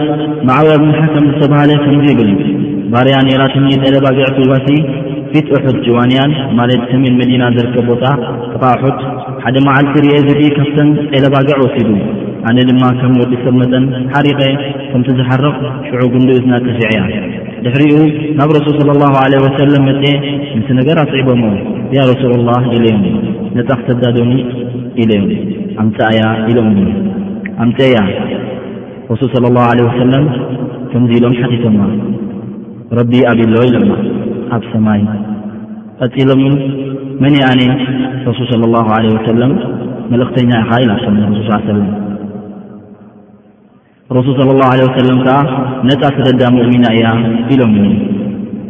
[0.47, 2.29] መዕዊ ኣብምሓከም ዝተብሃለ ከምዘ ብል
[2.93, 4.67] ባርያ ነራትኒ ጠይለባግዕ ትባሲ
[5.31, 8.05] ፊት ኣሑድ ጅዋንያን ማለት ተምን መዲና ዝርከብ ቦታ
[8.51, 8.97] ተኻሑት
[9.45, 11.89] ሓደ መዓልቲ ርአ ዘብ ካብተን ጠይለባግዕ ወሲዱ
[12.49, 13.84] ኣነ ድማ ከም ወዲ ሰብ መጠን
[14.14, 14.39] ሓሪቀ
[14.89, 15.57] ከምቲ ዝሓርቕ
[15.88, 16.99] ሽዑ ግንዱኡ እዝና ተፊዐያ
[17.65, 17.97] ድሕሪኡ
[18.39, 20.03] ናብ ረሱል ለ ላ ለ ወሰለም መፅ
[20.57, 21.41] ምስ ነገር ኣስዒቦም
[21.97, 23.03] ያ ረሱልላ ኢለዮም
[23.57, 24.31] ነፃ ክተዳዶሚ
[25.03, 25.27] ኢለዮም
[25.84, 26.69] ኣምፃ እያ ኢሎም
[27.65, 27.99] ኣምፀ ያ
[29.11, 30.26] ረሱል ለ ላ ለ ወሰለም
[30.93, 31.80] ከምዚ ኢሎም ሓቲቶማ
[32.99, 33.91] ረቢ ኣብ ኢለ ኢለማ
[34.57, 35.01] ኣብ ሰማይ
[36.01, 36.41] ቀፂሎም
[37.23, 37.61] መን ኣነ
[38.30, 39.53] ረሱል ለ ላ ለ ወለም
[40.11, 41.80] መልእኽተኛ ኢኻ ኢላ ኣቶ ሱል ሰለ
[44.15, 45.38] ረሱል ለ ላ ወሰለም ከዓ
[45.88, 47.05] ነፃ ስደዳ ሙእሚና እያ
[47.53, 47.73] ኢሎም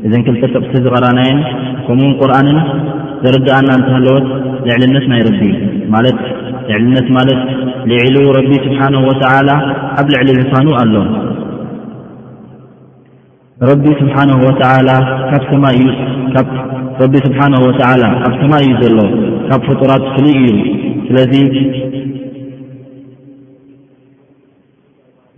[0.06, 1.40] እዘን ክልተ ጠቕሲ ዝቐረአናየን
[1.88, 2.58] ከምኡውን ቁርኣንን
[3.24, 4.26] ዘረዳኣና እንተሃለወት
[4.68, 5.42] ልዕልነት ናይ ረዲ
[5.96, 6.08] ማት
[6.70, 7.40] ልዕልነት ማለት
[7.92, 9.24] ልዕሉ ረቢ ስብሓነ ወላ
[10.00, 10.96] ኣብ ልዕሊ ሕፋኑ ኣሎ
[13.72, 14.44] ረቢ ስብሓነ ቢ
[17.28, 18.98] ስብሓነ ወላ ካብ ሰማ እዩ ዘሎ
[19.50, 20.48] ካብ ፍጡራት ፍልይ እዩ
[21.08, 21.34] ስለዚ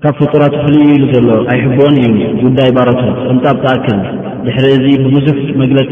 [0.04, 3.02] ካብ ፍጡራት ትፍልዩ ኢሉ ዘሎ ኣይሕብኦን እዩ ጉዳይ ባረቶ
[3.32, 3.98] እምጣብ ተኣክል
[4.46, 5.92] ድሕሪ እዙ ብብዙሕ መግለፂ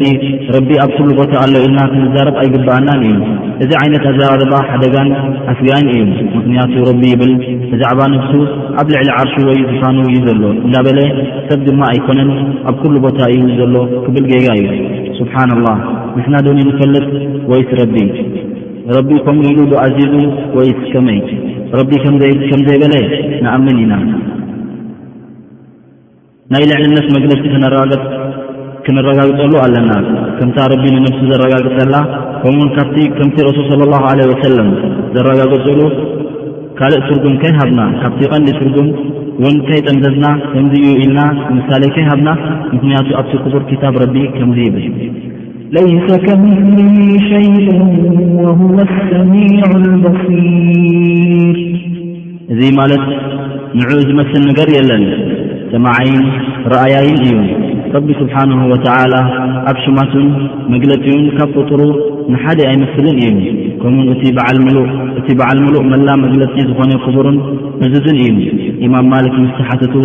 [0.56, 3.12] ረቢ ኣብ ኲሉ ቦታ ኣሎ ኢልና ክምዛረብ ኣይግብአናን እዩ
[3.66, 5.10] እዚ ዓይነት ኣዘራርባ ሓደጋን
[5.56, 6.02] ኣስጋን እዩ
[6.38, 7.34] ምኽንያቱ ረቢ ይብል
[7.74, 8.34] ብዛዕባ ንፍሱ
[8.82, 11.00] ኣብ ልዕሊ ዓርሹ ወይ ዝፋኑ እዩ ዘሎ እንዳበለ
[11.52, 12.32] ሰብ ድማ ኣይኮነን
[12.70, 13.76] ኣብ ኲሉ ቦታ እዩ ዘሎ
[14.08, 14.70] ክብል ጌጋ እዩ
[15.22, 15.80] ስብሓና ላህ
[16.18, 17.08] ምሕና ዶኒ ንፈልጥ
[17.52, 17.98] ወይ ስረዲ
[18.96, 20.14] ረቢ ከምኡሉ ዓዚዙ
[20.58, 21.20] ወይስከመይ
[21.80, 22.94] ረቢ ከምዘይበለ
[23.44, 23.94] ንኣምን ኢና
[26.54, 27.44] ናይ ልዕልነት መግለሲ
[28.86, 29.90] ክንረጋግፀሉ ኣለና
[30.38, 31.96] ከምታ ረቢ ንነፍሲ ዘረጋግፅላ
[32.42, 34.70] ከምኡውን ካብቲ ከምቲ ረሱል ለ ላ ወሰለም
[35.16, 35.80] ዘረጋግፅሉ
[36.78, 38.88] ካልእ ትርጉም ከይሃብና ካብቲ ቐንዲ ትርጉም
[39.44, 41.20] ውን ከይጠምዘዝና ከምዚ እዩ ኢልና
[41.58, 42.30] ምሳሌ ከይሃብና
[42.76, 44.88] ምክንያቱ ኣብቲ ክቡር ክታብ ረቢ ከምዚ ይብል
[45.76, 46.78] ለይሰ ከምፍሊ
[47.30, 47.66] ሸይኡ
[48.44, 48.78] ወሁወ
[49.10, 49.60] ሰሚዑ
[50.04, 51.58] በሲር
[52.54, 53.04] እዙ ማለት
[53.78, 55.04] ንእኡ ዝመስል ነገር የለን
[55.72, 56.22] ሰማዓይን
[56.74, 57.36] ረኣያይን እዩ
[57.96, 59.16] ረቢ ስብሓንሁ ወተዓላ
[59.72, 60.30] ኣብ ሽማቱን
[60.74, 61.82] መግለጺኡን ካብ ፍጥሩ
[62.34, 63.36] ንሓደ ኣይመስልን እዩ
[63.84, 67.38] ከምን እቲ በዓል ምሉእ መላ መግለጺ ዝኾነ ክቡርን
[67.88, 68.40] ዕዙዙን እዩ
[68.88, 69.96] ኢማም ማልክ ምስ ተሓትት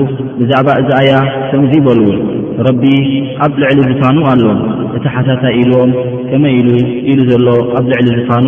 [0.40, 1.14] ብዛዕባ እዛኣያ
[1.52, 2.10] ከምዙይበልዉ
[2.68, 2.82] ረቢ
[3.44, 4.50] ኣብ ልዕሊ ዝፋኑ ኣለዎ
[5.06, 5.90] ታሓታታይ ኢልዎም
[6.30, 7.46] ከመይ ኢኢሉ ዘሎ
[7.78, 8.46] ኣብ ልዕሊ ዝፋኑ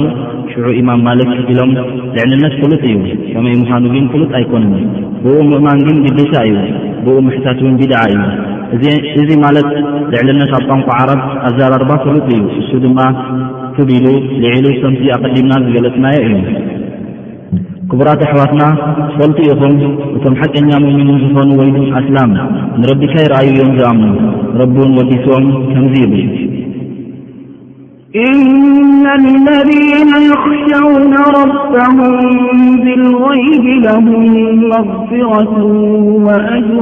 [0.53, 1.71] ሽዑ ኢማም ማልክ ክቢኢሎም
[2.17, 2.99] ልዕልነት ፍሉጥ እዩ
[3.33, 4.75] ከመይ ምዃኑግን ፍሉጥ ኣይኮነን
[5.25, 6.57] ብኡ ምእማን ግን ግቢታ እዩ
[7.07, 7.99] ብኡ ምሕታት እውን ብድዓ
[8.77, 8.85] እዩ
[9.23, 9.69] እዚ ማለት
[10.13, 13.01] ልዕልነት ኣብ ቋንቋ ዓራብ ኣዛራርባ ፍሉጥ እዩ እሱ ድማ
[13.79, 14.07] ፍብ ኢሉ
[14.45, 16.37] ልዒሉ ሰምቲ ኣቀዲምና ዝገለፅናዮ እዩ
[17.91, 18.63] ክቡራት ኣሕዋትና
[19.17, 19.75] ፈልቲ ኢኹም
[20.17, 22.31] እቶም ሓቀኛ ምእሚኑን ዝኾኑ ወይድ ኣስላም
[22.81, 24.13] ንረቢካ ይረኣዩ እዮም ዝኣምኑ
[24.61, 26.23] ረቢውን ወዲስዎም ከምዚ ይብል
[28.23, 29.71] ኢነለذ
[30.35, 31.97] ኣኽሸውነ ረበም
[32.85, 34.07] ብልغይቢ ለም
[34.89, 35.55] መፍፍራት
[36.27, 36.79] ወኣጅሩ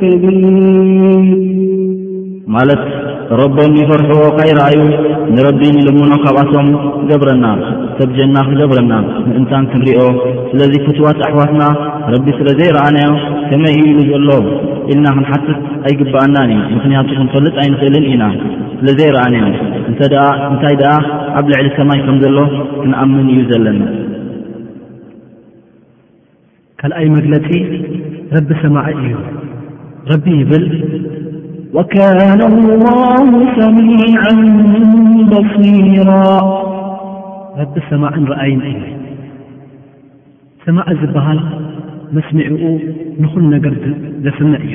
[0.00, 0.36] ከቢር
[2.56, 2.82] ማለት
[3.40, 4.78] ረቦም ይፈርሕዎ ካይረአዩ
[5.36, 6.68] ንረቢ ንልሙኖ ካብኣቶም
[6.98, 7.44] ክገብረና
[8.00, 8.92] ሰብጀና ክገብረና
[9.28, 10.04] ንእንታን ክንሪእኦ
[10.50, 11.62] ስለዚ ፍትዋት ኣሕዋትና
[12.16, 13.10] ረቢ ስለ ዘይረአናዮ
[13.50, 14.28] ከመይ እኢሉ ዘሎ
[14.90, 18.24] ኢልና ክንሓትት ኣይግባእናን እዩ ምኽንያቱ ክንፈልጥ ኣይንኽእልን ኢና
[18.86, 19.34] ዘዘይረአኒ
[19.90, 20.92] እንታይ ደኣ
[21.40, 22.38] ኣብ ልዕሊ ሰማይ ከም ዘሎ
[22.80, 23.82] ክንኣምን እዩ ዘለና
[26.82, 27.48] ካልኣይ መግለፂ
[28.36, 29.16] ረቢ ሰማዒ እዩ
[30.12, 30.64] ረቢ ይብል
[31.76, 32.20] ወካነ
[32.84, 32.94] ላ
[33.58, 33.78] ሰሚ
[35.32, 36.10] በሲራ
[37.60, 38.80] ረቢ ሰማዕ ንረአይን እዩ
[40.66, 41.38] ሰማዕ ዝበሃል
[42.16, 42.64] መስሚዑኡ
[43.22, 43.74] ንኹል ነገር
[44.24, 44.74] ዘሰመዕ እዩ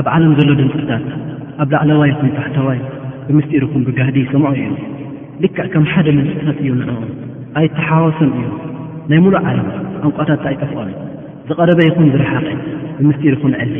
[0.00, 1.04] ኣብ ዓለም ዘሎ ድምፅታት
[1.62, 2.78] ኣብ ላዕለዋ ይኹን ታሕተዋይ
[3.28, 4.68] ብምስጢር ኹን ብጋህዲ ሰምዖ እዩ
[5.42, 7.00] ድካዕ ከም ሓደ ምንፅታት እዩ ንዕኦ
[7.60, 8.42] ኣይተሓወሶም እዩ
[9.10, 9.58] ናይ ሙሉእ ዓዮ
[10.06, 10.94] ኣንቋታት ኣይጠፍዖም
[11.48, 12.56] ዝቐረበ ይኹን ዝረሓቐይ
[13.00, 13.76] ብምስጢር ኹን ዕሊ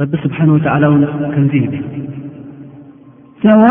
[0.00, 1.02] ረቢ ስብሓን ወ ተዓላውን
[1.34, 1.74] ከምዙይ ሂብ
[3.44, 3.64] እዩ ዋ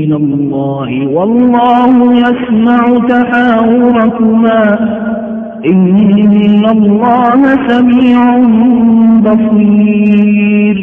[0.00, 2.80] إلى الله والله يسمع
[3.12, 4.60] تحاوركما
[5.72, 7.34] إن الله
[7.68, 8.20] سميع
[9.26, 10.76] بصير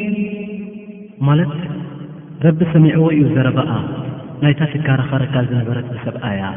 [1.22, 1.56] مالت
[2.46, 3.68] رب سمعو ذربأ
[4.44, 6.52] يت تكرخرك نبرت سبآيا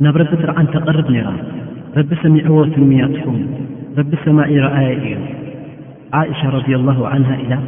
[0.00, 1.32] نبربترأن تقربن را
[1.96, 3.36] ربسمي عو تمياتكم
[3.98, 5.16] ربسما إرآي إ
[6.12, 7.58] عائشة -رضي الله عنها إلى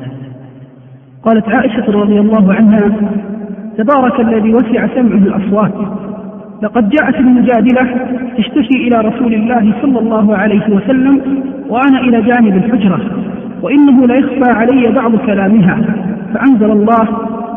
[1.23, 2.83] قالت عائشة- رضي الله عنها
[3.79, 5.75] تبارك الذي وسع سمعه الأصوات
[6.63, 7.97] لقد جاءت المجادلة
[8.39, 11.21] اشتكي إلى رسول الله صلى الله عليه وسلم
[11.71, 13.01] وأنا إلى جانب الحجرة
[13.63, 15.77] وإنه ليخفى علي بعض كلامها
[16.35, 17.05] فأنزل الله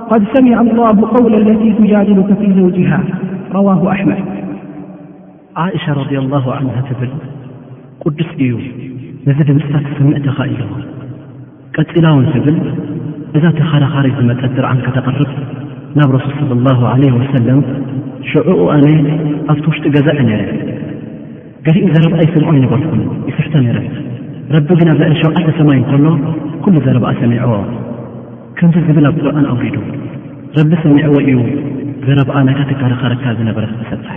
[0.09, 3.03] قد سمع الله قول التي تجادلك في زوجها
[3.53, 4.17] رواه أحمد
[5.63, 7.11] ዓእሻ ረብ ላሁ ዓን ትብል
[8.03, 8.51] ቅዱስ እዩ
[9.31, 10.59] እዚ ድምፅታ ተሰምዕተኻ እዩ
[11.75, 12.57] ቀፂላውን ትብል
[13.39, 15.29] እዛ ተኻረኻሪ ዝመፀት ዝርዓን ከተቐርብ
[15.99, 17.59] ናብ ረሱል ለ ላሁ ዓለ ወሰለም
[18.31, 18.95] ሽዑኡ ኣነይ
[19.51, 20.41] ኣብቲ ውሽጢ ገዛዐ ነይረ
[21.65, 23.79] ገዲኡ ዘረብኣ ይስምዖ ይኒበልኩን ይስሕቶ ነይረ
[24.55, 26.05] ረቢ ግን ኣብዛሸዓተሰማይ እንከሎ
[26.63, 27.51] ኲሉ ዘረብኣ ሰሚዐዎ
[28.59, 29.75] ከምዚ ዝብል ኣብ ቁርኣን ኣግዱ
[30.59, 31.37] ረቢ ሰሚዕዎ እዩ
[32.07, 34.13] ዘረባኣ ናይታተካረኻርካ ዝነበረ ዝተሰጥሐ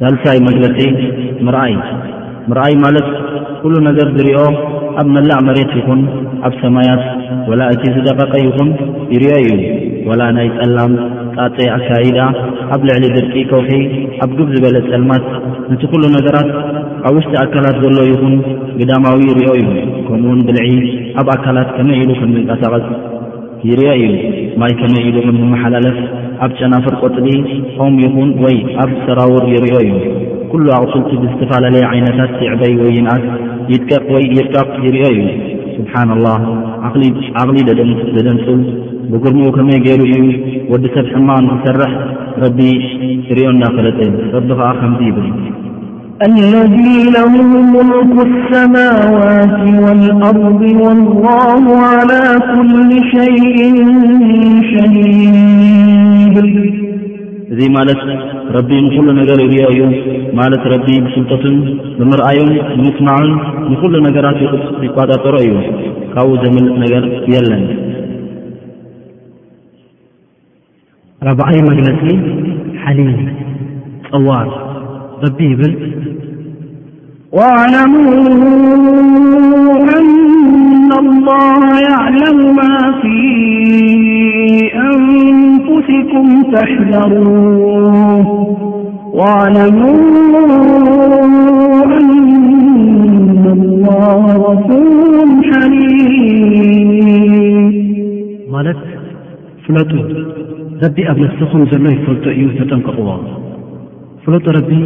[0.00, 0.78] ሳልሳይ መግለፂ
[1.46, 1.74] ምርኣይ
[2.50, 3.06] ምርኣይ ማለት
[3.60, 4.36] ኲሉ ነገር ዝርዮ
[5.00, 6.00] ኣብ መላእ መሬት ይኹን
[6.46, 7.02] ኣብ ሰማያት
[7.50, 8.68] ወላ እቲ ዝደቐቐ ይኹን
[9.14, 9.52] ይርዮ እዩ
[10.08, 10.92] ወላ ናይ ጸላም
[11.36, 12.18] ጻጼ ኣካይዳ
[12.76, 13.72] ኣብ ልዕሊ ድርቂ ከውሒ
[14.26, 15.24] ኣብ ግብ ዝበለ ጸልማት
[15.70, 16.50] ነቲ ዂሉ ነገራት
[17.08, 18.36] ኣብ ውሽጢ ኣካላት ዘሎ ይኹን
[18.82, 19.66] ግዳማዊ ይርዮ እዩ
[20.08, 20.62] ከምኡውን ብልዒ
[21.22, 22.86] ኣብ ኣካላት ከመይ ኢሉ ከም ዝንቀሳቐጽ
[23.72, 24.14] ይርዮ እዩ
[24.62, 25.96] ማይ ከመይ ኢሉ ከም ዝመሓላለፍ
[26.44, 27.26] ኣብ ጨናፍር ቆጥሊ
[27.84, 29.92] ኦም ይኹን ወይ ኣብ ሰራውር ይርዮ እዩ
[30.50, 33.24] ኲሉ ኣቕሱልቲ ብዝተፈላለየ ዓይነታት ሲዕበይ ወይንኣስ
[33.72, 35.22] ይጥቀቕ ወይ ይርቃቕ ይርዮ እዩ
[35.78, 36.42] ስብሓን ላህ
[36.88, 38.46] ኣቕሊ ደደም ዘደንፅ
[39.10, 40.24] ብጉርምኡ ከመይ ገይሩ እዩ
[40.72, 41.92] ወዲ ሰብ ሕማን ዝሰርሕ
[42.44, 42.58] ረቢ
[43.26, 44.00] ንርዮ እዳፈለጠ
[44.36, 45.28] ረቢ ኸዓ ከምዙ ይብል
[46.24, 46.52] ኣለ
[47.14, 48.20] ለ ሙልኩ
[48.50, 49.52] ሰማዋት
[49.84, 50.38] ዋልኣር
[51.22, 51.74] ላ
[52.10, 52.14] ላ
[52.50, 52.70] ኩል
[53.10, 53.34] ሸይ
[54.70, 56.36] ሸሂብ
[57.52, 58.00] እዚ ማለት
[58.56, 59.82] ረቢ ንኩሉ ነገር ይርኦ እዩ
[60.40, 61.56] ማለት ረቢ ብስልጠትን
[61.98, 63.30] ብምርኣዩም ብምትማዕን
[63.72, 64.54] ንኩሉ ነገራት ይፅ
[64.88, 65.52] ይቋጣጠሮ እዩ
[66.14, 67.62] ካብኡ ዘምል ነገር የለን
[71.28, 72.02] ረበኣይ መግለፂ
[72.84, 73.10] ሓሊም
[74.10, 74.48] ፀዋር
[75.20, 75.72] በቢ ይብል
[77.32, 78.16] واعلموأنالأسمتذروو
[79.98, 81.30] الل
[94.68, 95.42] فورحيم
[98.52, 98.76] قالت
[99.68, 99.88] فلط
[100.84, 103.18] رب أبن السخون زلي لفلط يؤثتقوا
[104.24, 104.78] فلط ربي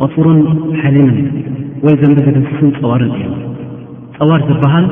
[0.00, 0.26] غفور
[0.82, 1.41] حلما
[1.86, 3.24] ወይ ዘምቢብድንስስን ፀዋርን እዩ
[4.16, 4.84] ፀዋር ዝበሃል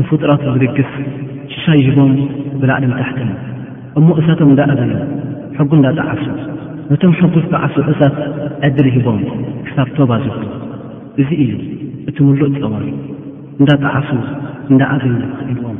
[0.00, 0.90] ንፍጡራት ዝድግስ
[1.52, 2.12] ሽሻይ ሂቦም
[2.60, 3.30] ብላዕድምታሕትም
[3.98, 4.90] እሞ እሳቶም እንዳኣገዩ
[5.58, 6.24] ሕጉ እንዳጣዓሱ
[6.90, 8.16] ነቶም ሕጉ ዝተዓሱ እሳት
[8.68, 9.18] ዕድሪ ሂቦም
[9.66, 10.44] ክሳብ ቶባ ዘዱ
[11.22, 11.50] እዙ እዩ
[12.12, 12.84] እቲ ምሉእ ፀዋር
[13.62, 14.10] እንዳጣዓሱ
[14.70, 15.78] እንዳኣገዩ ኽእልዎም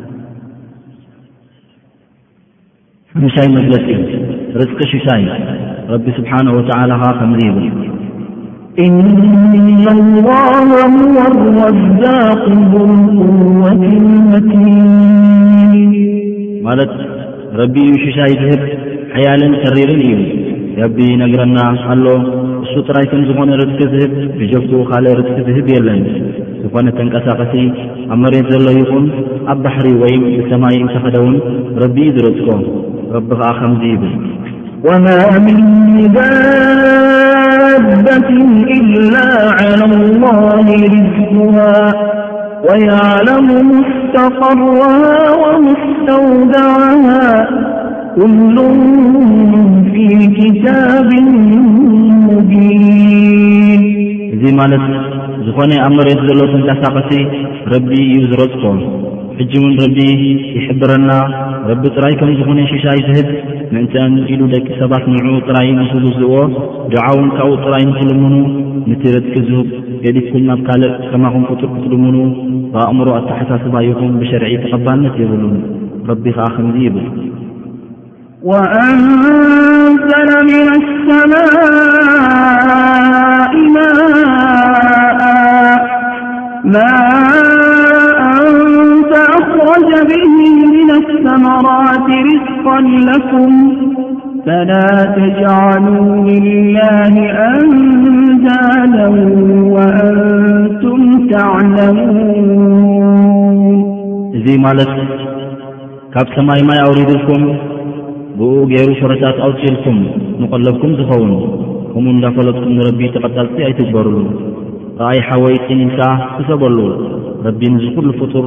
[3.15, 4.11] ሕንሻይ መግለፂ እዩ
[4.63, 5.25] ርፅቂ ሽሻይ
[5.95, 7.89] ረቢ ስብሓንሁ ወዓላኻ ከምዙይ ይብል
[8.85, 10.31] ኢ ምዋ
[10.79, 12.45] ወዛቅ
[12.89, 13.81] ንወት
[14.33, 14.51] መቲ
[16.67, 16.93] ማለት
[17.61, 18.63] ረቢዩ ሽሻይ ዝህብ
[19.15, 20.19] ሓያልን ተሪርን እዩ
[20.81, 21.59] የብ ነግረና
[21.95, 22.05] ኣሎ
[22.65, 26.01] እሱ ጥራይ ከም ዝኾነ ርድኪ ዝህብ ብጀግትኡ ካል ርጥኪ ዝህብ የለን
[26.63, 27.55] ዝኾነ ተንቀሳቐሲ
[28.13, 29.07] ኣብ መሬት ዘሎ ይኹን
[29.55, 31.37] ኣብ ባሕሪ ወይ ብሰማይ እንተኸደውን
[31.85, 32.49] ረቢእኡ ዝርጽኮ
[33.17, 34.09] ረቢ ኸዓ ከምዙ ይብል
[38.19, 39.15] إل
[39.63, 41.91] على الله رزبه
[42.69, 45.01] ويعلم مስتقره
[45.45, 47.07] ومستودعه
[48.17, 48.57] كل
[49.95, 50.09] في
[50.39, 51.11] كتاب
[52.29, 53.83] مبين
[54.35, 54.85] እዚ ማለት
[55.47, 57.11] ዝኾነ ኣመሬት ዘሎ ትታሳقሲ
[57.73, 58.65] ረب ዩ ዝረፅኮ
[59.39, 59.99] ሕጂ ውን ረቢ
[60.57, 61.11] ይሕብረና
[61.71, 63.29] ረቢ ጥራይ ከም ዝኾነ ሽሻይ ዝህብ
[63.75, 66.35] ምእንቲ ን ኢሉ ደቂ ሰባት ንዕኡ ጥራይ ንስግዝእዎ
[66.93, 68.35] ድዓውን ካብኡ ጥራይ ንትልምኑ
[68.89, 69.69] ምትረድቂ ዝህብ
[70.05, 72.17] ገዲኩም ናብ ካልእ ከማኹም ክጡር ንትልሙኑ
[72.75, 75.57] ብኣእምሮ ኣተሓሳስባ ይኹም ብሸርዒ ተቐባነት የበሉን
[76.13, 77.07] ረቢ ከዓ ከምዙይ ይብል
[78.53, 80.11] ኣንዘ
[81.11, 81.33] ሰማ
[89.81, 90.11] እ ብ
[91.07, 91.07] ሰት
[92.27, 92.35] ር
[93.31, 93.53] ኩም
[94.47, 94.75] ፈላ
[95.17, 96.37] ተጅሉ
[96.77, 96.87] ላ
[97.49, 98.47] ኣንዛ
[98.95, 99.17] ንም
[101.77, 102.07] ን
[104.39, 104.93] እዙ ማለት
[106.15, 107.45] ካብ ሰማይ ማይ ኣውሪድልኩም
[108.39, 109.99] ብኡ ገይሩ ፍረታት ኣውፂኢልኩም
[110.41, 111.31] ምቐለብኩም ዝኸውን
[111.93, 114.19] ከምኡ እንዳፈለጥኩም ንረቢ ተቐጣልቲ ኣይትግበሩሉ
[114.99, 116.03] ከኣይ ሓወይ ጥኒኢልካ
[116.37, 116.79] ክሰብሉ
[117.47, 118.47] ረቢ ንዝዂሉ ፍጡር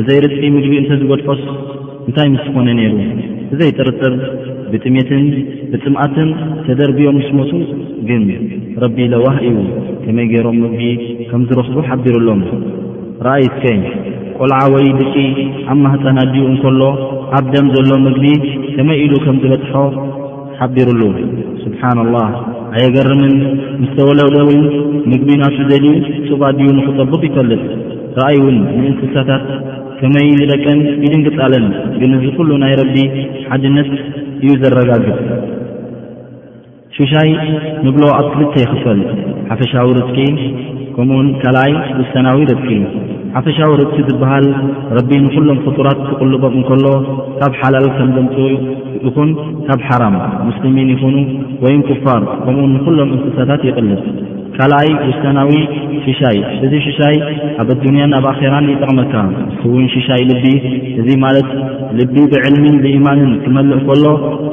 [0.00, 1.40] እዘይ ርጢ ምግቢ እንተዝገድፎስ
[2.08, 2.94] እንታይ ምስ እኮነ ነይሩ
[3.54, 4.12] እዘይጥርጥር
[4.72, 5.24] ብጥሜትን
[5.70, 6.28] ብጥምኣትን
[6.66, 7.52] ተደርብዮም ምስ መቱ
[8.08, 8.22] ግን
[8.82, 9.56] ረቢ ለዋህ እዩ
[10.04, 10.82] ከመይ ገይሮም ምግቢ
[11.30, 12.42] ከም ዝረኽቡ ሓቢሩሎም
[13.26, 13.80] ረአይ ትከይ
[14.40, 15.14] ቆልዓ ወይ ድቂ
[15.72, 16.80] ኣማሕፃና ድዩ እንከሎ
[17.38, 18.24] ኣብ ደም ዘሎ ምግቢ
[18.76, 19.72] ከመይ ኢሉ ከም ዝበጥሖ
[20.60, 21.02] ሓቢሩሉ
[21.64, 22.28] ስብሓንላህ
[22.76, 23.34] ኣየገርምን
[23.80, 24.62] ምስ ተወለደውን
[25.10, 25.96] ምግቢ ናቱ ደልዩ
[26.28, 27.62] ጽባ ድዩ ንኽጠብቕ ይፈልጥ
[28.18, 29.44] ረአይ ውን ንእንስሳታት
[30.00, 31.64] ከመይ ዝደቀን ይድንግፃለን
[32.00, 32.96] ግን እዚ ኩሉ ናይ ረቢ
[33.50, 33.90] ሓድነት
[34.42, 35.16] እዩ ዘረጋግፅ
[36.96, 37.30] ሽሻይ
[37.84, 39.00] ምብሎ ኣብ ትልተ ይኽፈል
[39.50, 40.18] ሓፈሻዊ ርትኪ
[40.94, 42.70] ከምኡውን ካልኣይ ውተናዊ ርትኪ
[43.36, 44.46] ሓፈሻዊ ርቲ ዝበሃል
[44.96, 46.84] ረቢ ንኩሎም ፍጡራት ትቕልቦም እንከሎ
[47.40, 48.36] ካብ ሓላል ከም ዘምፅ
[49.06, 49.30] ይኹን
[49.66, 50.14] ካብ ሓራም
[50.48, 51.16] ሙስልሚን ይኹኑ
[51.64, 54.00] ወይም ክፋር ከምኡን ንኩሎም እንስሳታት ይቕልብ
[54.56, 55.50] ካልኣይ ውስተናዊ
[56.04, 56.38] ሽሻይ
[56.68, 57.16] እዚ ሽሻይ
[57.64, 59.14] ኣብ ኣዱንያን ኣብ ኣኼራን ይጠቕመካ
[59.60, 60.46] ክውን ሽሻይ ልቢ
[61.02, 61.50] እዚ ማለት
[62.00, 64.04] ልቢ ብዕልሚን ንኢማንን ክመልእ እከሎ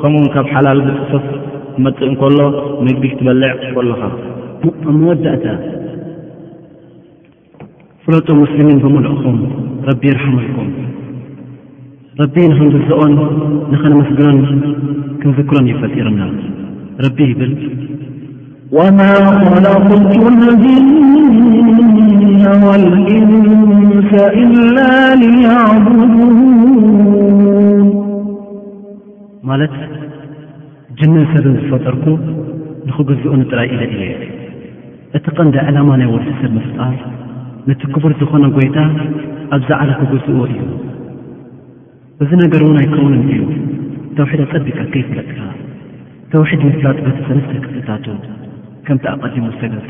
[0.02, 1.26] ከምኡውን ካብ ሓላል ብፅፈፍ
[1.78, 2.38] ትመፅእ እንከሎ
[2.88, 4.02] ምግቢ ክትበልዕ ከሎኻ
[5.00, 5.46] መወዳእታ
[8.07, 9.38] ፍለጦም ሙስልሚን ብምልእኹም
[9.88, 10.68] ረቢ ኣርሓምልኩም
[12.22, 13.14] ረቢ ንኽንግዝኦን
[13.72, 14.38] ንኸነመስግረን
[15.22, 16.23] ክንዝክሮን ይፈልጢርምና
[17.06, 17.53] ረቢ ይብል
[18.77, 18.99] ወማ
[19.48, 20.06] ኸለቅት
[20.41, 20.94] ንዚና
[22.68, 23.10] ዋልእንሳ
[24.44, 24.77] ኢላ
[25.23, 26.14] ልያዕብድን
[29.52, 29.73] ማለት
[31.02, 32.06] ጅንን ሰብን ዝፈጠርኩ
[32.88, 34.15] ንኽግዝኡን ጥራይ ኢለ እየ
[35.18, 36.95] እቲ ቐንደ ዕላማ ናይ ወርሲ ሰብ ምፍጣር
[37.70, 38.78] ነቲ ክቡር ዝኾነ ጐይታ
[39.56, 40.60] ኣብ ዛዕለኽግዝኡ እዩ
[42.24, 43.40] እዙ ነገርን ኣይከውንንድዩ
[44.18, 45.40] ተውሒድ ኣፀቢካ ከይፈለጥካ
[46.34, 48.06] ተውሒድ ምስላጥበቲ ሰነስተ ክፍትታቱ
[48.88, 49.90] ከምቲ ኣቐዲሙ ሰገጸ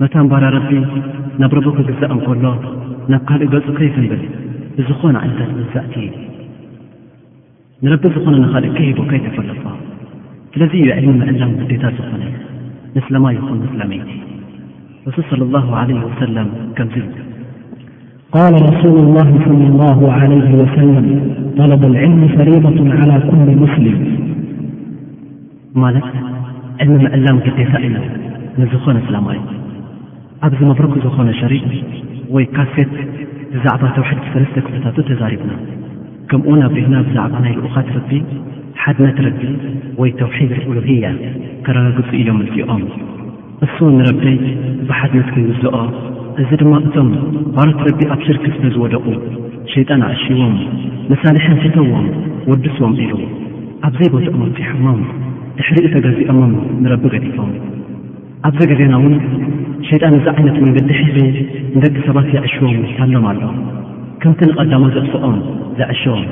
[0.00, 0.70] መታ እምባራ ረቢ
[1.42, 2.34] ናብ ረቦ ክግዛእ እንከሎ
[3.14, 4.22] ናብ ካልእ ገፁኡ ከይትንብል
[4.90, 5.94] ዝኾነ ዓይነታት ግዛእቲ
[7.84, 9.64] ንረቢ ዝኾነ ንኻልእ ከይሂቦ ከይተፈለኮ
[10.54, 12.22] ስለዚይ እዩ ዕልሚ ምዕላም ግዴታ ዝኾነ
[12.96, 14.08] ንስ ለማ ይኹን ምስ ለመይቲ
[15.06, 15.56] ረሱ صለ ላ
[16.06, 16.48] ወሰለም
[16.78, 17.04] ከምዚ
[18.34, 21.06] ቃል ረስሉ ላ ለ ላ ለይ ወሰለም
[21.58, 21.60] ለ
[22.06, 23.96] ዕልሚ ፈሪضة ዓላى ኩል ሙስልም
[25.82, 26.06] ማለት
[26.84, 27.96] ዕልሚ መዕላም ግዴታ ኢና
[28.62, 29.40] ንዝኾነ ስላማዮ
[30.48, 31.54] ኣብዚ መብረክ ዝኾነ ሸሪ
[32.34, 32.92] ወይ ካሴት
[33.54, 35.52] ብዛዕባ ተውሓድ ብሰለስተ ክተታቱ ተዛሪቡና
[36.32, 38.12] ከምኡ ናብርህና ብዛዕባ ናይ ልኡኻ ትረቢ
[38.82, 39.40] ሓድና ትረዲ
[40.02, 40.52] ወይ ተውሒድ
[40.88, 41.06] ሉያ
[41.64, 42.82] ከረጋግፁ እዮም ምልጥኦም
[43.64, 44.22] እሱ ንረቢ
[44.88, 45.72] ብሓድነት ክግዝኦ
[46.42, 47.08] እዝ ድማ እቶም
[47.54, 49.06] ባረት ረቢ ኣብ ስርኪ ስተ ዝወደቑ
[49.72, 50.54] ሸይጣን ኣዕሽዎም
[51.10, 52.06] መሳልሒን ህተዎም
[52.50, 53.12] ወድስዎም ኢሉ
[53.88, 55.00] ኣብዘይበትኦመኣጢሖሞም
[55.62, 56.52] ኣሕሪኡ ተገዚኦሞም
[56.84, 57.50] ንረቢ ገዲፎም
[58.48, 59.14] ኣብ ዘገ ዜናውን
[59.88, 61.16] ሸይጣን እዛ ዓይነት መንገዲ ሕቢ
[61.76, 63.42] እንደቂ ሰባት የዕሽዎም ውታሎም ኣሎ
[64.22, 65.36] ከምቲ ንቐዳማ ዘእፍኦም
[65.80, 66.24] ዘዕሽዎም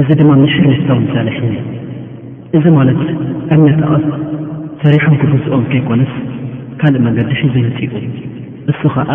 [0.00, 1.38] እዙ ድማ ምሕሪ ነሕታዊ መሳልሕ
[2.58, 3.00] እዙ ማለት
[3.56, 3.90] እምነትቐ
[4.84, 6.12] ሰሪሖም ክግዝኦም ከይኮነስ
[6.80, 7.92] ካልእ መገዲ ሒዘይነፂኡ
[8.70, 9.10] እሱ ኸዓ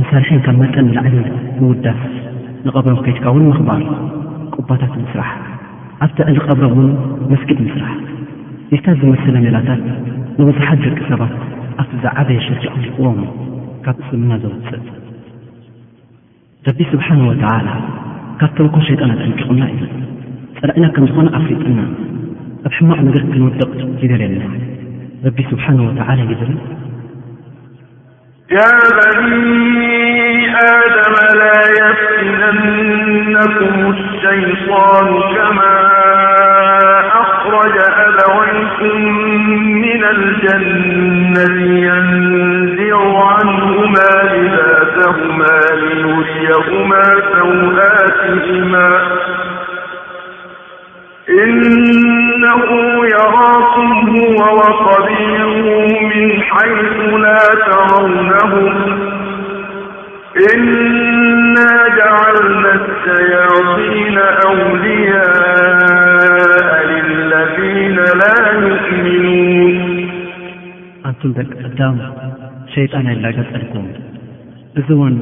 [0.00, 1.14] መሳርሒን ካብ መጠን ላዕሊ
[1.60, 2.00] ምውዳስ
[2.66, 3.82] ንቐብሮም ከይትካ ውን ምኽባር
[4.54, 5.30] ቁባታት ምስራሕ
[6.04, 6.88] ኣብቲዕሊ ቐብሮም ውን
[7.32, 7.94] መስጊድ ምስራሕ
[8.76, 9.82] እታ ዝመስለ ሜላታት
[10.40, 11.34] ንብዙሓት ደቂ ሰባት
[11.82, 13.18] ኣብቲዝዓበየ ሸርኪዕሊቕዎም
[13.86, 14.84] ካብ እስምና ዘወፅእ
[16.68, 17.68] ረቢ ስብሓን ወተዓላ
[18.42, 19.78] ካብ ተወኮ ሸይጣናት ሕንቲቕና እ
[20.60, 21.80] ፀራዕና ከም ዝኾነ ኣፍ ፊጥና
[22.66, 23.70] ኣብ ሕማቕ ነገር ክንወደቕ
[24.04, 24.40] ይገልየና
[25.24, 26.48] رب سبحانه وتعالى يبر
[28.50, 28.70] يا
[29.20, 35.74] بني آدم لا يفتننكم الشيطان كما
[37.12, 38.98] أخرج ألويكم
[39.84, 47.02] من الجن لينزر عنهما لباسهما لنوجيهما
[47.32, 49.02] ثولاتهما
[53.04, 55.48] يراكم هو وطبيغ
[56.02, 58.76] من حيث لا ترونهم
[60.54, 61.68] إنا
[62.00, 68.12] جعلنا الشياطين أولياء للذين لا
[68.62, 69.74] يؤمنون
[71.06, 71.94] أنتمደ قم
[72.76, 73.84] شيጣا ኣيلገፀልكم
[74.78, 75.14] እዚ وን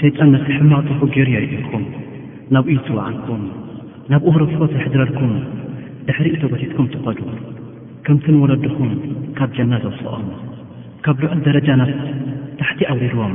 [0.00, 1.28] شيጣن نتحمعتف جር
[1.70, 1.82] ኩም
[2.54, 3.40] نብ ኢت عكم
[4.12, 5.30] نብ هر فت حድረልكم
[6.08, 7.18] ድሕሪ እተወቲትኩም ትኸዱ
[8.04, 8.90] ከምቲ ንወለድኹም
[9.38, 10.26] ካብ ጀና ዘውስኦም
[11.04, 11.90] ካብ ልዑል ደረጃናት
[12.60, 13.34] ታሕቲ ኣውሊድዎም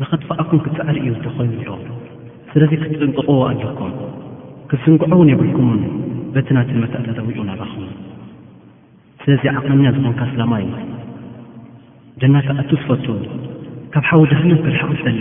[0.00, 1.76] ንኸጥፋኣኩም ክትስዕርእዩ እንተኾይኑ ሮ
[2.52, 3.92] ስለዙ ክትጥንቅቕዎ ኣድኩም
[4.70, 5.80] ክትዝንግዖውን የብልኩምን
[6.34, 7.86] በቲናቲ መታእተዘውዑ ኣባኹም
[9.22, 10.68] ስለዚ ዓቕመኛ ዝኾንካ ስላማእዩ
[12.22, 13.06] ጀናካኣቱ ዝፈቱ
[13.94, 15.20] ካብ ሓዉ ድህምን ክርሓቕ ዘሊ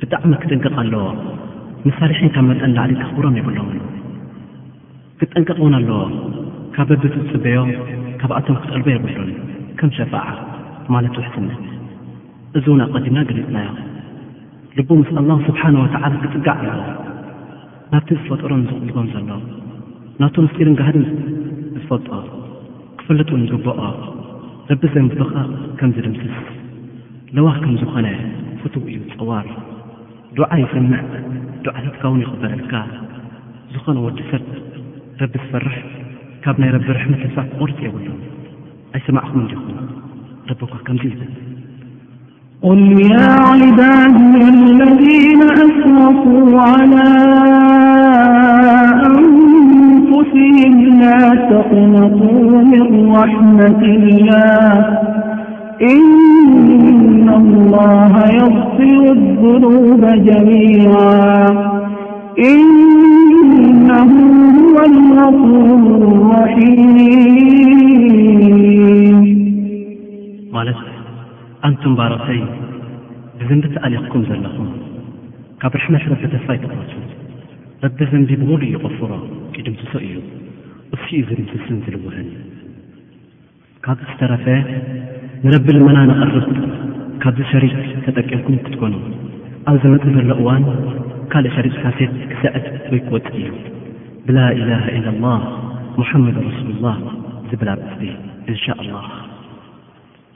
[0.00, 1.02] ብጣዕሚ ክጥንቅቕ ኣለዎ
[1.86, 3.68] ንሳርሒን ካብ መጠን ላዕሊካ ኽብሮም የብሎም
[5.24, 5.98] ክጠንቀቕውን ኣለዎ
[6.74, 7.58] ካብ በቢዝፅበዮ
[8.20, 9.28] ካብኣቶም ክጠልበ የብሉን
[9.78, 10.24] ከም ሸፋዓ
[10.94, 11.46] ማለት ውሕስኒ
[12.58, 13.68] እዙ እውን ኣብ ቐዲምና ገሊጽናዮ
[14.76, 16.70] ልቦ ምስ ኣላሁ ስብሓን ወተዓላ ክፅጋዕና
[17.92, 19.30] ናብቲ ዝፈጥሮን ዝኽልዶም ዘሎ
[20.22, 21.06] ናቶም ምስጢርን ጋህድን
[21.76, 22.10] ዝፈልጦ
[23.00, 23.80] ክፈለጥን ይግበኦ
[24.70, 25.32] በቢዘምብኻ
[25.78, 26.34] ከምዝድምስስ
[27.36, 28.08] ለዋ ከም ዝኾነ
[28.62, 29.46] ፍቱው እዩ ፀዋር
[30.38, 31.00] ድዓ ይሰምዕ
[31.66, 32.74] ዱዓልትካ ውን ይኽበለልካ
[33.74, 34.44] ዝኾነ ወዲሰብ
[35.20, 35.74] رب تفح
[36.54, 38.06] ب ني رب رحمة قر ول
[38.94, 39.68] أيسمعم ن ب م
[42.66, 42.80] قل
[43.10, 43.26] يا
[43.60, 47.08] عبادي الذين أسرفوا على
[49.10, 51.22] أنفسهم لا
[51.52, 52.84] تقنطوا من
[53.20, 54.70] رحمة الله
[55.94, 61.42] إن الله يفصر الظنوب جميعا
[70.56, 70.78] ማለት
[71.66, 72.40] ኣንቱም ባሮተይ
[73.40, 74.68] ብዝምቢ ተኣሊኽኩም ዘለኹም
[75.62, 76.90] ካብ ርሕመሽ ረቢ ተፋ ኣይተኽቱ
[77.84, 79.10] ረቢ ዘንቢ ብውሉ ይቐፍሮ
[79.56, 80.14] ቂድምትሰ እዩ
[80.96, 82.28] እሱእኡ ዝስን ዝልውህን
[83.88, 84.46] ካብ ስተረፈ
[85.44, 86.46] ንረቢ ልመና ንቐርብ
[87.24, 87.74] ካብዚ ሸሪጥ
[88.06, 88.94] ተጠቅምኩም ክትኮኑ
[89.68, 90.64] ኣብ ዘመፅእ ዘሎ እዋን
[91.34, 93.46] ካልእ ሸሪጥ ካሴት ክስዕድ ወይ ክወፅ እዩ
[94.26, 95.40] ብላ ኢላሃ ኢለ ላህ
[96.00, 96.96] ሙሐመድ ረስሉ ላህ
[97.50, 98.02] ዝብላ ርእስቲ
[98.50, 98.92] እንሻ ላ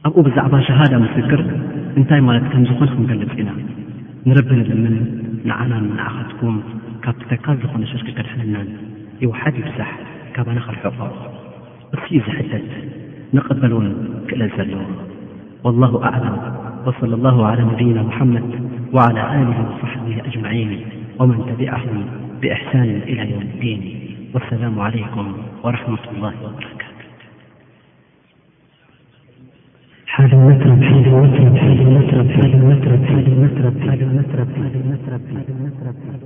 [0.08, 1.40] ኣብኡ ብዛዕባ ሸሃዳ ምስግር
[1.98, 3.50] እንታይ ማለት ከም ዝኾን ክንገልፅ ኢና
[4.28, 4.96] ንረቢንልምን
[5.48, 6.56] ንዓና ንዓኸትኩም
[7.04, 8.68] ካብቲተካል ዝኾነ ሽርከ ከድሐለናን
[9.26, 9.90] ይውሓድ ይብዛሕ
[10.34, 10.98] ካብነኸልሕቆ
[11.96, 12.68] እስእዩ ዝሕደት
[13.36, 13.88] ንቐበልውን
[14.28, 14.82] ክእለል ዘለዎ
[15.66, 16.36] ወላሁ ኣዕላም
[16.88, 18.48] ወصለ ላ ላ ነብይና መሓመድ
[18.98, 19.16] ወላ
[19.48, 20.72] ል ወصሕብ ኣጅመን
[21.20, 21.84] ወመን ተቢዓም
[22.46, 23.82] بإحسان إلى يوم الدين
[24.34, 26.34] والسلام عليكم ورحمة الله
[34.78, 36.25] وبركاته